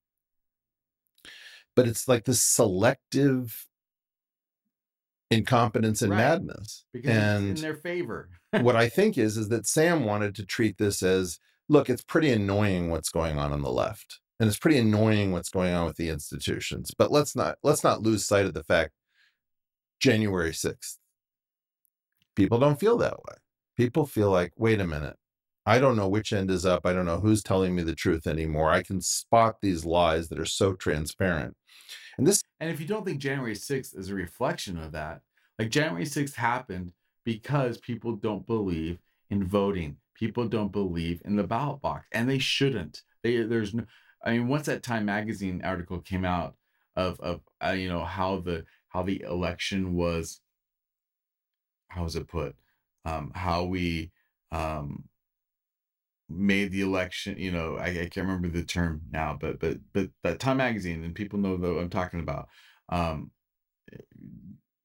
But 1.75 1.87
it's 1.87 2.07
like 2.07 2.23
this 2.25 2.41
selective 2.41 3.67
incompetence 5.31 6.01
and 6.01 6.11
Right. 6.11 6.17
madness. 6.17 6.85
because 6.93 7.11
it's 7.51 7.59
in 7.59 7.61
their 7.61 7.75
favor. 7.75 8.29
what 8.61 8.75
i 8.75 8.87
think 8.97 9.17
is 9.17 9.37
is 9.37 9.49
that 9.49 9.65
sam 9.67 10.05
wanted 10.05 10.35
to 10.35 10.45
treat 10.45 10.77
this 10.77 11.01
as 11.01 11.39
look 11.67 11.89
it's 11.89 12.03
pretty 12.03 12.31
annoying 12.31 12.89
what's 12.91 13.09
going 13.09 13.37
on 13.39 13.51
on 13.51 13.61
the 13.63 13.71
left 13.71 14.19
and 14.39 14.47
it's 14.47 14.59
pretty 14.59 14.77
annoying 14.77 15.31
what's 15.31 15.49
going 15.49 15.73
on 15.73 15.85
with 15.85 15.95
the 15.97 16.09
institutions 16.09 16.91
but 16.97 17.11
let's 17.11 17.35
not 17.35 17.57
let's 17.63 17.83
not 17.83 18.03
lose 18.03 18.23
sight 18.25 18.45
of 18.45 18.53
the 18.53 18.63
fact 18.63 18.91
january 19.99 20.51
6th 20.51 20.97
people 22.35 22.59
don't 22.59 22.79
feel 22.79 22.97
that 22.97 23.17
way 23.17 23.35
people 23.77 24.05
feel 24.05 24.29
like 24.29 24.51
wait 24.57 24.79
a 24.79 24.87
minute 24.87 25.17
i 25.65 25.79
don't 25.79 25.95
know 25.95 26.07
which 26.07 26.33
end 26.33 26.49
is 26.51 26.65
up 26.65 26.85
i 26.85 26.93
don't 26.93 27.05
know 27.05 27.19
who's 27.19 27.43
telling 27.43 27.75
me 27.75 27.83
the 27.83 27.95
truth 27.95 28.27
anymore 28.27 28.71
i 28.71 28.81
can 28.81 29.01
spot 29.01 29.55
these 29.61 29.85
lies 29.85 30.29
that 30.29 30.39
are 30.39 30.45
so 30.45 30.73
transparent 30.73 31.55
and 32.17 32.25
this 32.25 32.43
And 32.59 32.69
if 32.69 32.79
you 32.79 32.87
don't 32.87 33.05
think 33.05 33.19
January 33.19 33.55
6th 33.55 33.97
is 33.97 34.09
a 34.09 34.15
reflection 34.15 34.77
of 34.77 34.91
that, 34.93 35.21
like 35.59 35.69
January 35.69 36.05
6th 36.05 36.35
happened 36.35 36.93
because 37.23 37.77
people 37.77 38.15
don't 38.15 38.45
believe 38.45 38.99
in 39.29 39.43
voting. 39.43 39.97
People 40.13 40.47
don't 40.47 40.71
believe 40.71 41.21
in 41.25 41.35
the 41.35 41.43
ballot 41.43 41.81
box, 41.81 42.05
and 42.13 42.29
they 42.29 42.39
shouldn't. 42.39 43.01
They 43.23 43.43
there's 43.43 43.73
no. 43.73 43.83
I 44.23 44.31
mean, 44.31 44.47
once 44.47 44.67
that 44.67 44.81
Time 44.81 45.05
Magazine 45.05 45.61
article 45.63 45.99
came 45.99 46.23
out 46.23 46.55
of 46.95 47.19
of 47.19 47.41
uh, 47.63 47.71
you 47.71 47.89
know 47.89 48.05
how 48.05 48.39
the 48.39 48.63
how 48.87 49.03
the 49.03 49.21
election 49.21 49.93
was. 49.93 50.39
How 51.89 52.03
was 52.03 52.15
it 52.15 52.27
put? 52.27 52.55
Um, 53.05 53.31
how 53.35 53.65
we 53.65 54.11
um 54.51 55.05
made 56.27 56.71
the 56.71 56.81
election 56.81 57.37
you 57.37 57.51
know 57.51 57.77
I, 57.77 57.87
I 57.87 58.09
can't 58.09 58.27
remember 58.27 58.47
the 58.47 58.63
term 58.63 59.01
now 59.11 59.37
but 59.39 59.59
but 59.59 59.77
but 59.93 60.09
that 60.23 60.39
time 60.39 60.57
magazine 60.57 61.03
and 61.03 61.13
people 61.13 61.37
know 61.37 61.55
what 61.55 61.77
i'm 61.77 61.89
talking 61.89 62.19
about 62.19 62.47
um 62.89 63.31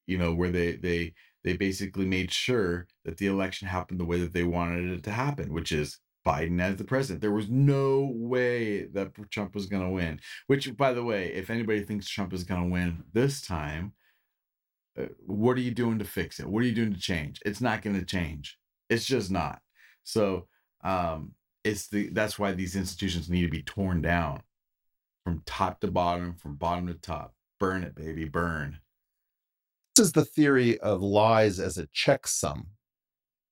you 0.07 0.19
know 0.19 0.35
where 0.35 0.51
they 0.51 0.77
they 0.77 1.15
they 1.45 1.57
basically 1.57 2.05
made 2.07 2.33
sure 2.33 2.87
that 3.05 3.17
the 3.17 3.27
election 3.27 3.69
happened 3.69 4.01
the 4.01 4.05
way 4.05 4.21
that 4.21 4.33
they 4.33 4.45
wanted 4.45 4.91
it 4.91 5.03
to 5.05 5.11
happen 5.11 5.53
which 5.53 5.73
is 5.73 5.99
biden 6.27 6.61
as 6.61 6.77
the 6.77 6.85
president. 6.85 7.23
There 7.23 7.31
was 7.31 7.49
no 7.49 8.13
way 8.15 8.85
that 8.89 9.13
trump 9.31 9.55
was 9.55 9.67
going 9.67 9.83
to 9.83 9.91
win 9.91 10.21
which 10.49 10.77
by 10.77 10.93
the 10.93 11.03
way 11.05 11.33
if 11.33 11.49
anybody 11.49 11.83
thinks 11.83 12.09
trump 12.09 12.33
is 12.33 12.45
going 12.45 12.63
to 12.65 12.69
win 12.69 13.05
this 13.13 13.41
time 13.41 13.95
what 15.27 15.57
are 15.57 15.61
you 15.61 15.71
doing 15.71 15.99
to 15.99 16.05
fix 16.05 16.41
it? 16.41 16.47
What 16.47 16.63
are 16.63 16.67
you 16.67 16.75
doing 16.75 16.93
to 16.93 17.01
change? 17.01 17.41
It's 17.45 17.61
not 17.61 17.83
going 17.83 17.99
to 17.99 18.05
change. 18.05 18.59
It's 18.89 19.07
just 19.07 19.31
not. 19.31 19.61
So 20.03 20.47
um 20.83 21.33
it's 21.63 21.89
the 21.89 22.09
that's 22.11 22.39
why 22.39 22.53
these 22.53 22.75
institutions 22.75 23.29
need 23.29 23.43
to 23.43 23.49
be 23.49 23.63
torn 23.63 24.01
down 24.01 24.41
from 25.25 25.43
top 25.45 25.81
to 25.81 25.91
bottom 25.91 26.35
from 26.35 26.57
bottom 26.57 26.87
to 26.87 26.95
top. 26.95 27.35
Burn 27.59 27.83
it 27.83 27.95
baby 27.95 28.25
burn. 28.25 28.79
This 29.95 30.07
is 30.07 30.13
the 30.13 30.25
theory 30.25 30.79
of 30.81 31.03
lies 31.03 31.61
as 31.61 31.77
a 31.77 31.87
checksum. 31.89 32.67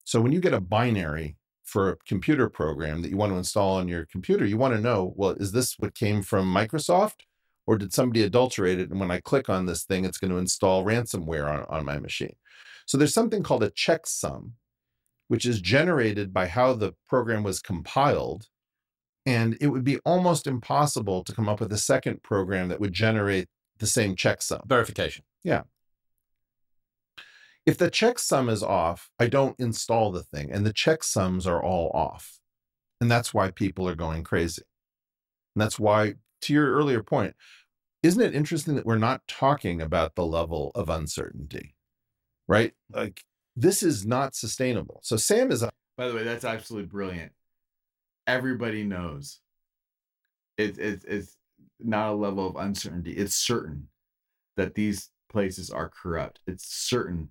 So 0.04 0.20
when 0.20 0.32
you 0.32 0.40
get 0.40 0.54
a 0.54 0.60
binary 0.60 1.36
for 1.64 1.90
a 1.90 1.96
computer 2.06 2.48
program 2.48 3.02
that 3.02 3.10
you 3.10 3.16
want 3.18 3.30
to 3.30 3.36
install 3.36 3.76
on 3.76 3.88
your 3.88 4.06
computer 4.06 4.46
you 4.46 4.56
want 4.56 4.74
to 4.74 4.80
know 4.80 5.12
well 5.16 5.32
is 5.32 5.52
this 5.52 5.78
what 5.78 5.94
came 5.94 6.22
from 6.22 6.46
microsoft 6.52 7.26
or 7.68 7.78
did 7.78 7.92
somebody 7.92 8.24
adulterate 8.24 8.80
it 8.80 8.90
and 8.90 8.98
when 8.98 9.10
i 9.10 9.20
click 9.20 9.48
on 9.48 9.66
this 9.66 9.84
thing 9.84 10.04
it's 10.04 10.18
going 10.18 10.30
to 10.30 10.38
install 10.38 10.84
ransomware 10.84 11.46
on, 11.46 11.64
on 11.68 11.84
my 11.84 11.98
machine 11.98 12.34
so 12.86 12.98
there's 12.98 13.14
something 13.14 13.42
called 13.42 13.62
a 13.62 13.70
checksum 13.70 14.52
which 15.28 15.44
is 15.44 15.60
generated 15.60 16.32
by 16.32 16.46
how 16.46 16.72
the 16.72 16.94
program 17.06 17.42
was 17.42 17.60
compiled. 17.60 18.48
And 19.26 19.58
it 19.60 19.68
would 19.68 19.84
be 19.84 19.98
almost 19.98 20.46
impossible 20.46 21.22
to 21.24 21.34
come 21.34 21.48
up 21.48 21.60
with 21.60 21.70
a 21.72 21.78
second 21.78 22.22
program 22.22 22.68
that 22.68 22.80
would 22.80 22.94
generate 22.94 23.48
the 23.78 23.86
same 23.86 24.16
checksum. 24.16 24.66
Verification. 24.66 25.24
Yeah. 25.44 25.62
If 27.66 27.76
the 27.76 27.90
checksum 27.90 28.50
is 28.50 28.62
off, 28.62 29.10
I 29.18 29.26
don't 29.26 29.60
install 29.60 30.10
the 30.10 30.22
thing, 30.22 30.50
and 30.50 30.64
the 30.64 30.72
checksums 30.72 31.46
are 31.46 31.62
all 31.62 31.90
off. 31.92 32.38
And 33.02 33.10
that's 33.10 33.34
why 33.34 33.50
people 33.50 33.86
are 33.86 33.94
going 33.94 34.24
crazy. 34.24 34.62
And 35.54 35.60
that's 35.60 35.78
why, 35.78 36.14
to 36.42 36.52
your 36.52 36.72
earlier 36.72 37.02
point, 37.02 37.34
isn't 38.02 38.22
it 38.22 38.34
interesting 38.34 38.74
that 38.76 38.86
we're 38.86 38.96
not 38.98 39.26
talking 39.28 39.82
about 39.82 40.14
the 40.14 40.24
level 40.26 40.70
of 40.74 40.88
uncertainty, 40.88 41.74
right? 42.46 42.72
Like, 42.92 43.22
this 43.56 43.82
is 43.82 44.06
not 44.06 44.34
sustainable. 44.36 45.00
So, 45.02 45.16
Sam 45.16 45.50
is 45.50 45.62
a. 45.62 45.70
by 45.96 46.08
the 46.08 46.14
way 46.14 46.22
that's 46.22 46.44
absolutely 46.44 46.86
brilliant 46.88 47.32
everybody 48.28 48.84
knows 48.84 49.40
it, 50.58 50.78
it, 50.78 51.02
it's 51.08 51.36
not 51.80 52.10
a 52.10 52.14
level 52.14 52.46
of 52.46 52.56
uncertainty 52.56 53.12
it's 53.12 53.34
certain 53.34 53.88
that 54.56 54.74
these 54.74 55.10
places 55.30 55.70
are 55.70 55.88
corrupt 55.88 56.40
it's 56.46 56.66
certain 56.68 57.30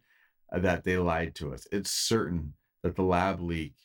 that 0.51 0.83
they 0.83 0.97
lied 0.97 1.35
to 1.35 1.53
us 1.53 1.67
it's 1.71 1.91
certain 1.91 2.53
that 2.83 2.95
the 2.95 3.03
lab 3.03 3.39
leak 3.39 3.75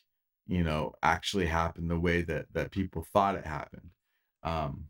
you 0.47 0.63
know 0.63 0.91
actually 1.03 1.45
happened 1.45 1.89
the 1.89 1.99
way 1.99 2.21
that 2.21 2.45
that 2.51 2.71
people 2.71 3.05
thought 3.13 3.35
it 3.35 3.45
happened 3.45 3.89
um 4.43 4.85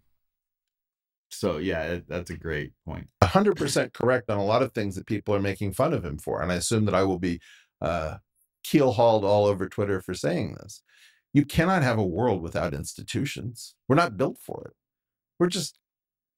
so 1.36 1.58
yeah 1.58 2.00
that's 2.08 2.30
a 2.30 2.38
great 2.38 2.72
point 2.86 3.08
100% 3.24 3.94
correct 3.94 4.30
on 4.30 4.38
a 4.38 4.44
lot 4.46 4.62
of 4.62 4.74
things 4.74 4.96
that 4.96 5.08
people 5.08 5.34
are 5.34 5.40
making 5.40 5.74
fun 5.74 5.92
of 5.94 6.06
him 6.06 6.18
for. 6.20 6.42
And 6.42 6.52
I 6.52 6.56
assume 6.56 6.86
that 6.86 6.94
I 6.94 7.04
will 7.04 7.18
be 7.20 7.40
uh, 7.82 8.18
keel 8.64 8.92
hauled 8.92 9.26
all 9.26 9.46
over 9.46 9.68
Twitter 9.68 10.02
for 10.02 10.14
saying 10.14 10.56
this. 10.62 10.84
You 11.34 11.44
cannot 11.46 11.82
have 11.82 11.98
a 11.98 12.06
world 12.06 12.44
without 12.44 12.74
institutions. 12.76 13.74
We're 13.90 13.96
not 13.96 14.18
built 14.18 14.38
for 14.40 14.68
it. 14.68 14.74
We're 15.40 15.48
just, 15.48 15.80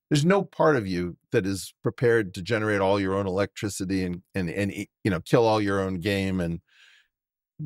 there's 0.08 0.24
no 0.24 0.42
part 0.42 0.76
of 0.76 0.86
you 0.86 1.18
that 1.32 1.44
is 1.44 1.74
prepared 1.82 2.32
to 2.34 2.40
generate 2.42 2.80
all 2.80 2.98
your 2.98 3.14
own 3.14 3.26
electricity 3.26 4.02
and 4.04 4.22
and 4.34 4.48
and 4.48 4.72
you 4.72 5.10
know 5.10 5.20
kill 5.20 5.44
all 5.44 5.60
your 5.60 5.80
own 5.80 6.00
game 6.00 6.40
and 6.40 6.60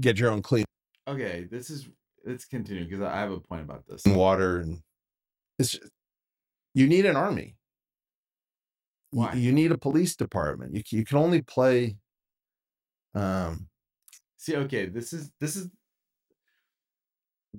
get 0.01 0.19
your 0.19 0.31
own 0.33 0.43
clean 0.43 0.65
Okay, 1.07 1.47
this 1.49 1.71
is 1.71 1.89
let's 2.27 2.45
continue 2.47 2.85
because 2.85 3.03
I 3.03 3.17
have 3.21 3.31
a 3.31 3.39
point 3.41 3.63
about 3.63 3.85
this. 3.87 4.03
water 4.07 4.59
and 4.59 4.83
it's 5.59 5.73
just- 5.73 5.93
you 6.75 6.87
need 6.87 7.07
an 7.07 7.17
army 7.17 7.57
You- 9.21 9.21
Why? 9.21 9.35
you 9.35 9.53
need 9.53 9.73
a 9.73 9.79
police 9.79 10.17
department 10.17 10.75
you, 10.75 10.83
you 10.91 11.05
can 11.05 11.19
only 11.19 11.43
play 11.43 11.97
um 13.15 13.69
See, 14.39 14.57
okay, 14.57 14.87
this 14.87 15.13
is 15.13 15.31
this 15.41 15.57
is 15.57 15.69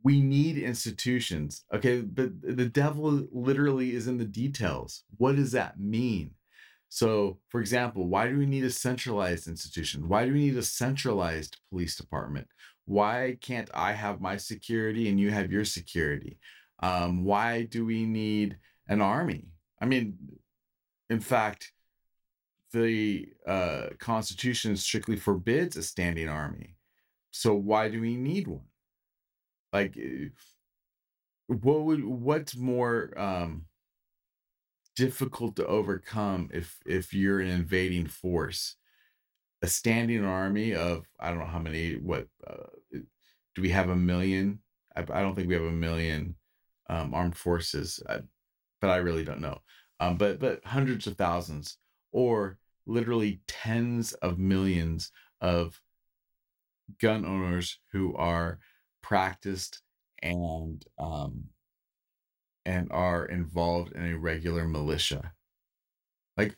we 0.03 0.21
need 0.21 0.57
institutions. 0.57 1.65
Okay, 1.73 2.01
but 2.01 2.31
the 2.41 2.67
devil 2.67 3.27
literally 3.31 3.93
is 3.95 4.07
in 4.07 4.17
the 4.17 4.25
details. 4.25 5.03
What 5.17 5.35
does 5.35 5.51
that 5.53 5.79
mean? 5.79 6.31
So, 6.89 7.39
for 7.49 7.61
example, 7.61 8.07
why 8.07 8.27
do 8.27 8.37
we 8.37 8.45
need 8.45 8.63
a 8.65 8.69
centralized 8.71 9.47
institution? 9.47 10.07
Why 10.09 10.25
do 10.25 10.33
we 10.33 10.39
need 10.39 10.57
a 10.57 10.63
centralized 10.63 11.57
police 11.69 11.95
department? 11.95 12.47
Why 12.85 13.37
can't 13.41 13.69
I 13.73 13.93
have 13.93 14.21
my 14.21 14.37
security 14.37 15.09
and 15.09 15.19
you 15.19 15.31
have 15.31 15.51
your 15.51 15.65
security? 15.65 16.39
Um, 16.81 17.23
why 17.23 17.63
do 17.63 17.85
we 17.85 18.05
need 18.05 18.57
an 18.91 19.01
army? 19.01 19.45
I 19.81 19.85
mean, 19.85 20.17
in 21.09 21.19
fact, 21.21 21.71
the 22.73 23.27
uh, 23.47 23.87
Constitution 23.99 24.75
strictly 24.77 25.15
forbids 25.15 25.77
a 25.77 25.83
standing 25.83 26.29
army. 26.29 26.75
So 27.31 27.53
why 27.53 27.89
do 27.89 28.01
we 28.01 28.15
need 28.17 28.47
one? 28.47 28.67
Like, 29.73 29.97
eh, 29.97 30.27
what 31.47 31.81
would 31.81 32.03
what's 32.03 32.55
more 32.55 33.13
um, 33.17 33.65
difficult 34.95 35.55
to 35.55 35.65
overcome 35.65 36.49
if 36.53 36.77
if 36.85 37.13
you're 37.13 37.39
an 37.39 37.47
invading 37.47 38.07
force? 38.07 38.75
A 39.61 39.67
standing 39.67 40.25
army 40.25 40.73
of 40.73 41.05
I 41.19 41.29
don't 41.29 41.39
know 41.39 41.45
how 41.45 41.59
many. 41.59 41.93
What 41.93 42.27
uh, 42.45 42.67
do 43.55 43.61
we 43.61 43.69
have? 43.69 43.89
A 43.89 43.95
million? 43.95 44.59
I, 44.95 45.01
I 45.01 45.21
don't 45.21 45.35
think 45.35 45.47
we 45.47 45.53
have 45.53 45.63
a 45.63 45.71
million 45.71 46.35
um, 46.89 47.13
armed 47.13 47.37
forces, 47.37 48.01
I, 48.09 48.19
but 48.81 48.89
I 48.89 48.97
really 48.97 49.23
don't 49.23 49.41
know. 49.41 49.59
Um, 49.99 50.17
but 50.17 50.39
but 50.39 50.65
hundreds 50.65 51.07
of 51.07 51.15
thousands, 51.15 51.77
or 52.11 52.57
literally 52.85 53.41
tens 53.47 54.13
of 54.13 54.39
millions 54.39 55.11
of 55.39 55.79
gun 56.99 57.25
owners 57.25 57.79
who 57.91 58.15
are 58.15 58.59
practiced 59.01 59.81
and 60.21 60.83
um 60.99 61.45
and 62.65 62.91
are 62.91 63.25
involved 63.25 63.93
in 63.93 64.05
a 64.05 64.17
regular 64.17 64.67
militia 64.67 65.33
like 66.37 66.55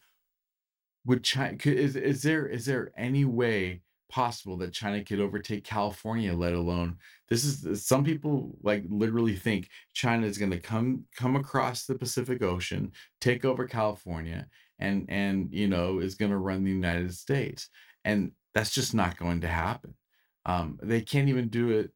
would 1.05 1.23
china 1.23 1.55
could, 1.55 1.73
is, 1.73 1.95
is 1.95 2.23
there 2.23 2.45
is 2.45 2.65
there 2.65 2.91
any 2.97 3.23
way 3.23 3.81
possible 4.13 4.55
that 4.57 4.71
china 4.71 5.03
could 5.03 5.19
overtake 5.19 5.63
california 5.63 6.33
let 6.33 6.53
alone 6.53 6.95
this 7.29 7.43
is 7.43 7.85
some 7.85 8.03
people 8.03 8.55
like 8.61 8.83
literally 8.87 9.35
think 9.35 9.69
china 9.93 10.27
is 10.27 10.37
going 10.37 10.51
to 10.51 10.59
come 10.59 11.03
come 11.15 11.35
across 11.35 11.85
the 11.85 11.95
pacific 11.95 12.43
ocean 12.43 12.91
take 13.19 13.43
over 13.43 13.65
california 13.65 14.45
and 14.79 15.05
and 15.09 15.49
you 15.51 15.67
know 15.67 15.99
is 15.99 16.15
going 16.15 16.31
to 16.31 16.37
run 16.37 16.63
the 16.63 16.71
united 16.71 17.13
states. 17.13 17.69
And 18.05 18.33
that's 18.53 18.71
just 18.71 18.93
not 18.93 19.17
going 19.17 19.41
to 19.41 19.47
happen. 19.47 19.95
Um, 20.45 20.77
they 20.83 21.01
can't 21.01 21.29
even 21.29 21.47
do 21.47 21.69
it 21.71 21.91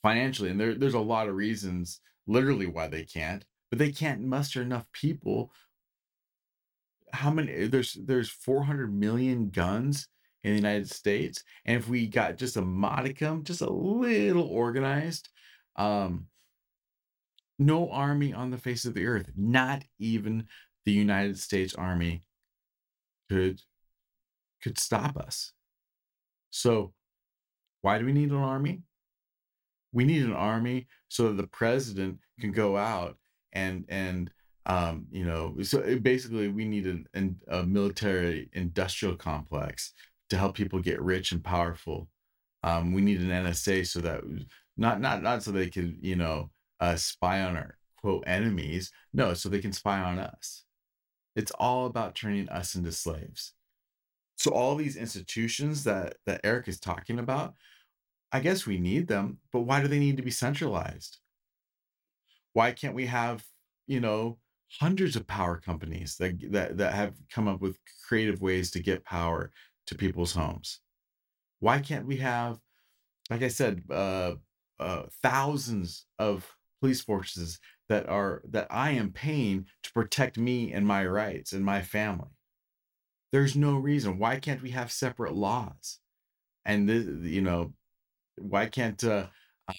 financially 0.00 0.48
and 0.48 0.58
there, 0.58 0.74
there's 0.74 0.94
a 0.94 1.00
lot 1.00 1.28
of 1.28 1.34
reasons 1.34 2.00
literally 2.26 2.66
why 2.66 2.86
they 2.86 3.04
can't 3.04 3.44
but 3.68 3.78
they 3.78 3.92
can't 3.92 4.22
muster 4.22 4.62
enough 4.62 4.86
people. 4.92 5.52
How 7.12 7.30
many 7.30 7.66
there's 7.66 7.94
there's 7.94 8.30
400 8.30 8.94
million 8.94 9.50
guns 9.50 10.08
in 10.42 10.52
the 10.52 10.56
united 10.56 10.88
states 10.88 11.42
and 11.64 11.76
if 11.76 11.88
we 11.88 12.06
got 12.06 12.36
just 12.36 12.56
a 12.56 12.62
modicum 12.62 13.44
just 13.44 13.60
a 13.60 13.70
little 13.70 14.46
organized 14.46 15.28
um 15.76 16.26
no 17.58 17.90
army 17.90 18.32
on 18.32 18.50
the 18.50 18.58
face 18.58 18.84
of 18.84 18.94
the 18.94 19.06
earth 19.06 19.30
not 19.36 19.82
even 19.98 20.46
the 20.86 20.92
united 20.92 21.38
states 21.38 21.74
army 21.74 22.22
could 23.28 23.60
could 24.62 24.78
stop 24.78 25.16
us. 25.16 25.52
So 26.50 26.92
why 27.82 27.98
do 27.98 28.04
we 28.04 28.12
need 28.12 28.30
an 28.30 28.36
army? 28.36 28.82
We 29.92 30.04
need 30.04 30.24
an 30.24 30.32
army 30.32 30.86
so 31.08 31.28
that 31.28 31.36
the 31.36 31.48
president 31.48 32.18
can 32.40 32.52
go 32.52 32.76
out 32.76 33.16
and 33.52 33.84
and 33.88 34.30
um 34.66 35.06
you 35.10 35.24
know 35.24 35.56
so 35.62 35.98
basically 35.98 36.48
we 36.48 36.64
need 36.64 36.86
an, 36.86 37.06
an, 37.14 37.36
a 37.48 37.64
military 37.64 38.48
industrial 38.52 39.16
complex 39.16 39.92
to 40.30 40.36
help 40.36 40.56
people 40.56 40.80
get 40.80 41.00
rich 41.02 41.32
and 41.32 41.42
powerful. 41.42 42.08
Um 42.62 42.92
we 42.92 43.00
need 43.00 43.20
an 43.20 43.30
nsa 43.30 43.86
so 43.86 44.00
that 44.00 44.22
not 44.76 45.00
not 45.00 45.22
not 45.22 45.42
so 45.42 45.50
they 45.50 45.68
can 45.68 45.98
you 46.00 46.16
know 46.16 46.50
uh 46.80 46.96
spy 46.96 47.42
on 47.42 47.56
our 47.56 47.76
quote 48.00 48.24
enemies. 48.26 48.90
No 49.12 49.34
so 49.34 49.48
they 49.48 49.60
can 49.60 49.72
spy 49.72 49.98
on 50.00 50.18
us. 50.18 50.64
It's 51.36 51.52
all 51.52 51.86
about 51.86 52.14
turning 52.14 52.48
us 52.48 52.74
into 52.74 52.92
slaves. 52.92 53.52
So 54.36 54.50
all 54.52 54.74
these 54.76 54.96
institutions 54.96 55.84
that 55.84 56.16
that 56.26 56.40
eric 56.44 56.68
is 56.68 56.80
talking 56.80 57.18
about 57.18 57.54
I 58.32 58.40
guess 58.40 58.66
we 58.66 58.78
need 58.78 59.08
them, 59.08 59.38
but 59.52 59.62
why 59.62 59.80
do 59.80 59.88
they 59.88 59.98
need 59.98 60.16
to 60.18 60.22
be 60.22 60.30
centralized? 60.30 61.18
Why 62.52 62.72
can't 62.72 62.94
we 62.94 63.06
have, 63.06 63.44
you 63.86 64.00
know, 64.00 64.38
hundreds 64.78 65.16
of 65.16 65.26
power 65.26 65.56
companies 65.56 66.16
that 66.18 66.52
that 66.52 66.78
that 66.78 66.94
have 66.94 67.14
come 67.32 67.48
up 67.48 67.60
with 67.60 67.78
creative 68.08 68.40
ways 68.40 68.70
to 68.70 68.80
get 68.80 69.04
power 69.04 69.50
to 69.90 69.96
people's 69.96 70.32
homes? 70.32 70.80
Why 71.58 71.80
can't 71.80 72.06
we 72.06 72.16
have, 72.18 72.58
like 73.28 73.42
I 73.42 73.48
said, 73.48 73.82
uh, 73.90 74.34
uh, 74.78 75.02
thousands 75.22 76.06
of 76.18 76.46
police 76.80 77.02
forces 77.02 77.58
that 77.88 78.08
are 78.08 78.42
that 78.50 78.68
I 78.70 78.92
am 78.92 79.12
paying 79.12 79.66
to 79.82 79.92
protect 79.92 80.38
me 80.38 80.72
and 80.72 80.86
my 80.86 81.04
rights 81.06 81.52
and 81.52 81.64
my 81.64 81.82
family? 81.82 82.30
There's 83.32 83.56
no 83.56 83.76
reason. 83.76 84.18
Why 84.18 84.38
can't 84.38 84.62
we 84.62 84.70
have 84.70 84.90
separate 84.90 85.34
laws? 85.34 85.98
And 86.64 86.88
this, 86.88 87.06
you 87.22 87.42
know, 87.42 87.74
why 88.36 88.66
can't 88.66 89.02
uh, 89.04 89.26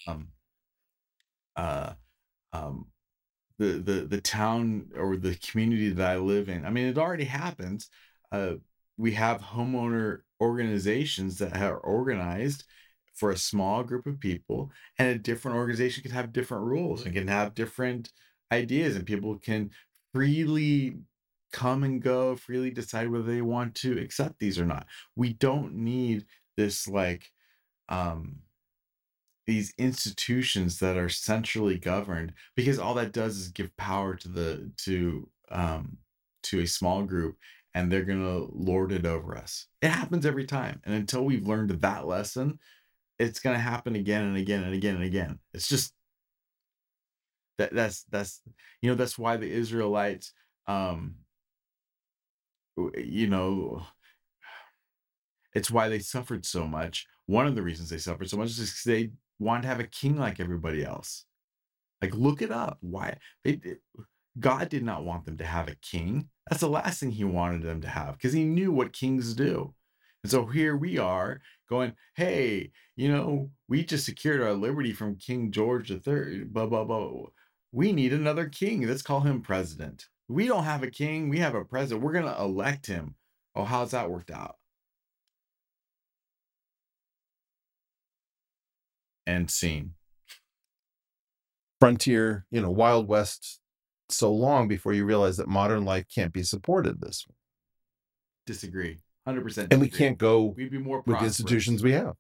um, 0.08 0.28
uh, 1.56 1.94
um, 2.54 2.88
the 3.58 3.74
the 3.80 4.08
the 4.08 4.22
town 4.22 4.92
or 4.96 5.18
the 5.18 5.36
community 5.36 5.90
that 5.90 6.12
I 6.12 6.18
live 6.18 6.50
in? 6.50 6.66
I 6.66 6.70
mean, 6.70 6.88
it 6.88 6.98
already 6.98 7.26
happens. 7.26 7.90
Uh, 8.32 8.56
we 9.02 9.14
have 9.14 9.42
homeowner 9.42 10.20
organizations 10.40 11.40
that 11.40 11.58
are 11.58 11.78
organized 11.78 12.66
for 13.16 13.32
a 13.32 13.38
small 13.38 13.84
group 13.84 14.06
of 14.06 14.20
people, 14.20 14.72
and 15.00 15.10
a 15.10 15.18
different 15.18 15.58
organization 15.58 16.04
can 16.04 16.12
have 16.12 16.32
different 16.32 16.64
rules 16.66 17.04
and 17.04 17.16
can 17.16 17.28
have 17.28 17.56
different 17.56 18.12
ideas, 18.52 18.96
and 18.96 19.08
people 19.08 19.40
can 19.40 19.72
freely 20.14 20.98
come 21.52 21.84
and 21.84 22.04
go, 22.04 22.36
freely 22.36 22.70
decide 22.70 23.10
whether 23.10 23.24
they 23.24 23.42
want 23.42 23.74
to 23.74 23.98
accept 23.98 24.38
these 24.38 24.60
or 24.60 24.68
not. 24.68 24.86
We 25.16 25.34
don't 25.34 25.74
need 25.74 26.26
this 26.56 26.88
like 26.88 27.32
um 27.90 28.36
these 29.48 29.74
institutions 29.80 30.78
that 30.78 30.96
are 30.96 31.10
centrally 31.10 31.80
governed 31.80 32.34
because 32.56 32.78
all 32.78 32.94
that 32.94 33.14
does 33.14 33.38
is 33.38 33.48
give 33.50 33.76
power 33.78 34.16
to 34.16 34.28
the 34.28 34.72
to 34.78 35.28
um 35.50 35.98
to 36.44 36.60
a 36.60 36.68
small 36.68 37.04
group 37.04 37.38
and 37.74 37.92
they're 37.92 38.04
going 38.04 38.22
to 38.22 38.50
lord 38.54 38.92
it 38.92 39.06
over 39.06 39.38
us 39.38 39.68
it 39.82 39.90
happens 39.90 40.26
every 40.26 40.46
time 40.46 40.82
and 40.84 40.96
until 40.96 41.24
we've 41.24 41.48
learned 41.48 41.70
that 41.70 42.06
lesson 42.06 42.60
it's 43.20 43.40
going 43.40 43.56
to 43.56 43.62
happen 43.62 43.96
again 43.96 44.24
and 44.24 44.38
again 44.38 44.64
and 44.64 44.74
again 44.74 44.96
and 44.96 45.04
again 45.04 45.40
it's 45.54 45.68
just 45.68 45.94
that 47.58 47.74
that's 47.74 48.04
that's 48.10 48.42
you 48.82 48.90
know 48.90 48.96
that's 48.96 49.18
why 49.18 49.38
the 49.38 49.50
israelites 49.50 50.34
um 50.68 51.16
you 52.96 53.28
know 53.28 53.86
it's 55.54 55.72
why 55.72 55.90
they 55.90 56.00
suffered 56.00 56.46
so 56.46 56.68
much. 56.68 57.08
One 57.26 57.48
of 57.48 57.56
the 57.56 57.62
reasons 57.62 57.90
they 57.90 57.98
suffered 57.98 58.30
so 58.30 58.38
much 58.38 58.50
is 58.50 58.58
'cause 58.72 58.84
they 58.86 59.12
wanted 59.40 59.64
to 59.64 59.68
have 59.70 59.80
a 59.80 59.88
king 59.88 60.18
like 60.18 60.40
everybody 60.40 60.84
else. 60.84 61.26
Like, 62.02 62.16
look 62.16 62.42
it 62.42 62.52
up. 62.52 62.78
Why 62.82 63.18
they 63.44 63.60
God 64.40 64.70
did 64.70 64.84
not 64.84 65.04
want 65.06 65.26
them 65.26 65.38
to 65.38 65.46
have 65.46 65.68
a 65.68 65.76
king. 65.76 66.30
That's 66.50 66.62
the 66.62 66.70
last 66.70 67.00
thing 67.00 67.12
He 67.12 67.24
wanted 67.24 67.64
them 67.64 67.82
to 67.82 67.90
have 67.90 68.14
because 68.18 68.34
He 68.34 68.44
knew 68.44 68.72
what 68.72 68.94
kings 68.94 69.34
do. 69.34 69.74
And 70.24 70.32
so 70.32 70.46
here 70.46 70.76
we 70.78 70.98
are 70.98 71.42
going, 71.70 71.94
hey, 72.16 72.72
you 72.96 73.12
know, 73.12 73.52
we 73.68 73.84
just 73.84 74.06
secured 74.06 74.42
our 74.42 74.54
liberty 74.54 74.94
from 74.94 75.16
King 75.18 75.52
George 75.52 75.92
III. 75.92 76.46
Blah 76.46 76.68
blah 76.68 76.84
blah. 76.84 77.28
We 77.72 77.94
need 77.94 78.14
another 78.14 78.50
king. 78.50 78.88
Let's 78.88 79.02
call 79.02 79.22
him 79.22 79.42
president. 79.42 80.08
We 80.28 80.48
don't 80.48 80.64
have 80.66 80.84
a 80.84 80.92
king. 80.92 81.30
We 81.30 81.40
have 81.40 81.56
a 81.56 81.66
president. 81.66 82.04
We're 82.04 82.14
gonna 82.14 82.36
elect 82.40 82.88
him. 82.88 83.16
Oh, 83.56 83.66
how's 83.66 83.92
that 83.92 84.10
worked 84.12 84.32
out? 84.32 84.58
End 89.28 89.50
scene. 89.52 89.94
frontier, 91.80 92.46
you 92.52 92.62
know, 92.62 92.70
Wild 92.72 93.08
West 93.08 93.61
so 94.12 94.32
long 94.32 94.68
before 94.68 94.94
you 94.94 95.06
realize 95.06 95.38
that 95.38 95.48
modern 95.48 95.86
life 95.86 96.06
can't 96.14 96.34
be 96.34 96.44
supported 96.44 97.00
this 97.02 97.26
way. 97.28 97.36
Disagree. 98.46 99.00
100%. 99.28 99.68
And 99.72 99.80
we 99.80 99.90
can't 99.90 100.18
go 100.18 100.54
We'd 100.58 100.72
be 100.72 100.78
more 100.80 100.98
with 100.98 101.06
the 101.06 101.12
prosperous. 101.12 101.40
institutions 101.40 101.84
we 101.84 101.92
have. 101.94 102.16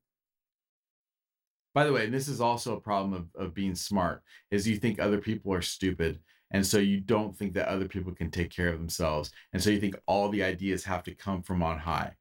By 1.74 1.86
the 1.86 1.94
way, 1.94 2.06
and 2.06 2.14
this 2.14 2.28
is 2.28 2.42
also 2.42 2.76
a 2.76 2.82
problem 2.82 3.14
of, 3.14 3.44
of 3.48 3.54
being 3.54 3.76
smart, 3.76 4.22
is 4.52 4.68
you 4.68 4.78
think 4.78 5.00
other 5.00 5.20
people 5.20 5.54
are 5.54 5.62
stupid. 5.62 6.20
And 6.52 6.66
so 6.68 6.80
you 6.80 7.00
don't 7.00 7.36
think 7.36 7.54
that 7.54 7.70
other 7.70 7.88
people 7.88 8.14
can 8.14 8.30
take 8.30 8.52
care 8.52 8.68
of 8.68 8.78
themselves. 8.78 9.32
And 9.54 9.64
so 9.64 9.70
you 9.70 9.80
think 9.80 9.96
all 10.06 10.30
the 10.30 10.44
ideas 10.44 10.84
have 10.84 11.04
to 11.04 11.16
come 11.16 11.42
from 11.42 11.64
on 11.64 11.80
high. 11.80 12.14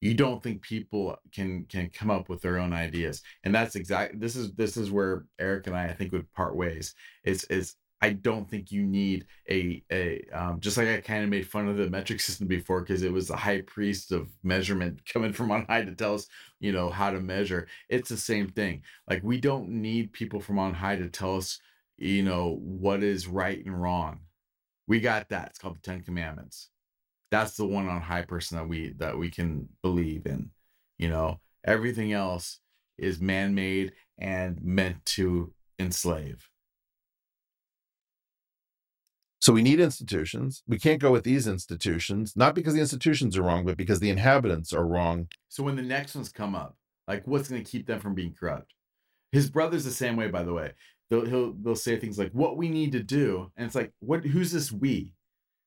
You 0.00 0.14
don't 0.14 0.40
think 0.40 0.62
people 0.62 1.16
can 1.34 1.64
can 1.64 1.90
come 1.90 2.10
up 2.10 2.28
with 2.28 2.42
their 2.42 2.58
own 2.58 2.72
ideas. 2.72 3.22
And 3.42 3.52
that's 3.52 3.74
exactly 3.74 4.18
this 4.20 4.36
is 4.36 4.52
this 4.54 4.76
is 4.76 4.90
where 4.90 5.24
Eric 5.38 5.66
and 5.66 5.76
I 5.76 5.86
I 5.86 5.94
think 5.94 6.12
would 6.12 6.30
part 6.32 6.54
ways. 6.54 6.94
it's 7.24 7.44
is 7.44 7.74
I 8.00 8.10
don't 8.10 8.48
think 8.48 8.70
you 8.70 8.84
need 8.84 9.26
a 9.48 9.82
a 9.90 10.22
um, 10.32 10.60
just 10.60 10.76
like 10.76 10.88
I 10.88 11.00
kind 11.00 11.24
of 11.24 11.30
made 11.30 11.48
fun 11.48 11.68
of 11.68 11.76
the 11.76 11.88
metric 11.88 12.20
system 12.26 12.46
before 12.46 12.80
because 12.80 13.02
it 13.02 13.12
was 13.12 13.28
the 13.28 13.36
high 13.36 13.62
priest 13.62 14.12
of 14.12 14.28
measurement 14.42 15.00
coming 15.12 15.32
from 15.32 15.50
on 15.50 15.66
high 15.66 15.84
to 15.84 15.94
tell 15.94 16.14
us 16.14 16.26
you 16.60 16.72
know 16.72 16.90
how 16.90 17.10
to 17.10 17.20
measure. 17.20 17.68
It's 17.88 18.08
the 18.08 18.16
same 18.16 18.48
thing. 18.48 18.82
Like 19.08 19.22
we 19.22 19.40
don't 19.40 19.68
need 19.68 20.12
people 20.12 20.40
from 20.40 20.58
on 20.58 20.74
high 20.74 20.96
to 20.96 21.08
tell 21.08 21.36
us 21.36 21.58
you 21.96 22.22
know 22.22 22.58
what 22.60 23.02
is 23.02 23.26
right 23.26 23.64
and 23.64 23.80
wrong. 23.80 24.20
We 24.86 25.00
got 25.00 25.30
that. 25.30 25.48
It's 25.48 25.58
called 25.58 25.76
the 25.76 25.80
Ten 25.80 26.02
Commandments. 26.02 26.68
That's 27.30 27.56
the 27.56 27.66
one 27.66 27.88
on 27.88 28.02
high 28.02 28.22
person 28.22 28.58
that 28.58 28.68
we 28.68 28.92
that 28.98 29.18
we 29.18 29.30
can 29.30 29.68
believe 29.82 30.26
in. 30.26 30.50
You 30.98 31.08
know 31.08 31.40
everything 31.64 32.12
else 32.12 32.60
is 32.98 33.20
man-made 33.20 33.92
and 34.18 34.62
meant 34.62 35.04
to 35.04 35.52
enslave. 35.78 36.48
So 39.40 39.52
we 39.52 39.62
need 39.62 39.80
institutions. 39.80 40.62
We 40.66 40.78
can't 40.78 41.00
go 41.00 41.12
with 41.12 41.24
these 41.24 41.46
institutions, 41.46 42.34
not 42.36 42.54
because 42.54 42.74
the 42.74 42.80
institutions 42.80 43.36
are 43.36 43.42
wrong, 43.42 43.64
but 43.64 43.76
because 43.76 44.00
the 44.00 44.10
inhabitants 44.10 44.72
are 44.72 44.86
wrong. 44.86 45.28
So 45.48 45.62
when 45.62 45.76
the 45.76 45.82
next 45.82 46.14
ones 46.14 46.30
come 46.30 46.54
up, 46.54 46.76
like 47.06 47.26
what's 47.26 47.48
going 47.48 47.62
to 47.62 47.70
keep 47.70 47.86
them 47.86 48.00
from 48.00 48.14
being 48.14 48.34
corrupt? 48.38 48.72
His 49.32 49.50
brother's 49.50 49.84
the 49.84 49.90
same 49.90 50.16
way, 50.16 50.28
by 50.28 50.42
the 50.42 50.52
way. 50.52 50.72
They'll 51.10 51.26
he'll 51.26 51.52
they'll 51.52 51.76
say 51.76 51.98
things 51.98 52.18
like 52.18 52.32
"what 52.32 52.56
we 52.56 52.68
need 52.68 52.92
to 52.92 53.02
do," 53.02 53.52
and 53.56 53.66
it's 53.66 53.76
like, 53.76 53.92
what? 54.00 54.24
Who's 54.24 54.50
this 54.50 54.72
we? 54.72 55.12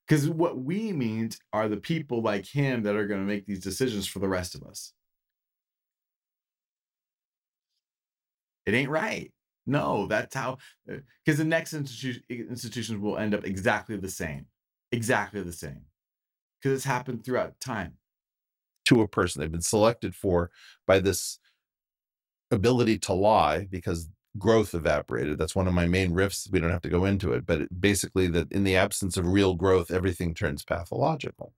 Because 0.07 0.27
what 0.27 0.57
we 0.57 0.91
means 0.91 1.39
are 1.53 1.69
the 1.69 1.77
people 1.77 2.21
like 2.21 2.45
him 2.45 2.83
that 2.83 2.95
are 2.95 3.07
going 3.07 3.21
to 3.21 3.27
make 3.27 3.45
these 3.45 3.63
decisions 3.63 4.07
for 4.07 4.19
the 4.19 4.27
rest 4.27 4.55
of 4.55 4.63
us. 4.63 4.93
It 8.65 8.73
ain't 8.73 8.89
right. 8.89 9.31
No, 9.69 10.07
that's 10.07 10.35
how. 10.35 10.57
Uh, 10.91 10.97
because 11.23 11.37
the 11.37 11.45
next 11.45 11.73
institu- 11.73 12.23
institutions 12.29 12.99
will 12.99 13.17
end 13.17 13.33
up 13.35 13.45
exactly 13.45 13.97
the 13.97 14.09
same, 14.09 14.47
exactly 14.91 15.41
the 15.43 15.53
same. 15.53 15.81
Because 16.61 16.77
it's 16.77 16.85
happened 16.85 17.23
throughout 17.23 17.59
time. 17.59 17.93
to 18.85 19.01
a 19.01 19.07
person. 19.07 19.39
They've 19.39 19.51
been 19.51 19.61
selected 19.61 20.15
for 20.15 20.49
by 20.87 20.99
this 20.99 21.39
ability 22.51 22.97
to 22.99 23.13
lie 23.13 23.67
because 23.69 24.09
growth 24.37 24.73
evaporated. 24.73 25.37
That's 25.37 25.55
one 25.55 25.67
of 25.67 25.73
my 25.73 25.87
main 25.87 26.11
riffs. 26.11 26.51
We 26.51 26.59
don't 26.59 26.71
have 26.71 26.81
to 26.81 26.89
go 26.89 27.05
into 27.05 27.33
it, 27.33 27.45
but 27.45 27.61
it, 27.61 27.81
basically, 27.81 28.27
that 28.29 28.51
in 28.51 28.63
the 28.63 28.75
absence 28.75 29.17
of 29.17 29.27
real 29.27 29.53
growth, 29.53 29.91
everything 29.91 30.33
turns 30.33 30.63
pathological. 30.63 31.53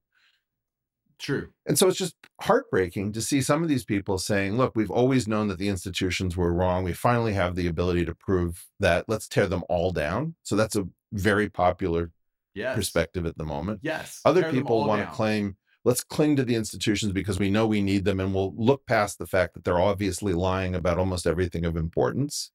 True. 1.22 1.50
And 1.68 1.78
so 1.78 1.88
it's 1.88 1.98
just 1.98 2.16
heartbreaking 2.42 3.14
to 3.14 3.22
see 3.22 3.42
some 3.42 3.62
of 3.62 3.70
these 3.70 3.86
people 3.86 4.18
saying, 4.18 4.58
look, 4.58 4.76
we've 4.76 4.90
always 4.90 5.28
known 5.28 5.48
that 5.50 5.60
the 5.60 5.70
institutions 5.70 6.36
were 6.36 6.52
wrong. 6.52 6.84
We 6.84 6.94
finally 6.94 7.34
have 7.34 7.56
the 7.56 7.68
ability 7.68 8.06
to 8.06 8.16
prove 8.16 8.66
that. 8.80 9.06
Let's 9.08 9.28
tear 9.28 9.46
them 9.46 9.64
all 9.70 9.92
down. 9.92 10.34
So 10.42 10.56
that's 10.56 10.76
a 10.76 10.88
very 11.14 11.48
popular 11.50 12.12
Yes. 12.54 12.76
perspective 12.76 13.26
at 13.26 13.38
the 13.38 13.46
moment. 13.46 13.80
Yes. 13.82 14.20
Other 14.26 14.42
tear 14.42 14.52
people 14.52 14.86
want 14.86 15.02
to 15.02 15.16
claim, 15.16 15.56
let's 15.86 16.04
cling 16.04 16.36
to 16.36 16.44
the 16.44 16.56
institutions 16.56 17.14
because 17.14 17.40
we 17.40 17.50
know 17.50 17.66
we 17.66 17.82
need 17.82 18.04
them 18.04 18.20
and 18.20 18.34
we'll 18.34 18.54
look 18.58 18.86
past 18.86 19.20
the 19.20 19.26
fact 19.26 19.54
that 19.54 19.64
they're 19.64 19.80
obviously 19.80 20.34
lying 20.34 20.76
about 20.76 20.98
almost 20.98 21.26
everything 21.26 21.66
of 21.66 21.78
importance. 21.78 22.52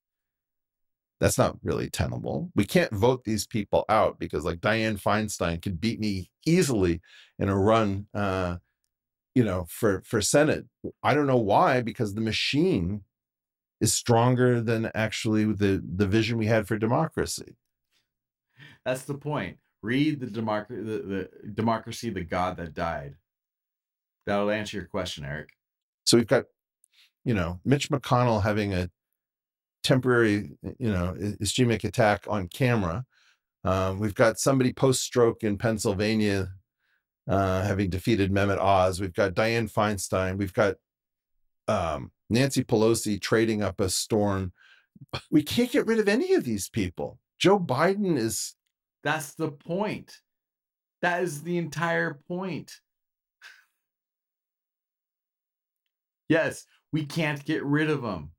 That's 1.19 1.39
not 1.39 1.57
really 1.63 1.89
tenable. 1.89 2.51
We 2.55 2.65
can't 2.65 2.93
vote 2.93 3.25
these 3.25 3.47
people 3.47 3.85
out 3.89 4.19
because, 4.19 4.45
like, 4.45 4.61
Dianne 4.61 5.01
Feinstein 5.01 5.63
could 5.63 5.81
beat 5.81 5.99
me 5.99 6.31
easily 6.45 7.01
in 7.39 7.49
a 7.49 7.59
run, 7.59 8.07
uh, 8.13 8.57
you 9.35 9.45
know, 9.45 9.67
for 9.69 10.03
for 10.05 10.21
Senate. 10.21 10.67
I 11.03 11.15
don't 11.15 11.27
know 11.27 11.37
why, 11.37 11.81
because 11.81 12.15
the 12.15 12.21
machine 12.21 13.03
is 13.81 13.95
stronger 13.95 14.61
than 14.61 14.91
actually 14.95 15.45
the 15.45 15.83
the 15.97 16.07
vision 16.07 16.39
we 16.39 16.47
had 16.47 16.69
for 16.69 16.77
democracy. 16.77 17.57
That's 18.85 19.03
the 19.03 19.15
point. 19.15 19.59
Read 19.83 20.21
the 20.21 20.27
democracy, 20.27 20.83
the, 20.83 20.99
the 20.99 21.51
democracy, 21.55 22.11
the 22.11 22.25
God 22.25 22.57
that 22.57 22.75
died. 22.75 23.15
That'll 24.27 24.51
answer 24.51 24.77
your 24.77 24.87
question, 24.87 25.25
Eric. 25.25 25.51
So 26.05 26.17
we've 26.17 26.27
got, 26.27 26.45
you 27.25 27.35
know, 27.35 27.61
Mitch 27.65 27.91
McConnell 27.91 28.43
having 28.43 28.75
a 28.75 28.91
temporary, 29.87 30.51
you 30.79 30.91
know, 30.91 31.15
ischemic 31.41 31.85
attack 31.85 32.25
on 32.29 32.49
camera. 32.49 33.05
Um, 33.63 34.01
we've 34.01 34.15
got 34.15 34.39
somebody 34.39 34.73
post 34.73 35.03
stroke 35.03 35.45
in 35.45 35.59
Pennsylvania 35.59 36.49
uh, 37.29 37.63
having 37.63 37.89
defeated 37.89 38.33
Mehmet 38.33 38.59
Oz. 38.59 39.01
We've 39.01 39.15
got 39.15 39.35
Dianne 39.35 39.73
Feinstein. 39.73 40.39
We've 40.39 40.53
got 40.53 40.75
um, 41.69 42.11
Nancy 42.29 42.65
Pelosi 42.65 43.21
trading 43.21 43.63
up 43.63 43.81
a 43.81 43.89
storm. 43.89 44.53
We 45.31 45.43
can't 45.43 45.71
get 45.71 45.87
rid 45.87 46.01
of 46.01 46.09
any 46.09 46.35
of 46.35 46.45
these 46.45 46.69
people. 46.69 47.19
Joe 47.39 47.61
Biden 47.61 48.17
is 48.17 48.55
That's 49.05 49.35
the 49.35 49.53
point. 49.53 50.21
That 51.03 51.23
is 51.23 51.43
the 51.43 51.59
entire 51.59 52.21
point. 52.27 52.81
yes, 56.29 56.67
we 56.93 57.05
can't 57.05 57.45
get 57.45 57.65
rid 57.65 57.91
of 57.91 58.03
them. 58.03 58.33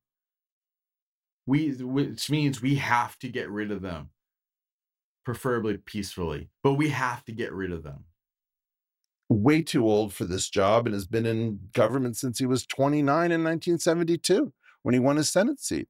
We, 1.48 1.72
which 1.72 2.30
means 2.30 2.62
we 2.62 2.76
have 2.76 3.18
to 3.20 3.30
get 3.30 3.50
rid 3.50 3.72
of 3.72 3.82
them, 3.82 4.10
preferably 5.26 5.78
peacefully, 5.78 6.50
but 6.62 6.74
we 6.74 6.90
have 6.90 7.24
to 7.26 7.32
get 7.32 7.54
rid 7.54 7.72
of 7.72 7.84
them. 7.84 8.06
way 9.30 9.62
too 9.62 9.86
old 9.86 10.14
for 10.14 10.26
this 10.26 10.50
job 10.50 10.86
and 10.86 10.94
has 10.94 11.08
been 11.08 11.26
in 11.26 11.60
government 11.74 12.16
since 12.18 12.40
he 12.40 12.46
was 12.46 12.66
29 12.66 13.08
in 13.32 13.44
1972 13.44 14.54
when 14.84 14.94
he 14.94 15.00
won 15.00 15.18
his 15.18 15.30
Senate 15.30 15.60
seat. 15.60 15.88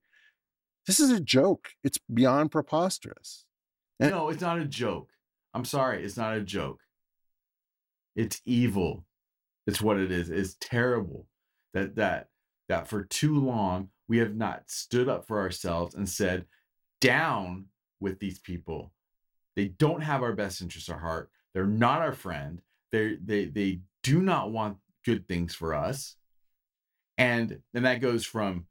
This 0.88 1.00
is 1.00 1.12
a 1.12 1.20
joke. 1.20 1.70
It's 1.84 2.00
beyond 2.14 2.52
preposterous. 2.52 3.46
Eh. 4.00 4.10
No, 4.10 4.30
it's 4.30 4.42
not 4.42 4.60
a 4.60 4.66
joke. 4.66 5.10
I'm 5.54 5.66
sorry, 5.66 6.04
it's 6.04 6.18
not 6.18 6.36
a 6.36 6.42
joke. 6.42 6.80
It's 8.16 8.42
evil. 8.46 9.06
It's 9.68 9.82
what 9.82 9.98
it 9.98 10.12
is. 10.12 10.30
It's 10.30 10.56
terrible 10.60 11.28
that 11.74 11.96
that 11.98 12.30
that 12.70 12.88
for 12.88 13.04
too 13.04 13.40
long 13.40 13.90
we 14.08 14.18
have 14.20 14.36
not 14.36 14.64
stood 14.68 15.10
up 15.10 15.28
for 15.28 15.40
ourselves 15.40 15.96
and 15.96 16.08
said, 16.08 16.46
down 17.02 17.66
with 18.00 18.20
these 18.20 18.40
people. 18.40 18.92
They 19.56 19.70
don't 19.70 20.02
have 20.02 20.24
our 20.24 20.34
best 20.34 20.62
interests 20.62 20.90
at 20.90 21.00
heart. 21.00 21.30
They're 21.54 21.66
not 21.66 22.02
our 22.02 22.14
friend. 22.14 22.62
They 22.92 23.18
they 23.24 23.46
they 23.46 23.80
do 24.04 24.22
not 24.22 24.52
want 24.52 24.78
good 25.04 25.28
things 25.28 25.56
for 25.56 25.74
us. 25.74 26.16
And 27.18 27.60
then 27.74 27.84
that 27.84 28.02
goes 28.02 28.26
from 28.26 28.68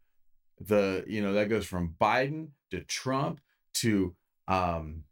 the 0.60 1.04
you 1.06 1.22
know 1.22 1.34
that 1.34 1.48
goes 1.48 1.66
from 1.66 1.94
Biden 2.00 2.48
to 2.70 2.80
Trump 2.82 3.40
to 3.74 4.14
um 4.48 5.02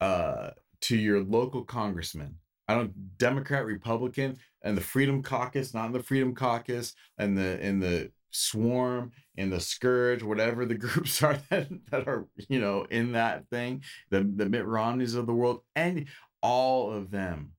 uh 0.00 0.50
to 0.82 0.96
your 0.96 1.22
local 1.22 1.64
congressman. 1.64 2.36
I 2.68 2.74
don't 2.74 3.16
Democrat, 3.16 3.64
Republican, 3.64 4.38
and 4.62 4.76
the 4.76 4.82
Freedom 4.82 5.22
Caucus, 5.22 5.72
not 5.72 5.86
in 5.86 5.92
the 5.92 6.02
Freedom 6.02 6.34
Caucus, 6.34 6.94
and 7.16 7.38
the 7.38 7.58
in 7.64 7.80
the 7.80 8.10
swarm 8.30 9.12
and 9.36 9.52
the 9.52 9.60
scourge, 9.60 10.22
whatever 10.22 10.66
the 10.66 10.74
groups 10.86 11.22
are 11.22 11.38
that, 11.50 11.68
that 11.90 12.08
are, 12.08 12.26
you 12.48 12.60
know, 12.60 12.86
in 12.90 13.12
that 13.12 13.48
thing, 13.48 13.82
the 14.10 14.20
the 14.22 14.46
Mitt 14.46 14.66
Romneys 14.66 15.14
of 15.14 15.26
the 15.26 15.34
world, 15.34 15.62
and 15.74 16.06
all 16.42 16.92
of 16.92 17.10
them. 17.10 17.52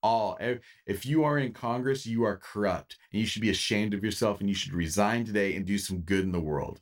All 0.00 0.38
if 0.86 1.04
you 1.06 1.24
are 1.24 1.38
in 1.38 1.52
Congress, 1.52 2.06
you 2.06 2.22
are 2.22 2.36
corrupt 2.36 2.96
and 3.12 3.20
you 3.20 3.26
should 3.26 3.42
be 3.42 3.50
ashamed 3.50 3.94
of 3.94 4.04
yourself 4.04 4.38
and 4.38 4.48
you 4.48 4.54
should 4.54 4.72
resign 4.72 5.24
today 5.24 5.56
and 5.56 5.66
do 5.66 5.76
some 5.76 6.02
good 6.02 6.22
in 6.22 6.30
the 6.30 6.38
world. 6.38 6.80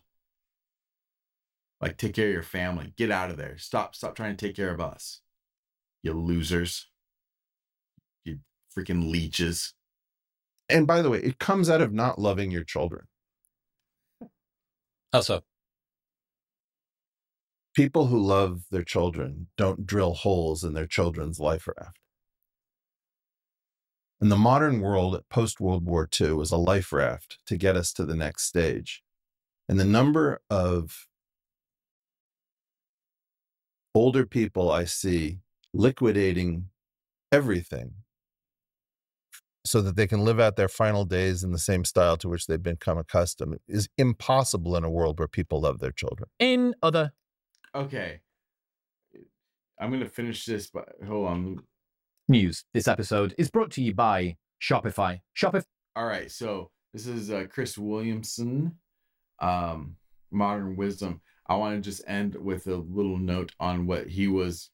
Like 1.80 1.96
take 1.96 2.14
care 2.14 2.26
of 2.26 2.34
your 2.34 2.42
family. 2.42 2.92
Get 2.98 3.10
out 3.10 3.30
of 3.30 3.38
there. 3.38 3.56
Stop 3.56 3.94
stop 3.94 4.14
trying 4.14 4.36
to 4.36 4.46
take 4.46 4.54
care 4.54 4.70
of 4.70 4.82
us. 4.82 5.22
You 6.02 6.12
losers. 6.12 6.86
You 8.24 8.40
freaking 8.76 9.10
leeches. 9.10 9.74
And 10.68 10.86
by 10.86 11.00
the 11.00 11.10
way, 11.10 11.20
it 11.20 11.38
comes 11.38 11.70
out 11.70 11.80
of 11.80 11.92
not 11.92 12.18
loving 12.18 12.50
your 12.50 12.64
children. 12.64 13.06
Oh, 15.16 15.20
also, 15.20 15.42
People 17.74 18.08
who 18.08 18.20
love 18.20 18.64
their 18.70 18.84
children 18.84 19.48
don't 19.56 19.86
drill 19.86 20.12
holes 20.12 20.62
in 20.62 20.74
their 20.74 20.86
children's 20.86 21.40
life 21.40 21.66
raft. 21.66 21.98
In 24.20 24.28
the 24.28 24.36
modern 24.36 24.82
world 24.82 25.18
post 25.30 25.58
World 25.58 25.86
War 25.86 26.06
II 26.20 26.32
was 26.32 26.50
a 26.50 26.58
life 26.58 26.92
raft 26.92 27.38
to 27.46 27.56
get 27.56 27.76
us 27.76 27.94
to 27.94 28.04
the 28.04 28.14
next 28.14 28.44
stage. 28.44 29.02
And 29.70 29.80
the 29.80 29.86
number 29.86 30.42
of 30.50 31.08
older 33.94 34.26
people 34.26 34.70
I 34.70 34.84
see 34.84 35.38
liquidating 35.72 36.68
everything 37.32 37.94
so 39.66 39.82
that 39.82 39.96
they 39.96 40.06
can 40.06 40.24
live 40.24 40.38
out 40.40 40.56
their 40.56 40.68
final 40.68 41.04
days 41.04 41.42
in 41.42 41.52
the 41.52 41.58
same 41.58 41.84
style 41.84 42.16
to 42.18 42.28
which 42.28 42.46
they've 42.46 42.62
become 42.62 42.98
accustomed 42.98 43.58
is 43.68 43.88
impossible 43.98 44.76
in 44.76 44.84
a 44.84 44.90
world 44.90 45.18
where 45.18 45.28
people 45.28 45.60
love 45.60 45.80
their 45.80 45.90
children. 45.92 46.28
In 46.38 46.74
other 46.82 47.12
Okay. 47.74 48.20
I'm 49.78 49.90
gonna 49.90 50.08
finish 50.08 50.46
this, 50.46 50.70
but 50.70 50.88
hold 51.06 51.28
on. 51.28 51.58
news, 52.28 52.64
this 52.72 52.88
episode 52.88 53.34
is 53.36 53.50
brought 53.50 53.70
to 53.72 53.82
you 53.82 53.94
by 53.94 54.36
Shopify. 54.62 55.20
Shopify. 55.36 55.64
All 55.94 56.06
right, 56.06 56.30
so 56.30 56.70
this 56.94 57.06
is 57.06 57.30
uh, 57.30 57.44
Chris 57.50 57.76
Williamson, 57.76 58.76
um, 59.40 59.96
Modern 60.30 60.76
Wisdom. 60.76 61.20
I 61.46 61.56
want 61.56 61.76
to 61.76 61.90
just 61.90 62.02
end 62.06 62.34
with 62.36 62.66
a 62.66 62.76
little 62.76 63.18
note 63.18 63.52
on 63.60 63.86
what 63.86 64.08
he 64.08 64.28
was 64.28 64.70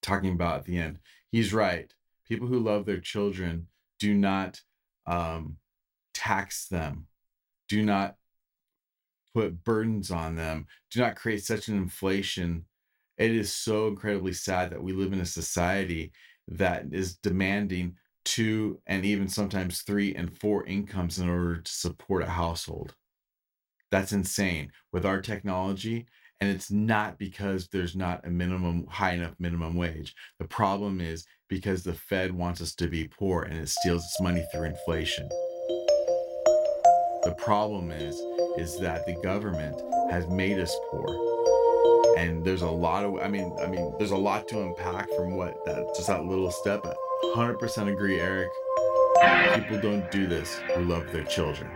talking 0.00 0.32
about 0.32 0.60
at 0.60 0.64
the 0.64 0.78
end. 0.78 0.98
He's 1.30 1.52
right. 1.52 1.92
People 2.26 2.48
who 2.48 2.58
love 2.58 2.86
their 2.86 3.00
children 3.00 3.68
do 3.98 4.14
not 4.14 4.60
um, 5.06 5.56
tax 6.14 6.68
them, 6.68 7.06
do 7.68 7.82
not 7.82 8.16
put 9.34 9.64
burdens 9.64 10.10
on 10.10 10.34
them, 10.34 10.66
do 10.90 11.00
not 11.00 11.16
create 11.16 11.44
such 11.44 11.68
an 11.68 11.76
inflation. 11.76 12.64
It 13.18 13.32
is 13.32 13.52
so 13.52 13.88
incredibly 13.88 14.32
sad 14.32 14.70
that 14.70 14.82
we 14.82 14.92
live 14.92 15.12
in 15.12 15.20
a 15.20 15.26
society 15.26 16.12
that 16.48 16.84
is 16.92 17.16
demanding 17.16 17.96
two 18.24 18.80
and 18.86 19.04
even 19.04 19.28
sometimes 19.28 19.82
three 19.82 20.14
and 20.14 20.36
four 20.38 20.66
incomes 20.66 21.18
in 21.18 21.28
order 21.28 21.58
to 21.58 21.72
support 21.72 22.22
a 22.22 22.26
household. 22.26 22.94
That's 23.90 24.12
insane 24.12 24.72
with 24.92 25.06
our 25.06 25.20
technology. 25.20 26.06
And 26.40 26.50
it's 26.50 26.70
not 26.70 27.18
because 27.18 27.68
there's 27.68 27.96
not 27.96 28.26
a 28.26 28.30
minimum 28.30 28.86
high 28.88 29.12
enough 29.12 29.34
minimum 29.38 29.74
wage. 29.74 30.14
The 30.38 30.46
problem 30.46 31.00
is 31.00 31.24
because 31.48 31.82
the 31.82 31.94
Fed 31.94 32.32
wants 32.32 32.60
us 32.60 32.74
to 32.74 32.88
be 32.88 33.08
poor 33.08 33.42
and 33.42 33.56
it 33.58 33.68
steals 33.68 34.04
its 34.04 34.20
money 34.20 34.44
through 34.52 34.64
inflation. 34.64 35.28
The 37.22 37.34
problem 37.38 37.90
is 37.90 38.14
is 38.58 38.78
that 38.80 39.06
the 39.06 39.14
government 39.22 39.80
has 40.10 40.26
made 40.28 40.58
us 40.58 40.74
poor. 40.90 41.06
And 42.18 42.44
there's 42.44 42.62
a 42.62 42.70
lot 42.70 43.04
of 43.04 43.16
I 43.16 43.28
mean 43.28 43.56
I 43.62 43.66
mean 43.66 43.94
there's 43.98 44.10
a 44.10 44.16
lot 44.16 44.46
to 44.48 44.62
unpack 44.62 45.08
from 45.16 45.36
what 45.36 45.64
that 45.64 45.94
just 45.96 46.08
that 46.08 46.24
little 46.24 46.50
step. 46.50 46.84
100% 47.34 47.92
agree, 47.92 48.20
Eric. 48.20 48.50
People 49.54 49.80
don't 49.80 50.10
do 50.10 50.26
this 50.26 50.60
who 50.74 50.84
love 50.84 51.10
their 51.12 51.24
children. 51.24 51.70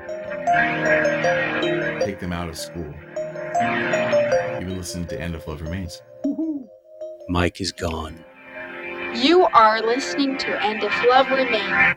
Take 2.01 2.21
them 2.21 2.33
out 2.33 2.49
of 2.49 2.59
school. 2.59 2.95
Even 4.61 4.77
listening 4.77 5.07
to 5.07 5.19
End 5.19 5.35
of 5.35 5.47
Love 5.49 5.63
Remains. 5.63 6.03
Mike 7.31 7.63
is 7.63 7.73
gone. 7.73 8.23
You 9.15 9.45
are 9.55 9.81
listening 9.81 10.37
to 10.37 10.63
End 10.63 10.83
of 10.85 10.93
Love 11.09 11.31
Remains. 11.31 11.97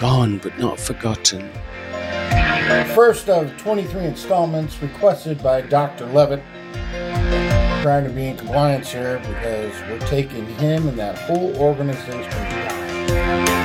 Gone 0.00 0.38
but 0.38 0.58
not 0.58 0.80
forgotten. 0.80 1.48
First 2.96 3.28
of 3.28 3.56
23 3.56 4.04
installments 4.04 4.82
requested 4.82 5.40
by 5.40 5.60
Dr. 5.60 6.06
Levitt. 6.06 6.42
Trying 7.82 8.02
to 8.02 8.10
be 8.10 8.26
in 8.26 8.36
compliance 8.36 8.90
here 8.90 9.18
because 9.18 9.80
we're 9.82 10.00
taking 10.08 10.44
him 10.56 10.88
and 10.88 10.98
that 10.98 11.16
whole 11.18 11.56
organization 11.56 12.30
down. 12.30 13.55